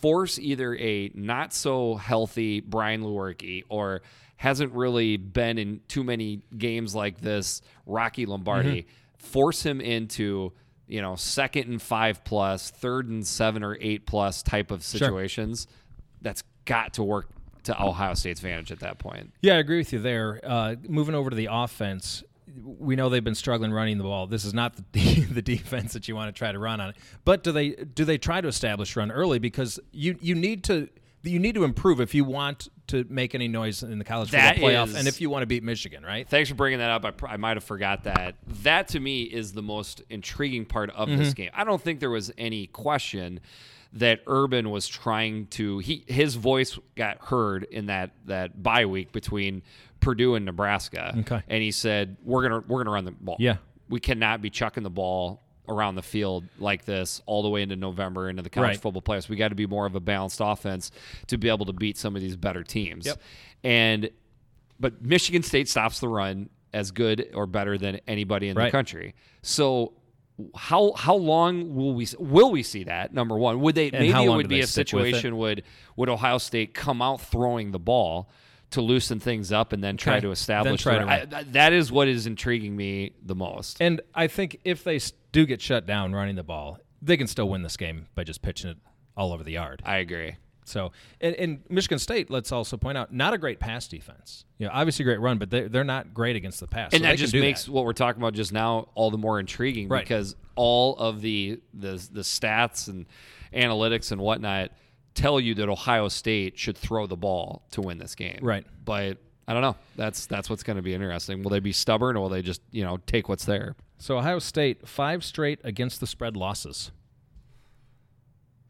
Force 0.00 0.38
either 0.38 0.76
a 0.76 1.10
not 1.14 1.52
so 1.52 1.96
healthy 1.96 2.60
Brian 2.60 3.02
Lewerke 3.02 3.64
or 3.68 4.02
hasn't 4.36 4.72
really 4.72 5.16
been 5.16 5.58
in 5.58 5.80
too 5.88 6.04
many 6.04 6.40
games 6.56 6.94
like 6.94 7.20
this, 7.20 7.60
Rocky 7.86 8.24
Lombardi. 8.24 8.82
Mm-hmm. 8.82 9.26
Force 9.26 9.62
him 9.62 9.80
into, 9.80 10.52
you 10.86 11.02
know, 11.02 11.16
second 11.16 11.68
and 11.68 11.82
five 11.82 12.22
plus, 12.24 12.70
third 12.70 13.08
and 13.08 13.26
seven 13.26 13.64
or 13.64 13.76
eight 13.80 14.06
plus 14.06 14.42
type 14.42 14.70
of 14.70 14.84
situations. 14.84 15.66
That's 16.22 16.44
got 16.64 16.94
to 16.94 17.02
work 17.02 17.28
to 17.64 17.82
Ohio 17.82 18.14
State's 18.14 18.40
advantage 18.40 18.70
at 18.70 18.80
that 18.80 18.98
point. 18.98 19.32
Yeah, 19.42 19.54
I 19.54 19.58
agree 19.58 19.78
with 19.78 19.92
you 19.92 19.98
there. 19.98 20.40
Uh, 20.42 20.76
moving 20.88 21.16
over 21.16 21.30
to 21.30 21.36
the 21.36 21.48
offense, 21.50 22.22
we 22.62 22.96
know 22.96 23.08
they've 23.08 23.24
been 23.24 23.34
struggling 23.34 23.72
running 23.72 23.98
the 23.98 24.04
ball. 24.04 24.26
This 24.26 24.44
is 24.44 24.54
not 24.54 24.74
the, 24.92 25.20
the 25.30 25.42
defense 25.42 25.92
that 25.92 26.08
you 26.08 26.16
want 26.16 26.34
to 26.34 26.38
try 26.38 26.52
to 26.52 26.58
run 26.58 26.80
on. 26.80 26.94
But 27.24 27.42
do 27.42 27.52
they 27.52 27.70
do 27.70 28.04
they 28.04 28.18
try 28.18 28.40
to 28.40 28.48
establish 28.48 28.96
run 28.96 29.10
early 29.10 29.38
because 29.38 29.80
you 29.92 30.16
you 30.20 30.34
need 30.34 30.64
to 30.64 30.88
you 31.22 31.38
need 31.38 31.54
to 31.54 31.64
improve 31.64 32.00
if 32.00 32.14
you 32.14 32.24
want 32.24 32.68
to 32.88 33.04
make 33.08 33.34
any 33.34 33.48
noise 33.48 33.82
in 33.82 33.98
the 33.98 34.04
college 34.04 34.30
That 34.30 34.54
football 34.54 34.70
playoff 34.70 34.88
is- 34.88 34.94
and 34.94 35.08
if 35.08 35.20
you 35.20 35.30
want 35.30 35.42
to 35.42 35.46
beat 35.46 35.62
Michigan, 35.62 36.04
right? 36.04 36.28
Thanks 36.28 36.48
for 36.48 36.54
bringing 36.54 36.78
that 36.78 36.90
up. 36.90 37.04
I, 37.04 37.10
pr- 37.10 37.26
I 37.28 37.36
might 37.36 37.56
have 37.56 37.64
forgot 37.64 38.04
that. 38.04 38.36
That 38.62 38.88
to 38.88 39.00
me 39.00 39.22
is 39.22 39.52
the 39.52 39.62
most 39.62 40.02
intriguing 40.08 40.64
part 40.64 40.90
of 40.90 41.08
this 41.08 41.28
mm-hmm. 41.28 41.32
game. 41.32 41.50
I 41.54 41.64
don't 41.64 41.82
think 41.82 42.00
there 42.00 42.10
was 42.10 42.32
any 42.38 42.66
question 42.66 43.40
that 43.94 44.20
Urban 44.26 44.70
was 44.70 44.86
trying 44.86 45.46
to. 45.46 45.78
He 45.78 46.04
his 46.06 46.34
voice 46.34 46.78
got 46.94 47.18
heard 47.26 47.64
in 47.64 47.86
that 47.86 48.10
that 48.26 48.62
bye 48.62 48.86
week 48.86 49.12
between 49.12 49.62
Purdue 50.00 50.34
and 50.34 50.44
Nebraska. 50.44 51.14
Okay. 51.20 51.42
and 51.48 51.62
he 51.62 51.70
said 51.70 52.16
we're 52.24 52.42
gonna 52.48 52.62
we're 52.66 52.82
gonna 52.82 52.94
run 52.94 53.04
the 53.04 53.10
ball. 53.12 53.36
Yeah. 53.38 53.56
we 53.88 54.00
cannot 54.00 54.40
be 54.42 54.50
chucking 54.50 54.82
the 54.82 54.90
ball 54.90 55.42
around 55.68 55.96
the 55.96 56.02
field 56.02 56.44
like 56.58 56.84
this 56.86 57.20
all 57.26 57.42
the 57.42 57.48
way 57.50 57.60
into 57.62 57.76
November 57.76 58.30
into 58.30 58.40
the 58.42 58.48
college 58.50 58.68
Right. 58.68 58.80
football 58.80 59.02
playoffs. 59.02 59.28
We 59.28 59.36
got 59.36 59.48
to 59.48 59.54
be 59.54 59.66
more 59.66 59.84
of 59.84 59.94
a 59.94 60.00
balanced 60.00 60.40
offense 60.42 60.90
to 61.26 61.36
be 61.36 61.48
able 61.48 61.66
to 61.66 61.74
beat 61.74 61.98
some 61.98 62.16
of 62.16 62.22
these 62.22 62.36
better 62.36 62.62
teams. 62.64 63.04
Yep. 63.06 63.20
And 63.64 64.10
but 64.80 65.02
Michigan 65.02 65.42
State 65.42 65.68
stops 65.68 66.00
the 66.00 66.08
run 66.08 66.48
as 66.72 66.90
good 66.90 67.28
or 67.34 67.46
better 67.46 67.76
than 67.76 68.00
anybody 68.06 68.48
in 68.48 68.56
the 68.56 68.70
country. 68.70 69.14
So 69.42 69.92
how 70.54 70.92
how 70.92 71.16
long 71.16 71.74
will 71.74 71.94
we 71.94 72.06
will 72.18 72.50
we 72.52 72.62
see 72.62 72.84
that? 72.84 73.12
Number 73.12 73.36
one, 73.36 73.60
would 73.60 73.74
they 73.74 73.90
maybe 73.90 74.08
it 74.24 74.28
would 74.28 74.48
be 74.48 74.60
a 74.60 74.66
stick 74.66 74.92
with 74.92 75.06
it? 75.06 75.14
situation 75.14 75.36
would 75.36 75.64
would 75.96 76.08
Ohio 76.08 76.38
State 76.38 76.74
come 76.74 77.02
out 77.02 77.20
throwing 77.20 77.72
the 77.72 77.78
ball 77.80 78.30
to 78.70 78.82
loosen 78.82 79.18
things 79.20 79.50
up 79.52 79.72
and 79.72 79.82
then 79.82 79.96
try 79.96 80.14
Okay. 80.14 80.20
to 80.22 80.30
establish 80.30 80.82
try 80.82 80.98
to. 80.98 81.08
I- 81.38 81.42
that 81.52 81.72
is 81.72 81.90
what 81.90 82.06
is 82.08 82.26
intriguing 82.26 82.76
me 82.76 83.12
the 83.24 83.34
most. 83.34 83.78
And 83.80 84.00
I 84.14 84.26
think 84.26 84.60
if 84.64 84.84
they 84.84 85.00
do 85.32 85.46
get 85.46 85.60
shut 85.62 85.86
down 85.86 86.12
running 86.12 86.36
the 86.36 86.42
ball, 86.44 86.78
they 87.00 87.16
can 87.16 87.26
still 87.26 87.48
win 87.48 87.62
this 87.62 87.76
game 87.76 88.08
by 88.14 88.24
just 88.24 88.42
pitching 88.42 88.70
it 88.70 88.76
all 89.16 89.32
over 89.32 89.42
the 89.42 89.52
yard. 89.52 89.82
I 89.86 89.96
agree. 89.98 90.36
So, 90.66 90.92
and, 91.22 91.34
and 91.36 91.60
Michigan 91.70 91.98
State, 91.98 92.28
let's 92.30 92.52
also 92.52 92.76
point 92.76 92.98
out, 92.98 93.10
not 93.10 93.32
a 93.32 93.38
great 93.38 93.58
pass 93.58 93.88
defense. 93.88 94.44
You 94.58 94.66
know, 94.66 94.72
obviously 94.74 95.02
great 95.06 95.18
run, 95.18 95.38
but 95.38 95.48
they're, 95.48 95.66
they're 95.70 95.82
not 95.82 96.12
great 96.12 96.36
against 96.36 96.60
the 96.60 96.66
pass. 96.66 96.92
and 96.92 97.00
so 97.02 97.08
that 97.08 97.16
just 97.16 97.32
makes 97.32 97.64
that. 97.64 97.72
what 97.72 97.86
we're 97.86 97.94
talking 97.94 98.20
about 98.20 98.34
just 98.34 98.52
now 98.52 98.88
all 98.94 99.10
the 99.10 99.16
more 99.16 99.40
intriguing 99.40 99.88
Right. 99.88 100.04
because 100.04 100.36
all 100.56 100.94
of 100.96 101.22
the, 101.22 101.60
the 101.72 101.92
the 102.12 102.20
stats 102.20 102.88
and 102.88 103.06
analytics 103.54 104.12
and 104.12 104.20
whatnot 104.20 104.72
tell 105.18 105.40
you 105.40 105.54
that 105.56 105.68
Ohio 105.68 106.08
State 106.08 106.58
should 106.58 106.76
throw 106.78 107.06
the 107.06 107.16
ball 107.16 107.62
to 107.72 107.80
win 107.80 107.98
this 107.98 108.14
game. 108.14 108.38
Right. 108.42 108.64
But 108.84 109.18
I 109.46 109.52
don't 109.52 109.62
know. 109.62 109.76
That's 109.96 110.26
that's 110.26 110.48
what's 110.50 110.62
going 110.62 110.76
to 110.76 110.82
be 110.82 110.94
interesting. 110.94 111.42
Will 111.42 111.50
they 111.50 111.60
be 111.60 111.72
stubborn 111.72 112.16
or 112.16 112.20
will 112.20 112.28
they 112.28 112.42
just 112.42 112.60
you 112.70 112.84
know 112.84 112.98
take 113.06 113.28
what's 113.28 113.44
there? 113.44 113.76
So 113.98 114.18
Ohio 114.18 114.38
State 114.38 114.86
five 114.86 115.24
straight 115.24 115.58
against 115.64 116.00
the 116.00 116.06
spread 116.06 116.36
losses 116.36 116.90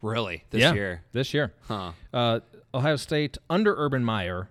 Really 0.01 0.45
this 0.49 0.61
Yeah, 0.61 0.73
year? 0.73 1.03
This 1.11 1.33
year, 1.33 1.53
Huh. 1.67 1.91
uh, 2.13 2.39
Ohio 2.73 2.95
State 2.95 3.37
under 3.49 3.75
Urban 3.75 4.03
Meyer, 4.03 4.49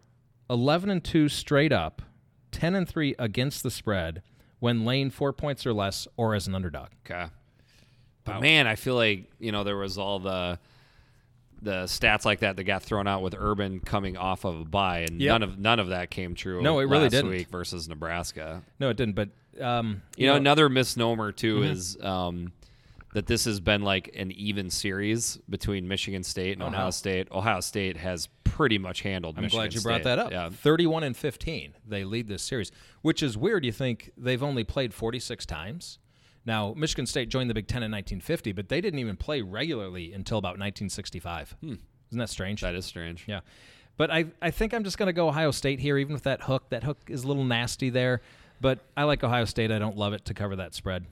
eleven 0.51 0.91
and 0.91 1.03
two 1.03 1.29
straight 1.29 1.73
up, 1.73 2.03
ten 2.53 2.75
and 2.75 2.87
three 2.87 3.15
against 3.19 3.63
the 3.63 3.71
spread 3.71 4.23
when 4.59 4.85
laying 4.85 5.09
four 5.11 5.33
points 5.33 5.65
or 5.65 5.73
less 5.73 6.07
or 6.19 6.35
as 6.35 6.47
an 6.47 6.55
underdog. 6.55 6.89
Okay. 7.07 7.31
But 8.25 8.43
man, 8.43 8.67
I 8.67 8.75
feel 8.75 8.95
like 8.95 9.25
you 9.39 9.53
know 9.53 9.65
there 9.65 9.79
was 9.79 9.97
all 9.97 10.19
the 10.19 10.59
the 11.63 11.85
stats 11.85 12.25
like 12.25 12.41
that 12.41 12.57
that 12.57 12.65
got 12.65 12.83
thrown 12.83 13.07
out 13.07 13.23
with 13.23 13.35
Urban 13.39 13.81
coming 13.81 14.17
off 14.17 14.45
of 14.45 14.61
a 14.61 14.65
bye, 14.65 15.01
and 15.01 15.21
Yep. 15.21 15.29
none 15.33 15.43
of 15.43 15.59
none 15.59 15.79
of 15.81 15.89
that 15.89 16.11
came 16.11 16.35
true. 16.35 16.63
No, 16.63 16.79
it 16.79 16.85
really 16.85 17.09
didn't. 17.09 17.31
week 17.31 17.49
versus 17.49 17.89
Nebraska. 17.89 18.63
No, 18.79 18.91
it 18.91 18.97
didn't. 18.97 19.15
But 19.15 19.31
um, 19.61 20.03
You, 20.17 20.29
know, 20.29 20.35
another 20.37 20.69
misnomer 20.69 21.33
too 21.33 21.57
Mm-hmm. 21.61 21.73
is 21.73 21.99
um, 22.03 22.53
that 23.15 23.27
this 23.27 23.45
has 23.47 23.59
been 23.59 23.83
like 23.83 24.15
an 24.17 24.31
even 24.33 24.71
series 24.71 25.39
between 25.49 25.89
Michigan 25.89 26.23
State 26.23 26.53
and 26.53 26.63
Ohio 26.63 26.85
no. 26.87 26.91
State. 26.91 27.29
Ohio 27.33 27.61
State 27.61 27.97
has 27.97 28.29
pretty 28.45 28.79
much 28.79 29.01
handled. 29.03 29.37
I'm 29.37 29.43
Michigan 29.45 29.65
glad 29.65 29.75
you 29.75 29.81
brought 29.81 29.95
State. 30.03 30.05
that 30.05 30.19
up. 30.19 30.31
Yeah, 30.31 30.51
31 30.51 31.03
and 31.05 31.17
15. 31.17 31.75
They 31.89 32.05
lead 32.05 32.29
this 32.29 32.43
series, 32.43 32.71
which 33.03 33.23
is 33.23 33.37
weird. 33.37 33.65
You 33.65 33.73
think 33.73 34.13
they've 34.17 34.43
only 34.43 34.63
played 34.65 34.93
46 34.95 35.47
times. 35.47 35.99
Now, 36.49 36.73
Michigan 36.75 37.05
State 37.07 37.29
joined 37.29 37.51
the 37.51 37.55
Big 37.55 37.67
Ten 37.69 37.83
in 37.83 37.93
1950, 37.93 38.53
but 38.53 38.71
they 38.71 38.81
didn't 38.81 38.99
even 39.01 39.17
play 39.17 39.43
regularly 39.43 40.15
until 40.15 40.39
about 40.39 40.59
1965. 40.59 41.55
Isn't 41.63 41.79
that 42.13 42.31
strange? 42.31 42.61
Hmm. 42.61 42.67
that 42.67 42.75
is 42.75 42.87
strange. 42.87 43.25
yeah. 43.29 43.41
But 43.99 44.11
I, 44.11 44.27
I 44.41 44.51
think 44.51 44.73
I'm 44.73 44.83
just 44.83 44.97
going 44.97 45.09
to 45.09 45.13
go 45.13 45.29
Ohio 45.29 45.51
State 45.51 45.79
here, 45.79 45.99
even 45.99 46.15
with 46.15 46.23
that 46.23 46.41
hook. 46.43 46.71
That 46.71 46.85
hook 46.85 46.97
is 47.09 47.25
a 47.25 47.29
little 47.29 47.45
nasty 47.45 47.91
there, 47.91 48.23
but 48.63 48.79
I 48.97 49.05
like 49.05 49.23
Ohio 49.23 49.45
State. 49.45 49.71
I 49.71 49.79
don't 49.79 49.97
love 49.99 50.15
it 50.15 50.25
to 50.25 50.35
cover 50.35 50.57
that 50.57 50.75
spread. 50.75 51.05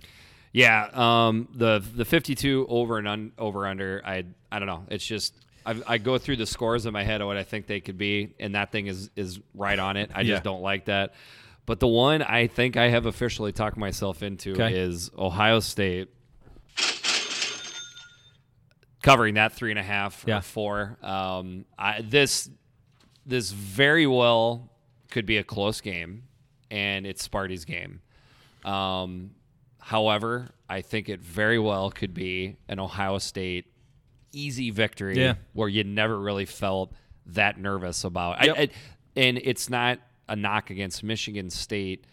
Yeah, 0.53 0.89
um, 0.95 1.49
the 1.55 1.85
the 1.95 2.07
52 2.07 2.67
over 2.71 2.97
and 2.97 3.07
un, 3.07 3.33
over 3.37 3.67
under. 3.67 4.01
I 4.07 4.25
I 4.51 4.59
don't 4.59 4.69
know. 4.69 4.85
It's 4.89 5.05
just 5.05 5.35
I, 5.67 5.75
I 5.87 5.99
go 5.99 6.17
through 6.17 6.37
the 6.37 6.47
scores 6.47 6.87
in 6.87 6.95
my 6.95 7.03
head 7.05 7.21
of 7.21 7.27
what 7.27 7.37
I 7.37 7.43
think 7.43 7.67
they 7.67 7.81
could 7.81 7.99
be, 7.99 8.33
and 8.41 8.55
that 8.55 8.73
thing 8.73 8.87
is 8.87 9.11
is 9.17 9.39
right 9.53 9.79
on 9.79 9.99
it. 9.99 10.11
I 10.15 10.23
Yeah. 10.23 10.35
just 10.35 10.45
don't 10.45 10.63
like 10.63 10.87
that. 10.87 11.13
But 11.67 11.81
the 11.81 11.89
one 11.89 12.23
I 12.23 12.47
think 12.47 12.77
I 12.77 12.89
have 12.89 13.07
officially 13.07 13.53
talked 13.53 13.77
myself 13.77 14.23
into 14.23 14.53
Okay. 14.53 14.73
is 14.79 15.11
Ohio 15.19 15.59
State 15.61 16.09
covering 19.03 19.35
that 19.35 19.53
three 19.53 19.71
and 19.71 19.79
a 19.79 19.83
half 19.83 20.25
Yeah. 20.27 20.39
or 20.39 20.43
four. 20.43 20.99
Um, 21.03 21.65
I, 21.79 22.03
this 22.03 22.51
this 23.25 23.51
very 23.51 24.07
well 24.07 24.71
could 25.11 25.27
be 25.27 25.37
a 25.39 25.45
close 25.45 25.81
game, 25.81 26.25
and 26.71 27.05
it's 27.07 27.23
Sparty's 27.23 27.65
game. 27.65 28.01
Um, 28.65 29.33
however, 29.81 30.51
I 30.69 30.81
think 30.81 31.09
it 31.09 31.21
very 31.21 31.59
well 31.59 31.91
could 31.91 32.15
be 32.15 32.57
an 32.69 32.79
Ohio 32.79 33.19
State 33.19 33.67
easy 34.33 34.71
victory 34.71 35.17
Yeah. 35.19 35.35
where 35.55 35.69
you 35.69 35.83
never 35.83 36.19
really 36.19 36.45
felt 36.45 36.93
that 37.27 37.59
nervous 37.59 38.05
about. 38.05 38.45
Yep. 38.45 38.57
I, 38.57 38.61
I, 38.63 38.69
and 39.17 39.39
it's 39.43 39.69
not 39.71 39.99
a 40.29 40.37
knock 40.37 40.71
against 40.71 41.03
Michigan 41.03 41.51
State 41.51 42.05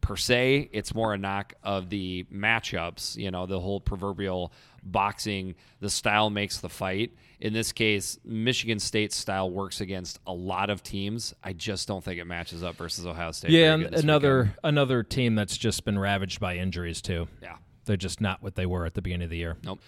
per 0.00 0.16
se. 0.16 0.70
It's 0.72 0.94
more 0.94 1.14
a 1.14 1.18
knock 1.18 1.54
of 1.62 1.90
the 1.90 2.24
matchups. 2.32 3.16
You 3.16 3.30
know, 3.30 3.46
the 3.46 3.60
whole 3.60 3.80
proverbial 3.80 4.52
boxing. 4.82 5.54
The 5.80 5.90
style 5.90 6.30
makes 6.30 6.60
the 6.60 6.68
fight. 6.68 7.12
In 7.40 7.52
this 7.52 7.72
case, 7.72 8.18
Michigan 8.24 8.78
State's 8.78 9.16
style 9.16 9.50
works 9.50 9.80
against 9.80 10.18
a 10.26 10.32
lot 10.32 10.70
of 10.70 10.82
teams. 10.82 11.34
I 11.42 11.52
just 11.52 11.86
don't 11.86 12.02
think 12.02 12.18
it 12.18 12.24
matches 12.24 12.62
up 12.62 12.76
versus 12.76 13.04
Ohio 13.04 13.32
State. 13.32 13.50
Yeah, 13.50 13.74
another 13.74 14.38
weekend. 14.38 14.58
another 14.64 15.02
team 15.02 15.34
that's 15.34 15.56
just 15.56 15.84
been 15.84 15.98
ravaged 15.98 16.40
by 16.40 16.56
injuries 16.56 17.02
too. 17.02 17.28
Yeah. 17.42 17.56
They're 17.84 17.96
just 17.96 18.20
not 18.20 18.42
what 18.42 18.54
they 18.54 18.66
were 18.66 18.86
at 18.86 18.94
the 18.94 19.02
beginning 19.02 19.24
of 19.24 19.30
the 19.30 19.36
year. 19.36 19.56
Nope. 19.62 19.80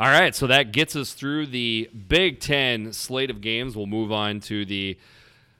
All 0.00 0.08
right, 0.08 0.32
so 0.34 0.46
that 0.46 0.70
gets 0.70 0.94
us 0.94 1.12
through 1.12 1.46
the 1.46 1.90
Big 2.08 2.38
Ten 2.38 2.92
slate 2.92 3.30
of 3.30 3.40
games. 3.40 3.76
We'll 3.76 3.86
move 3.86 4.12
on 4.12 4.38
to 4.40 4.64
the 4.64 4.96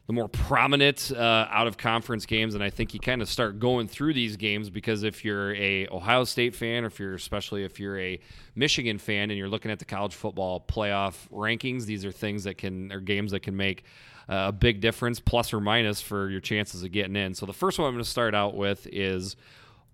the 0.09 0.15
more 0.15 0.27
prominent 0.27 1.13
uh, 1.15 1.47
out 1.51 1.67
of 1.67 1.77
conference 1.77 2.25
games, 2.25 2.55
and 2.55 2.65
I 2.65 2.71
think 2.71 2.95
you 2.95 2.99
kind 2.99 3.21
of 3.21 3.29
start 3.29 3.59
going 3.59 3.89
through 3.89 4.15
these 4.15 4.39
games 4.39 4.71
because 4.71 5.03
if 5.03 5.23
you're 5.23 5.55
a 5.55 5.87
Ohio 5.89 6.25
State 6.25 6.57
fan, 6.57 6.85
or 6.85 6.87
if 6.87 6.99
you're 6.99 7.15
especially 7.15 7.63
if 7.63 7.79
you're 7.79 8.01
a 8.01 8.19
Michigan 8.55 8.97
fan, 8.97 9.31
and 9.31 9.39
you're 9.39 9.51
looking 9.51 9.71
at 9.71 9.79
the 9.79 9.85
college 9.85 10.15
football 10.15 10.65
playoff 10.67 11.29
rankings, 11.31 11.85
these 11.85 12.07
are 12.07 12.11
things 12.11 12.45
that 12.45 12.57
can 12.57 12.91
or 12.91 13.01
games 13.01 13.33
that 13.33 13.41
can 13.41 13.55
make 13.55 13.85
uh, 14.31 14.47
a 14.49 14.53
big 14.53 14.81
difference, 14.81 15.21
plus 15.21 15.53
or 15.53 15.61
minus, 15.61 16.01
for 16.01 16.31
your 16.31 16.41
chances 16.41 16.83
of 16.83 16.91
getting 16.91 17.15
in. 17.15 17.35
So 17.35 17.45
the 17.45 17.53
first 17.53 17.79
one 17.79 17.87
I'm 17.87 17.93
going 17.93 18.03
to 18.03 18.09
start 18.09 18.35
out 18.35 18.57
with 18.57 18.87
is 18.91 19.37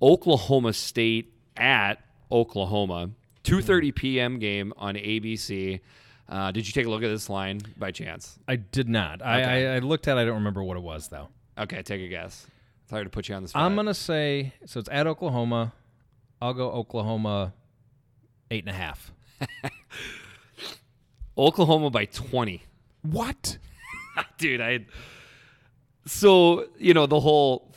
Oklahoma 0.00 0.74
State 0.74 1.34
at 1.56 1.94
Oklahoma. 2.30 3.10
2:30 3.42 3.92
p.m. 3.92 4.38
game 4.38 4.72
on 4.76 4.94
ABC. 4.94 5.80
Uh, 6.28 6.50
did 6.50 6.66
you 6.66 6.72
take 6.72 6.86
a 6.86 6.90
look 6.90 7.02
at 7.02 7.08
this 7.08 7.28
line 7.28 7.60
by 7.76 7.90
chance? 7.90 8.38
I 8.48 8.56
did 8.56 8.88
not. 8.88 9.20
I, 9.22 9.40
Okay. 9.42 9.68
I, 9.68 9.76
I 9.76 9.78
looked 9.80 10.08
at. 10.08 10.16
it. 10.16 10.20
I 10.22 10.24
don't 10.24 10.36
remember 10.36 10.62
what 10.64 10.76
it 10.76 10.82
was 10.82 11.08
though. 11.08 11.28
Okay, 11.58 11.82
take 11.82 12.00
a 12.00 12.08
guess. 12.08 12.46
Sorry 12.88 13.04
to 13.04 13.10
put 13.10 13.28
you 13.28 13.34
on 13.34 13.42
the 13.42 13.48
spot. 13.48 13.62
I'm 13.62 13.74
gonna 13.76 13.94
say 13.94 14.52
so. 14.66 14.80
It's 14.80 14.88
at 14.90 15.06
Oklahoma. 15.06 15.72
I'll 16.40 16.54
go 16.54 16.70
Oklahoma 16.70 17.52
eight 18.50 18.64
and 18.66 18.70
a 18.74 18.78
half. 18.78 19.12
Oklahoma 21.36 21.90
by 21.90 22.04
20. 22.06 22.62
What? 23.02 23.58
Dude, 24.38 24.60
I 24.60 24.86
So, 26.06 26.66
you 26.78 26.94
know, 26.94 27.06
the 27.06 27.18
whole 27.20 27.72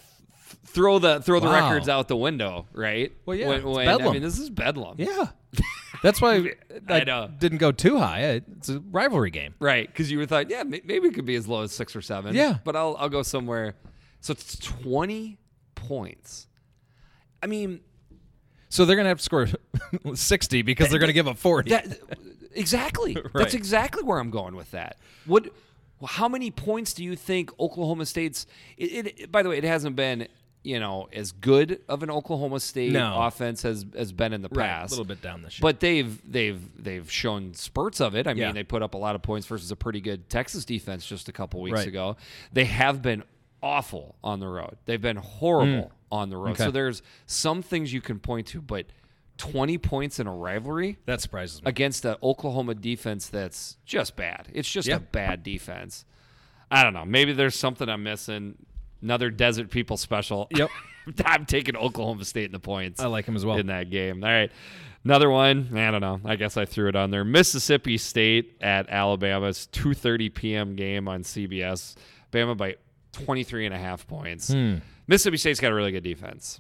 th- 0.50 0.58
throw 0.66 1.00
the 1.00 1.22
throw 1.22 1.40
the 1.40 1.48
Wow. 1.48 1.70
records 1.70 1.90
out 1.90 2.08
the 2.08 2.16
window, 2.18 2.68
right? 2.74 3.12
Well, 3.26 3.36
yeah, 3.36 3.48
When, 3.48 3.64
when- 3.64 3.88
I 3.90 4.12
mean, 4.12 4.22
this 4.22 4.38
is 4.38 4.50
bedlam. 4.50 4.96
Yeah, 5.00 5.28
that's 6.04 6.22
why 6.22 6.54
I 6.90 7.02
I, 7.02 7.04
know. 7.04 7.30
didn't 7.40 7.58
go 7.60 7.72
too 7.72 7.98
high. 7.98 8.42
It's 8.58 8.70
a 8.70 8.80
rivalry 8.80 9.32
game. 9.32 9.56
Right, 9.60 9.88
because 9.88 10.12
you 10.12 10.18
were 10.18 10.26
thought, 10.26 10.50
yeah, 10.50 10.64
maybe 10.64 11.08
it 11.08 11.14
could 11.14 11.26
be 11.26 11.36
as 11.36 11.48
low 11.48 11.64
as 11.64 11.72
six 11.72 11.96
or 11.96 12.02
seven. 12.02 12.36
Yeah. 12.36 12.58
but 12.64 12.76
I'll 12.76 12.96
I'll 13.00 13.10
go 13.10 13.24
somewhere. 13.24 13.76
So 14.22 14.32
it's 14.32 14.58
twenty 14.58 15.38
points. 15.76 16.48
I 17.42 17.48
mean, 17.48 17.82
So 18.70 18.86
they're 18.86 18.96
gonna 18.96 19.10
have 19.10 19.20
to 19.20 19.24
score 19.24 19.48
sixty 20.16 20.62
because 20.62 20.90
they're 20.90 21.00
gonna 21.00 21.14
give 21.14 21.28
up 21.28 21.38
forty. 21.38 21.70
that 21.72 22.00
exactly. 22.54 23.16
Right. 23.16 23.32
That's 23.34 23.54
exactly 23.54 24.04
where 24.04 24.20
I'm 24.20 24.32
going 24.32 24.56
with 24.56 24.72
that. 24.72 24.98
What 25.26 25.50
how 26.06 26.28
many 26.28 26.52
points 26.52 26.94
do 26.94 27.04
you 27.04 27.16
think 27.16 27.52
Oklahoma 27.60 28.06
State's? 28.06 28.46
It, 28.78 29.08
it, 29.20 29.32
by 29.32 29.42
the 29.44 29.50
way, 29.50 29.58
it 29.58 29.64
hasn't 29.64 29.96
been 29.96 30.28
you 30.68 30.80
know 30.80 31.08
as 31.14 31.32
good 31.32 31.80
of 31.88 32.04
an 32.04 32.12
Oklahoma 32.12 32.60
State 32.60 32.92
No. 32.92 33.22
offense 33.22 33.64
as 33.66 33.86
has 33.96 34.12
been 34.12 34.34
in 34.34 34.42
the 34.42 34.50
Right, 34.50 34.68
past. 34.68 34.92
a 34.92 34.96
little 34.96 35.06
bit 35.06 35.22
down 35.22 35.42
the 35.42 35.50
ship. 35.50 35.62
But 35.62 35.80
they've 35.80 36.20
they've 36.32 36.60
they've 36.82 37.10
shown 37.12 37.54
spurts 37.54 38.02
of 38.02 38.16
it. 38.16 38.28
I 38.28 38.32
Yeah. 38.34 38.48
mean, 38.48 38.56
they 38.56 38.64
put 38.64 38.84
up 38.84 38.94
a 38.94 38.98
lot 38.98 39.16
of 39.16 39.22
points 39.22 39.48
versus 39.48 39.72
a 39.72 39.76
pretty 39.76 40.02
good 40.02 40.30
Texas 40.30 40.66
defense 40.66 41.06
just 41.08 41.30
a 41.30 41.32
couple 41.32 41.62
weeks 41.62 41.78
Right. 41.80 41.88
ago. 41.88 42.18
They 42.52 42.66
have 42.66 43.02
been 43.02 43.24
awful 43.64 44.16
on 44.24 44.40
the 44.40 44.48
road. 44.48 44.78
They've 44.86 45.02
been 45.02 45.18
horrible 45.18 45.92
on 46.12 46.30
the 46.30 46.38
road. 46.38 46.50
Mm. 46.50 46.52
Okay. 46.52 46.64
So 46.66 46.72
there's 46.72 47.02
some 47.26 47.62
things 47.62 47.92
you 47.94 48.02
can 48.02 48.20
point 48.20 48.48
to, 48.48 48.62
but 48.62 48.86
20 49.38 49.78
points 49.78 50.20
in 50.20 50.28
a 50.28 50.34
rivalry 50.34 50.98
that 51.06 51.22
surprises 51.22 51.62
me. 51.64 51.70
against 51.70 52.04
an 52.06 52.16
Oklahoma 52.24 52.74
defense 52.76 53.30
that's 53.30 53.78
just 53.86 54.16
bad. 54.16 54.48
It's 54.54 54.70
just 54.72 54.88
Yeah. 54.88 54.96
a 54.96 55.00
bad 55.00 55.44
defense. 55.44 56.06
I 56.72 56.84
don't 56.84 56.94
know. 56.94 57.06
Maybe 57.06 57.34
there's 57.34 57.56
something 57.56 57.88
I'm 57.88 58.04
missing. 58.04 58.56
Another 59.02 59.30
Desert 59.30 59.70
People 59.70 59.98
special. 59.98 60.48
Yep. 60.56 60.70
I'm 61.26 61.46
taking 61.46 61.76
Oklahoma 61.78 62.26
State 62.26 62.46
in 62.46 62.52
the 62.52 62.60
points 62.60 63.00
I 63.00 63.08
like 63.08 63.26
him 63.26 63.36
as 63.36 63.46
well. 63.46 63.58
in 63.58 63.68
that 63.68 63.90
game. 63.90 64.24
All 64.24 64.30
right. 64.30 64.52
Another 65.06 65.30
one. 65.30 65.70
I 65.78 65.90
don't 65.92 66.02
know. 66.02 66.20
I 66.26 66.36
guess 66.36 66.58
I 66.58 66.66
threw 66.66 66.90
it 66.90 66.96
on 66.98 67.12
there. 67.12 67.24
Mississippi 67.24 67.98
State 67.98 68.58
at 68.60 68.90
Alabama. 68.90 69.48
It's 69.48 69.68
2:30 69.68 70.34
p.m. 70.34 70.76
game 70.76 71.08
on 71.08 71.24
CBS. 71.24 71.96
Bama 72.34 72.58
by 72.58 72.76
23 73.14 73.66
and 73.68 73.74
a 73.74 73.78
half 73.78 74.06
points. 74.06 74.54
Mississippi 75.08 75.38
State's 75.38 75.60
got 75.62 75.72
a 75.72 75.76
really 75.76 75.92
good 75.94 76.04
defense. 76.04 76.60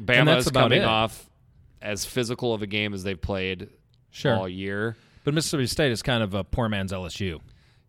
Bama 0.00 0.34
Hmm. 0.34 0.38
is 0.38 0.50
coming 0.50 0.82
it. 0.82 0.84
off 0.84 1.28
as 1.82 2.04
physical 2.04 2.54
of 2.54 2.62
a 2.62 2.66
game 2.66 2.94
as 2.94 3.02
they've 3.02 3.20
played 3.20 3.68
Sure. 4.10 4.36
all 4.36 4.48
year. 4.48 4.96
But 5.24 5.34
Mississippi 5.34 5.66
State 5.66 5.90
is 5.90 6.00
kind 6.02 6.22
of 6.22 6.32
a 6.34 6.44
poor 6.44 6.68
man's 6.68 6.92
LSU. 6.92 7.40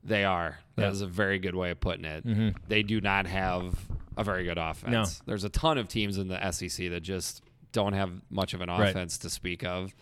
They 0.03 0.23
are. 0.23 0.57
That 0.75 0.81
Yeah. 0.81 0.87
Mm-hmm. 0.87 0.93
is 0.95 1.01
a 1.01 1.07
very 1.07 1.39
good 1.39 1.55
way 1.55 1.71
of 1.71 1.79
putting 1.79 2.05
it. 2.05 2.23
They 2.67 2.83
do 2.83 3.01
not 3.01 3.27
have 3.27 3.75
a 4.17 4.23
very 4.23 4.43
good 4.43 4.57
offense. 4.57 4.91
No. 4.91 5.05
There's 5.25 5.43
a 5.43 5.49
ton 5.49 5.77
of 5.77 5.87
teams 5.87 6.17
in 6.17 6.27
the 6.27 6.51
SEC 6.51 6.89
that 6.89 7.01
just 7.01 7.41
don't 7.71 7.93
have 7.93 8.11
much 8.29 8.53
of 8.53 8.61
an 8.61 8.69
Right. 8.69 8.89
offense 8.89 9.17
to 9.19 9.29
speak 9.29 9.63
of. 9.63 9.93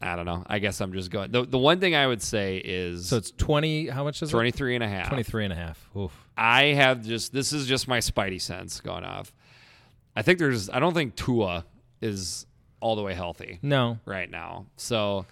I 0.00 0.14
don't 0.14 0.26
know. 0.26 0.44
I 0.46 0.60
guess 0.60 0.80
I'm 0.80 0.92
just 0.92 1.10
going. 1.10 1.32
The, 1.32 1.44
the 1.44 1.58
one 1.58 1.80
thing 1.80 1.96
I 1.96 2.06
would 2.06 2.22
say 2.22 2.58
is 2.58 3.08
So 3.08 3.16
it's 3.16 3.32
20, 3.32 3.88
how 3.88 4.04
much 4.04 4.22
is 4.22 4.30
23 4.30 4.76
and 4.76 4.84
a 4.84 4.88
half. 4.88 5.08
23 5.08 5.44
and 5.44 5.52
a 5.52 5.56
half. 5.56 5.90
Oof. 5.96 6.12
I 6.36 6.66
have 6.66 7.02
just 7.04 7.32
this 7.32 7.52
is 7.52 7.66
just 7.66 7.88
my 7.88 7.98
spidey 7.98 8.40
sense 8.40 8.80
going 8.80 9.02
off. 9.04 9.32
I 10.14 10.22
think 10.22 10.38
there's 10.38 10.70
I 10.70 10.78
don't 10.78 10.94
think 10.94 11.16
Tua 11.16 11.64
is 12.00 12.46
all 12.80 12.94
the 12.94 13.02
way 13.02 13.12
healthy 13.14 13.58
No. 13.60 13.98
right 14.04 14.30
now. 14.30 14.66
So 14.76 15.26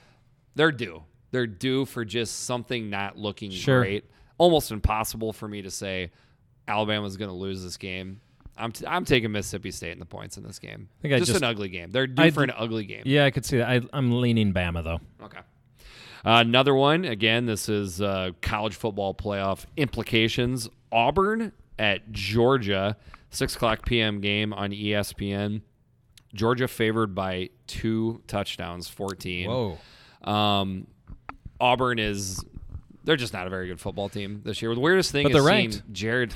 they're 0.57 0.73
due. 0.73 1.05
They're 1.31 1.47
due 1.47 1.85
for 1.85 2.05
just 2.05 2.45
something 2.45 2.89
not 2.91 3.16
looking 3.18 3.51
Sure. 3.51 3.81
great. 3.81 4.05
Almost 4.39 4.70
impossible 4.70 5.33
for 5.33 5.49
me 5.49 5.62
to 5.62 5.70
say 5.70 6.11
Alabama's 6.68 7.16
going 7.16 7.31
to 7.31 7.37
lose 7.37 7.62
this 7.62 7.77
game. 7.77 8.20
I'm, 8.59 8.72
t- 8.72 8.87
I'm 8.87 9.05
taking 9.05 9.33
Mississippi 9.33 9.70
State 9.70 9.93
in 9.93 9.99
the 9.99 10.07
points 10.07 10.37
in 10.39 10.43
this 10.43 10.59
game. 10.59 10.89
think 11.03 11.12
I 11.14 11.18
just, 11.18 11.31
just- 11.33 11.43
an 11.43 11.45
ugly 11.49 11.68
game. 11.68 11.91
They're 11.91 12.07
due 12.07 12.22
I 12.22 12.31
for 12.31 12.43
an 12.43 12.53
ugly 12.57 12.85
game. 12.87 13.03
Yeah, 13.05 13.24
I 13.24 13.31
could 13.31 13.45
see 13.45 13.59
that. 13.59 13.68
I, 13.68 13.81
I'm 13.93 14.20
leaning 14.20 14.53
Bama, 14.55 14.83
though. 14.83 15.01
Okay. 15.24 15.41
Uh, 16.24 16.41
another 16.41 16.74
one. 16.74 17.05
Again, 17.05 17.47
this 17.47 17.68
is 17.68 18.01
uh, 18.01 18.31
college 18.43 18.74
football 18.74 19.14
playoff 19.14 19.64
implications. 19.77 20.68
Auburn 20.91 21.53
at 21.79 22.11
Georgia, 22.12 22.97
six 23.31 23.55
o'clock 23.55 23.85
p.m. 23.87 24.20
game 24.20 24.53
on 24.53 24.70
ESPN. 24.70 25.61
Georgia 26.35 26.66
favored 26.66 27.14
by 27.14 27.51
two 27.66 28.22
touchdowns, 28.27 28.89
fourteen. 28.89 29.49
Whoa. 29.51 29.79
Um, 30.24 30.87
Auburn 31.61 31.99
is 31.99 32.45
they're 33.05 33.17
just 33.17 33.33
not 33.33 33.47
a 33.47 33.51
very 33.51 33.69
good 33.69 33.81
football 33.81 34.09
team 34.09 34.43
this 34.45 34.61
year. 34.61 34.75
The 34.75 34.81
weirdest 34.81 35.13
thing 35.13 35.25
But 35.31 35.37
is 35.37 35.45
seeing. 35.47 35.83
Jared. 35.93 36.35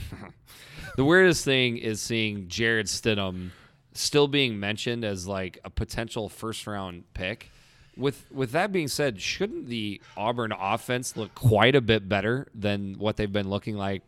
the 0.97 1.05
weirdest 1.05 1.45
thing 1.45 1.77
is 1.77 2.01
seeing 2.01 2.49
Jarrett 2.49 2.87
Stidham 2.87 3.51
still 3.93 4.29
being 4.29 4.59
mentioned 4.61 5.05
as 5.05 5.27
like 5.27 5.59
a 5.64 5.71
potential 5.71 6.29
first 6.29 6.66
round 6.66 7.05
pick. 7.12 7.51
With 7.97 8.25
with 8.31 8.53
that 8.53 8.73
being 8.73 8.89
said, 8.89 9.21
shouldn't 9.21 9.66
the 9.66 10.01
Auburn 10.16 10.53
offense 10.59 11.16
look 11.16 11.35
quite 11.35 11.75
a 11.75 11.81
bit 11.81 12.09
better 12.09 12.47
than 12.55 12.95
what 12.99 13.16
they've 13.16 13.33
been 13.33 13.51
looking 13.51 13.77
like 13.77 14.03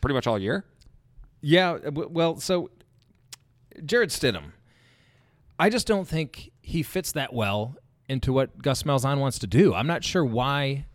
pretty 0.00 0.14
much 0.14 0.26
all 0.26 0.38
year? 0.38 0.64
Yeah, 1.40 1.78
well, 1.92 2.40
so 2.40 2.70
Jarrett 3.84 4.10
Stidham, 4.10 4.52
I 5.58 5.70
just 5.70 5.86
don't 5.86 6.08
think 6.08 6.50
he 6.60 6.82
fits 6.82 7.12
that 7.12 7.32
well 7.32 7.76
into 8.08 8.32
what 8.32 8.60
Gus 8.62 8.82
Malzahn 8.84 9.18
wants 9.18 9.38
to 9.40 9.46
do. 9.46 9.74
I'm 9.74 9.86
not 9.86 10.02
sure 10.04 10.24
why, 10.24 10.86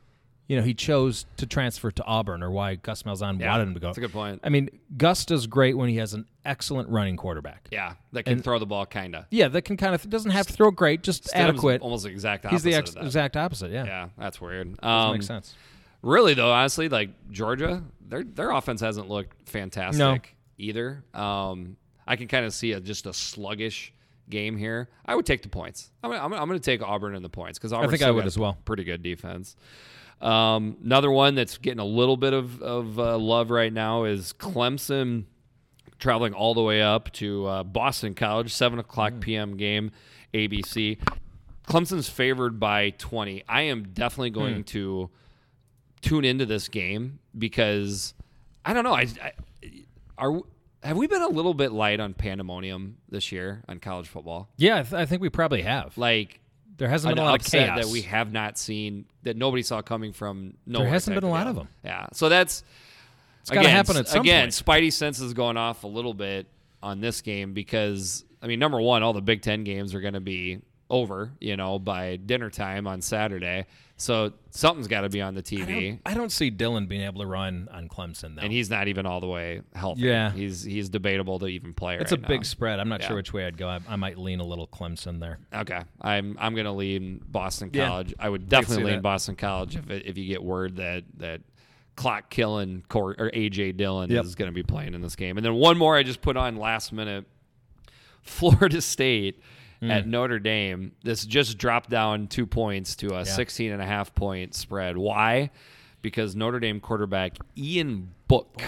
you 0.48 0.58
know, 0.58 0.64
he 0.64 0.74
chose 0.74 1.26
to 1.38 1.46
transfer 1.46 1.92
to 1.92 2.04
Auburn 2.06 2.42
or 2.44 2.50
why 2.52 2.76
Gus 2.76 3.04
Malzahn 3.04 3.40
Yeah, 3.40 3.52
wanted 3.52 3.64
him 3.70 3.74
to 3.76 3.80
go. 3.80 3.88
that's 3.88 3.98
a 3.98 4.02
good 4.02 4.12
point. 4.12 4.42
I 4.44 4.50
mean, 4.50 4.70
Gus 4.98 5.26
does 5.26 5.46
great 5.48 5.78
when 5.78 5.90
he 5.90 5.98
has 5.98 6.14
an 6.14 6.26
excellent 6.44 6.90
running 6.90 7.16
quarterback. 7.16 7.68
Yeah, 7.72 7.94
that 8.14 8.24
can 8.24 8.42
throw 8.42 8.60
the 8.60 8.66
ball 8.66 8.86
kind 8.86 9.16
of. 9.16 9.26
Yeah, 9.30 9.48
that 9.50 9.62
can 9.64 9.78
kind 9.78 9.94
of 9.96 10.10
doesn't 10.10 10.32
have 10.32 10.48
to 10.48 10.54
throw 10.54 10.72
great, 10.72 11.04
just 11.04 11.34
adequate. 11.36 11.82
Almost 11.82 12.04
the 12.06 12.10
exact 12.10 12.46
opposite. 12.46 12.56
He's 12.56 12.64
the 12.64 12.76
ex- 12.76 12.96
exact 12.96 13.38
opposite. 13.38 13.72
Yeah, 13.72 13.86
Yeah, 13.86 14.10
that's 14.18 14.42
weird. 14.42 14.84
Um, 14.84 15.14
make 15.14 15.24
sense. 15.24 15.56
Really 16.02 16.34
though, 16.34 16.52
honestly, 16.52 16.90
like 16.90 17.12
Georgia, 17.32 17.82
their 18.02 18.24
their 18.24 18.52
offense 18.52 18.82
hasn't 18.82 19.08
looked 19.08 19.48
fantastic 19.48 20.00
No. 20.00 20.18
either. 20.58 21.04
Um, 21.14 21.78
I 22.06 22.18
can 22.18 22.28
kind 22.28 22.46
of 22.46 22.54
see 22.54 22.74
a, 22.74 22.82
just 22.82 23.06
a 23.06 23.14
sluggish 23.14 23.94
game 24.30 24.58
here. 24.58 24.90
I 25.06 25.16
would 25.16 25.26
take 25.26 25.42
the 25.42 25.50
points. 25.50 25.92
I'm 26.04 26.12
gonna, 26.12 26.24
I'm 26.24 26.30
gonna, 26.30 26.42
I'm 26.42 26.48
gonna 26.48 26.60
take 26.60 26.82
Auburn 26.82 27.16
in 27.16 27.24
the 27.24 27.30
points 27.30 27.60
because 27.60 27.74
Auburn 27.74 27.90
think 27.90 28.04
I 28.04 28.12
would 28.12 28.26
as 28.26 28.38
well. 28.38 28.58
Pretty 28.66 28.84
good 28.84 29.04
defense. 29.04 29.56
Um, 30.22 30.78
another 30.84 31.12
one 31.12 31.36
that's 31.36 31.58
getting 31.58 31.80
a 31.80 31.86
little 31.86 32.18
bit 32.18 32.34
of 32.34 32.62
of 32.62 33.00
uh, 33.00 33.18
love 33.18 33.50
right 33.50 33.74
now 33.74 34.06
is 34.06 34.34
Clemson 34.34 35.26
traveling 36.00 36.34
all 36.34 36.54
the 36.54 36.62
way 36.62 36.82
up 36.82 37.12
to 37.14 37.46
uh, 37.46 37.64
Boston 37.64 38.14
College, 38.14 38.54
seven 38.54 38.80
o'clock 38.80 39.14
p.m. 39.20 39.58
game, 39.58 39.92
ABC. 40.34 41.00
Clemson's 41.68 42.10
favored 42.10 42.60
by 42.60 42.90
20. 42.92 43.46
I 43.48 43.62
am 43.64 43.84
definitely 43.94 44.32
going 44.32 44.66
to 44.66 45.10
tune 46.02 46.26
into 46.26 46.46
this 46.46 46.68
game 46.68 47.20
because 47.38 48.14
I 48.66 48.74
don't 48.74 48.84
know. 48.84 48.94
I, 48.94 49.08
I 49.24 49.32
are 50.18 50.42
have 50.84 50.98
we 50.98 51.08
been 51.08 51.22
a 51.22 51.28
little 51.28 51.54
bit 51.54 51.72
light 51.72 52.00
on 52.00 52.14
pandemonium 52.14 52.98
this 53.10 53.32
year 53.32 53.64
on 53.68 53.80
college 53.80 54.08
football? 54.08 54.50
Yeah, 54.58 54.80
I, 54.80 54.84
th- 54.84 54.94
I 54.94 55.06
think 55.06 55.22
we 55.22 55.30
probably 55.30 55.62
have. 55.64 55.98
Like 55.98 56.40
There 56.78 56.90
hasn't 56.90 57.16
been 57.16 57.24
a 57.24 57.26
lot 57.26 57.40
of 57.40 57.46
chaos 57.46 57.80
that 57.84 57.92
we 57.92 58.02
have 58.04 58.32
not 58.32 58.58
seen 58.58 59.06
that 59.24 59.38
nobody 59.38 59.64
saw 59.64 59.82
coming 59.82 60.14
from 60.14 60.56
nowhere. 60.66 60.86
There 60.86 60.94
hasn't 60.94 61.16
been 61.16 61.24
a 61.24 61.30
lot 61.30 61.48
of 61.48 61.56
them. 61.56 61.68
Yeah, 61.84 62.08
so 62.14 62.30
that's 62.30 62.64
It's 63.42 63.50
gotta 63.50 63.70
happen 63.70 63.98
at 63.98 64.08
some 64.08 64.22
again, 64.22 64.46
point. 64.46 64.54
Spidey 64.54 64.92
sense 64.92 65.20
is 65.20 65.34
going 65.34 65.58
off 65.58 65.84
a 65.84 65.88
little 65.88 66.14
bit 66.14 66.48
on 66.82 67.00
this 67.00 67.22
game 67.22 67.54
because 67.54 68.26
I 68.42 68.48
mean, 68.48 68.60
number 68.60 68.82
one, 68.82 69.04
all 69.04 69.14
the 69.14 69.22
Big 69.22 69.42
Ten 69.42 69.64
games 69.64 69.96
are 69.96 70.02
going 70.02 70.16
to 70.16 70.20
be 70.20 70.60
over, 70.90 71.32
you 71.40 71.56
know, 71.56 71.80
by 71.80 72.18
dinner 72.18 72.50
time 72.50 72.88
on 72.88 73.02
Saturday. 73.02 73.66
So 73.96 74.34
something's 74.50 74.88
got 74.88 75.02
to 75.02 75.10
be 75.10 75.22
on 75.22 75.36
the 75.36 75.40
I 75.40 75.44
TV, 75.44 75.90
don't, 75.92 76.02
I 76.06 76.14
don't 76.16 76.32
see 76.32 76.50
Dillon 76.50 76.88
being 76.88 77.02
able 77.04 77.22
to 77.22 77.28
run 77.28 77.70
on 77.72 77.88
Clemson 77.88 78.36
though. 78.36 78.42
and 78.42 78.52
he's 78.52 78.70
not 78.70 78.88
even 78.88 79.06
all 79.06 79.22
the 79.22 79.28
way 79.28 79.62
healthy. 79.76 80.02
Yeah. 80.02 80.32
he's 80.32 80.64
he's 80.64 80.90
debatable 80.90 81.40
to 81.40 81.46
even 81.46 81.74
play. 81.74 81.98
it's 81.98 82.12
right 82.12 82.24
a 82.24 82.28
big 82.28 82.44
spread. 82.44 82.80
I'm 82.80 82.90
not 82.90 83.02
Yeah. 83.02 83.08
sure 83.10 83.16
which 83.18 83.32
way 83.34 83.46
I'd 83.46 83.56
go. 83.58 83.68
I, 83.70 83.80
I 83.88 83.96
might 83.96 84.18
lean 84.18 84.40
a 84.40 84.44
little 84.44 84.68
Clemson 84.68 85.20
there. 85.20 85.38
Okay, 85.54 85.80
I'm 86.02 86.36
I'm 86.40 86.56
gonna 86.56 86.74
lean 86.74 87.22
Boston 87.26 87.70
Yeah. 87.72 87.88
College. 87.88 88.14
I 88.20 88.30
would 88.30 88.50
definitely 88.50 88.78
see 88.78 88.84
lean 88.84 88.96
that. 88.96 89.02
Boston 89.04 89.36
College 89.36 89.76
if 89.78 89.90
it, 89.90 90.06
if 90.08 90.18
you 90.18 90.26
get 90.28 90.44
word 90.44 90.78
that 90.78 91.04
that 91.18 91.42
clock 91.96 92.32
killing 92.32 92.84
Cor- 92.90 93.16
or 93.20 93.30
AJ 93.30 93.78
Dillon 93.78 94.10
Yep. 94.10 94.26
is 94.26 94.34
going 94.34 94.50
to 94.50 94.56
be 94.56 94.64
playing 94.64 94.96
in 94.96 95.02
this 95.02 95.16
game. 95.16 95.38
And 95.38 95.46
then 95.46 95.54
one 95.54 95.78
more 95.78 95.96
I 95.96 96.02
just 96.02 96.22
put 96.22 96.36
on 96.36 96.56
last 96.58 96.92
minute. 96.92 97.26
Florida 98.24 98.82
State 98.82 99.40
Hmm. 99.84 99.92
at 99.92 100.08
Notre 100.08 100.40
Dame. 100.40 100.94
This 101.04 101.26
just 101.26 101.58
dropped 101.58 101.90
down 101.90 102.28
two 102.28 102.46
points 102.46 102.96
to 102.98 103.16
a 103.16 103.20
Yeah. 103.20 103.24
16 103.24 103.72
and 103.74 103.82
a 103.82 103.86
half 103.86 104.16
point 104.16 104.56
spread. 104.56 104.98
Why? 104.98 105.50
Because 106.02 106.38
Notre 106.38 106.62
Dame 106.62 106.80
quarterback 106.80 107.38
Ian 107.58 108.14
Book 108.30 108.62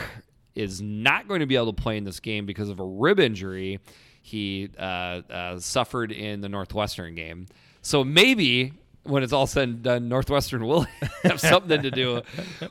is 0.56 0.82
not 0.82 1.30
going 1.30 1.40
to 1.40 1.46
be 1.46 1.56
able 1.56 1.72
to 1.74 1.82
play 1.82 1.96
in 1.96 2.04
this 2.04 2.20
game 2.20 2.46
because 2.46 2.68
of 2.68 2.82
a 2.82 2.86
rib 2.86 3.20
injury 3.22 3.80
he 4.22 4.70
uh, 4.78 4.82
uh, 4.82 5.60
suffered 5.60 6.12
in 6.12 6.42
the 6.42 6.50
Northwestern 6.50 7.16
game. 7.16 7.46
So 7.82 8.04
maybe 8.04 8.74
when 9.06 9.24
it's 9.24 9.34
all 9.34 9.48
said 9.48 9.70
and 9.70 9.84
done, 9.84 10.10
Northwestern 10.10 10.66
will 10.66 10.82
have 11.24 11.40
something 11.40 11.82
to 11.84 11.92
do 11.92 12.22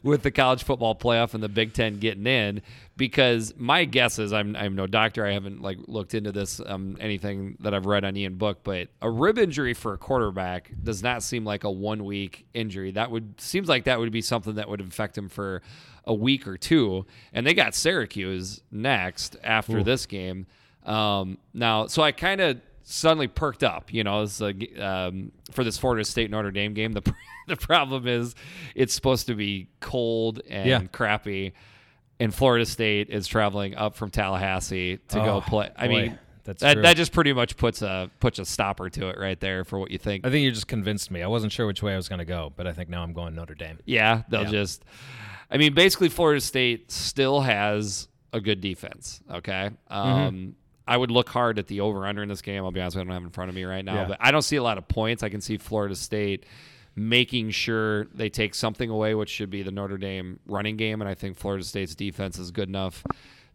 with 0.03 0.23
the 0.23 0.31
college 0.31 0.65
football 0.65 0.95
playoff 0.95 1.35
and 1.35 1.43
the 1.43 1.49
Big 1.49 1.73
Ten 1.73 1.99
getting 1.99 2.27
in. 2.27 2.63
Because 2.97 3.55
my 3.57 3.85
guess 3.85 4.19
is, 4.19 4.33
I'm 4.33 4.55
I'm 4.55 4.75
no 4.77 4.87
doctor. 4.87 5.27
I 5.27 5.33
haven't 5.33 5.63
like 5.63 5.79
looked 5.87 6.15
into 6.15 6.31
this 6.33 6.61
um, 6.65 6.97
anything 7.01 7.57
that 7.61 7.75
I've 7.75 7.87
read 7.87 8.05
on 8.05 8.17
Ian 8.17 8.37
Book, 8.37 8.59
but 8.63 8.89
a 9.03 9.11
rib 9.11 9.39
injury 9.39 9.75
for 9.75 9.95
a 9.95 9.99
quarterback 9.99 10.71
does 10.83 11.03
not 11.03 11.23
seem 11.23 11.45
like 11.45 11.65
a 11.65 11.71
one 11.71 12.05
week 12.05 12.47
injury. 12.55 12.93
That 12.93 13.11
would 13.11 13.41
seems 13.41 13.69
like 13.69 13.85
that 13.85 13.99
would 13.99 14.13
be 14.13 14.23
something 14.23 14.55
that 14.57 14.69
would 14.69 14.81
affect 14.81 15.19
him 15.19 15.29
for 15.29 15.63
a 16.05 16.15
week 16.15 16.47
or 16.47 16.57
two. 16.57 17.07
And 17.33 17.47
they 17.47 17.55
got 17.55 17.75
Syracuse 17.75 18.61
next 18.71 19.37
after 19.43 19.83
this 19.83 20.07
game. 20.07 20.47
Um, 20.85 21.39
now, 21.53 21.87
so 21.87 22.03
I 22.03 22.13
kind 22.13 22.41
of 22.41 22.61
suddenly 22.85 23.27
perked 23.29 23.65
up. 23.65 23.93
You 23.93 24.05
know, 24.05 24.23
it's 24.23 24.41
like, 24.41 24.79
um, 24.79 25.33
for 25.51 25.65
this 25.65 25.79
Florida 25.79 26.05
State 26.05 26.31
Notre 26.31 26.51
Dame 26.53 26.75
game. 26.75 26.93
The 26.93 27.03
the 27.49 27.57
problem 27.57 28.07
is 28.07 28.35
it's 28.75 28.95
supposed 28.95 29.27
to 29.27 29.35
be 29.35 29.69
cold 29.81 30.41
and 30.49 30.69
Yeah. 30.69 30.83
crappy, 30.93 31.53
and 32.21 32.33
Florida 32.35 32.65
State 32.67 33.11
is 33.11 33.27
traveling 33.27 33.75
up 33.75 33.97
from 33.97 34.11
Tallahassee 34.11 34.99
to 35.09 35.21
Oh, 35.21 35.25
go 35.25 35.41
play. 35.41 35.71
I 35.77 35.89
boy, 35.89 35.93
mean, 35.93 36.19
that's 36.45 36.61
that 36.61 36.75
true. 36.75 36.83
that 36.83 36.97
just 36.97 37.13
pretty 37.13 37.33
much 37.33 37.57
puts 37.57 37.83
a 37.83 38.11
puts 38.21 38.39
a 38.39 38.45
stopper 38.45 38.89
to 38.91 39.09
it 39.09 39.19
right 39.19 39.41
there 39.41 39.65
for 39.65 39.79
what 39.79 39.91
you 39.91 39.99
think. 39.99 40.27
I 40.27 40.31
think 40.31 40.45
you 40.45 40.51
just 40.53 40.69
convinced 40.69 41.11
me. 41.11 41.23
I 41.23 41.27
wasn't 41.27 41.53
sure 41.53 41.67
which 41.67 41.83
way 41.83 41.93
I 41.95 41.97
was 41.97 42.09
going 42.09 42.19
to 42.21 42.25
go, 42.25 42.53
but 42.55 42.67
I 42.67 42.73
think 42.73 42.89
now 42.91 43.03
I'm 43.03 43.13
going 43.15 43.35
Notre 43.35 43.55
Dame. 43.55 43.79
Yeah, 43.85 44.23
they'll 44.29 44.45
Yeah. 44.45 44.51
just. 44.51 44.85
I 45.51 45.57
mean, 45.59 45.75
basically, 45.75 46.09
Florida 46.09 46.41
State 46.41 46.91
still 46.91 47.41
has 47.43 48.09
a 48.33 48.41
good 48.41 48.61
defense. 48.61 49.21
Okay. 49.31 49.71
Mm-hmm. 49.91 50.51
I 50.87 50.97
would 50.97 51.11
look 51.11 51.29
hard 51.31 51.59
at 51.59 51.67
the 51.67 51.81
over 51.81 52.07
under 52.07 52.23
in 52.23 52.29
this 52.29 52.43
game. 52.43 52.63
I'll 52.65 52.71
be 52.71 52.81
honest, 52.81 52.97
with 52.97 53.07
you, 53.07 53.11
I 53.11 53.15
don't 53.15 53.15
have 53.15 53.23
it 53.23 53.27
in 53.27 53.33
front 53.33 53.49
of 53.49 53.55
me 53.55 53.65
right 53.65 53.85
now, 53.85 53.95
Yeah. 54.03 54.05
but 54.09 54.19
I 54.21 54.31
don't 54.31 54.43
see 54.43 54.57
a 54.57 54.63
lot 54.63 54.77
of 54.79 54.87
points. 54.89 55.23
I 55.23 55.29
can 55.31 55.41
see 55.41 55.57
Florida 55.57 55.95
State 55.97 56.45
making 56.97 57.51
sure 57.51 58.05
they 58.15 58.29
take 58.29 58.55
something 58.55 58.89
away, 58.91 59.15
which 59.15 59.31
should 59.31 59.51
be 59.51 59.63
the 59.63 59.71
Notre 59.73 59.97
Dame 59.99 60.39
running 60.47 60.77
game, 60.77 61.01
and 61.01 61.09
I 61.09 61.15
think 61.15 61.37
Florida 61.37 61.65
State's 61.65 61.95
defense 61.95 62.39
is 62.39 62.51
good 62.51 62.69
enough 62.69 63.03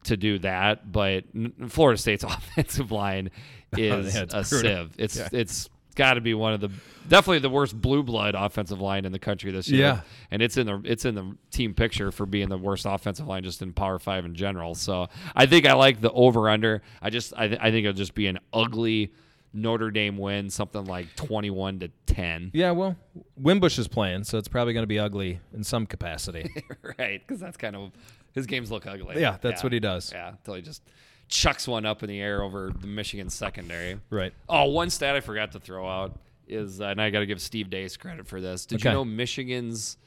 to 0.05 0.17
do 0.17 0.39
that. 0.39 0.91
But 0.91 1.25
Florida 1.67 1.97
State's 1.97 2.23
offensive 2.25 2.91
line 2.91 3.29
is 3.77 4.15
Yeah, 4.15 4.23
a 4.23 4.25
brutal. 4.27 4.43
sieve. 4.43 4.95
It's 4.97 5.17
Yeah. 5.17 5.29
it's 5.31 5.69
got 5.95 6.13
to 6.13 6.21
be 6.21 6.33
one 6.33 6.53
of 6.53 6.61
the 6.61 6.69
definitely 7.07 7.39
the 7.39 7.49
worst 7.49 7.79
blue 7.79 8.03
blood 8.03 8.35
offensive 8.35 8.79
line 8.79 9.05
in 9.05 9.11
the 9.11 9.19
country 9.19 9.51
this 9.51 9.69
year. 9.69 9.81
Yeah. 9.81 10.01
and 10.31 10.41
it's 10.41 10.57
in 10.57 10.67
the 10.67 10.81
it's 10.85 11.05
in 11.05 11.15
the 11.15 11.35
team 11.51 11.73
picture 11.73 12.11
for 12.11 12.25
being 12.25 12.49
the 12.49 12.57
worst 12.57 12.85
offensive 12.87 13.27
line 13.27 13.43
just 13.43 13.61
in 13.61 13.73
Power 13.73 13.99
Five 13.99 14.25
in 14.25 14.35
general. 14.35 14.75
So 14.75 15.07
I 15.35 15.45
think 15.45 15.65
I 15.65 15.73
like 15.73 16.01
the 16.01 16.11
over 16.11 16.49
under. 16.49 16.81
I 17.01 17.09
just 17.09 17.33
I, 17.35 17.47
th- 17.47 17.59
I 17.61 17.71
think 17.71 17.85
it'll 17.85 17.97
just 17.97 18.15
be 18.15 18.27
an 18.27 18.39
ugly 18.53 19.13
Notre 19.51 19.89
Dame 19.89 20.17
win, 20.17 20.49
something 20.49 20.85
like 20.85 21.15
twenty 21.15 21.49
one 21.49 21.79
to 21.79 21.89
ten. 22.05 22.51
Yeah, 22.53 22.71
well, 22.71 22.95
Wimbush 23.35 23.79
is 23.79 23.87
playing, 23.87 24.23
so 24.23 24.37
it's 24.37 24.47
probably 24.47 24.73
going 24.73 24.83
to 24.83 24.87
be 24.87 24.99
ugly 24.99 25.39
in 25.53 25.63
some 25.63 25.85
capacity. 25.87 26.49
right, 26.99 27.19
because 27.25 27.39
that's 27.39 27.57
kind 27.57 27.75
of 27.75 27.91
his 28.33 28.45
games 28.45 28.69
look 28.71 28.85
ugly. 28.85 29.19
Yeah, 29.19 29.37
that's 29.41 29.63
what 29.63 29.73
he 29.73 29.79
does. 29.79 30.11
Yeah, 30.13 30.29
until 30.29 30.53
he 30.53 30.61
just 30.61 30.83
chucks 31.29 31.67
one 31.67 31.85
up 31.85 32.03
in 32.03 32.09
the 32.09 32.19
air 32.19 32.43
over 32.43 32.71
the 32.77 32.87
Michigan 32.87 33.29
secondary. 33.29 33.99
right. 34.09 34.33
Oh, 34.49 34.65
one 34.65 34.89
stat 34.89 35.15
I 35.15 35.21
forgot 35.21 35.53
to 35.53 35.59
throw 35.59 35.87
out 35.87 36.19
is, 36.47 36.81
uh, 36.81 36.85
and 36.85 37.01
I 37.01 37.09
got 37.11 37.19
to 37.19 37.25
give 37.25 37.39
Steve 37.39 37.69
Dace 37.69 37.95
credit 37.95 38.27
for 38.27 38.41
this. 38.41 38.65
Did 38.65 38.83
you 38.83 38.91
know 38.91 39.05
Michigan's 39.05 39.97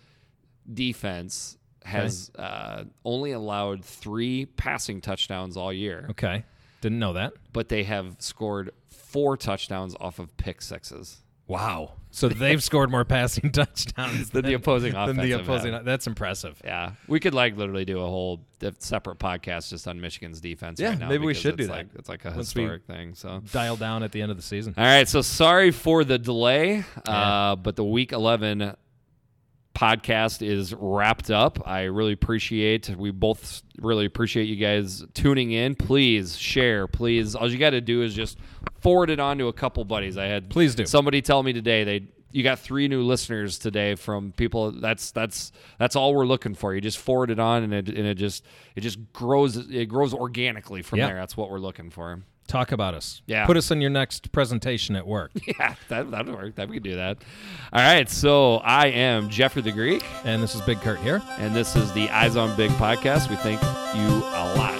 defense 0.73 1.57
has 1.85 2.31
uh, 2.37 2.85
only 3.05 3.33
allowed 3.33 3.85
three 3.85 4.47
passing 4.47 5.01
touchdowns 5.01 5.57
all 5.57 5.73
year, 5.73 6.07
Okay. 6.11 6.45
Didn't 6.81 6.99
know 6.99 7.13
that. 7.13 7.33
but 7.53 7.69
they 7.69 7.85
have 7.85 8.17
scored 8.19 8.71
four 8.89 9.37
touchdowns 9.37 9.95
off 10.01 10.19
of 10.19 10.37
pick 10.37 10.61
sixes. 10.63 11.22
Wow. 11.47 11.95
So 12.15 12.29
they've 12.29 12.63
scored 12.63 12.91
more 12.91 13.07
passing 13.07 13.51
touchdowns 13.53 14.31
Than 14.31 14.45
the 14.45 14.53
opposing 14.53 14.93
than 14.93 15.17
the 15.17 15.33
opposing. 15.33 15.83
That's 15.83 16.07
impressive. 16.07 16.61
Yeah, 16.63 16.93
we 17.09 17.21
could 17.21 17.33
like 17.33 17.57
literally 17.57 17.87
do 17.87 18.01
a 18.01 18.07
whole 18.07 18.45
separate 18.81 19.19
podcast 19.19 19.71
just 19.71 19.89
on 19.89 19.99
Michigan's 19.99 20.39
defense. 20.41 20.79
Yeah, 20.79 20.91
right 20.91 20.99
now 20.99 21.09
maybe 21.09 21.25
we 21.25 21.33
should 21.33 21.57
do 21.57 21.67
that. 21.69 21.87
It's 21.95 22.11
like 22.11 22.27
a 22.27 22.29
Once 22.29 22.49
historic 22.49 22.85
thing. 22.85 23.15
So 23.15 23.41
Dial 23.51 23.77
down 23.77 24.03
at 24.03 24.13
the 24.13 24.21
end 24.21 24.31
of 24.31 24.37
the 24.37 24.43
season. 24.43 24.75
All 24.77 24.85
right, 24.85 25.09
so 25.09 25.23
sorry 25.23 25.71
for 25.71 26.05
the 26.05 26.19
delay, 26.19 26.85
Yeah. 27.07 27.53
uh, 27.53 27.57
but 27.57 27.77
the 27.77 27.85
week 27.85 28.13
11 28.13 28.77
podcast 29.75 30.47
is 30.47 30.75
wrapped 30.77 31.31
up. 31.31 31.67
I 31.67 31.83
really 31.85 32.13
appreciate, 32.13 32.89
we 32.91 33.11
both 33.11 33.63
really 33.79 34.05
appreciate 34.05 34.45
you 34.45 34.57
guys 34.57 35.05
tuning 35.15 35.53
in. 35.53 35.75
Please 35.75 36.37
share, 36.37 36.87
please. 36.87 37.35
All 37.35 37.51
you 37.51 37.59
got 37.59 37.71
to 37.71 37.81
do 37.81 38.03
is 38.03 38.15
just 38.15 38.39
forward 38.81 39.11
it 39.11 39.19
on 39.21 39.39
to 39.39 39.49
a 39.49 39.53
couple 39.53 39.85
buddies. 39.85 40.17
I 40.19 40.27
had 40.27 40.51
Please 40.51 40.75
do. 40.75 40.87
somebody 40.87 41.23
tell 41.23 41.43
me 41.43 41.53
today 41.53 41.85
they 41.85 42.09
you 42.35 42.43
got 42.43 42.59
three 42.59 42.89
new 42.89 43.03
listeners 43.03 43.59
today 43.59 43.95
from 43.95 44.33
people 44.33 44.71
that's 44.73 45.11
that's 45.11 45.53
that's 45.79 45.97
all 45.97 46.15
we're 46.15 46.25
looking 46.25 46.55
for 46.55 46.75
you 46.75 46.81
just 46.81 46.97
forward 46.97 47.31
it 47.31 47.39
on 47.39 47.63
and 47.63 47.75
it, 47.75 47.89
and 47.91 48.07
it 48.07 48.15
just 48.15 48.43
it 48.75 48.81
just 48.81 48.99
grows 49.13 49.57
it 49.59 49.85
grows 49.87 50.15
organically 50.15 50.81
from 50.81 50.99
Yeah. 50.99 51.09
there 51.09 51.17
that's 51.17 51.37
what 51.37 51.51
we're 51.51 51.59
looking 51.59 51.91
for 51.91 52.23
Talk 52.49 52.73
about 52.73 52.93
us. 52.95 53.23
Yeah. 53.27 53.47
Put 53.47 53.57
us 53.57 53.71
in 53.71 53.81
your 53.81 53.91
next 53.91 54.31
presentation 54.33 54.95
at 54.97 55.07
work. 55.07 55.31
Yeah, 55.59 55.75
that 55.89 56.11
that'd 56.11 56.33
work. 56.35 56.55
That 56.57 56.69
we 56.69 56.77
could 56.77 56.83
do 56.83 56.97
that. 56.97 57.19
All 57.73 57.81
right. 57.81 58.09
So 58.09 58.57
I 58.57 58.89
am 58.89 59.29
Jeffrey 59.31 59.63
the 59.63 59.73
Greek, 59.73 60.05
and 60.25 60.43
this 60.43 60.55
is 60.55 60.61
Big 60.63 60.81
Kurt 60.81 60.99
here. 61.01 61.23
and 61.39 61.55
this 61.55 61.77
is 61.77 61.93
the 61.93 62.09
Eyes 62.11 62.37
on 62.37 62.55
Big 62.57 62.71
podcast. 62.73 63.31
We 63.31 63.37
thank 63.37 63.63
you 63.63 64.09
a 64.09 64.55
lot. 64.57 64.72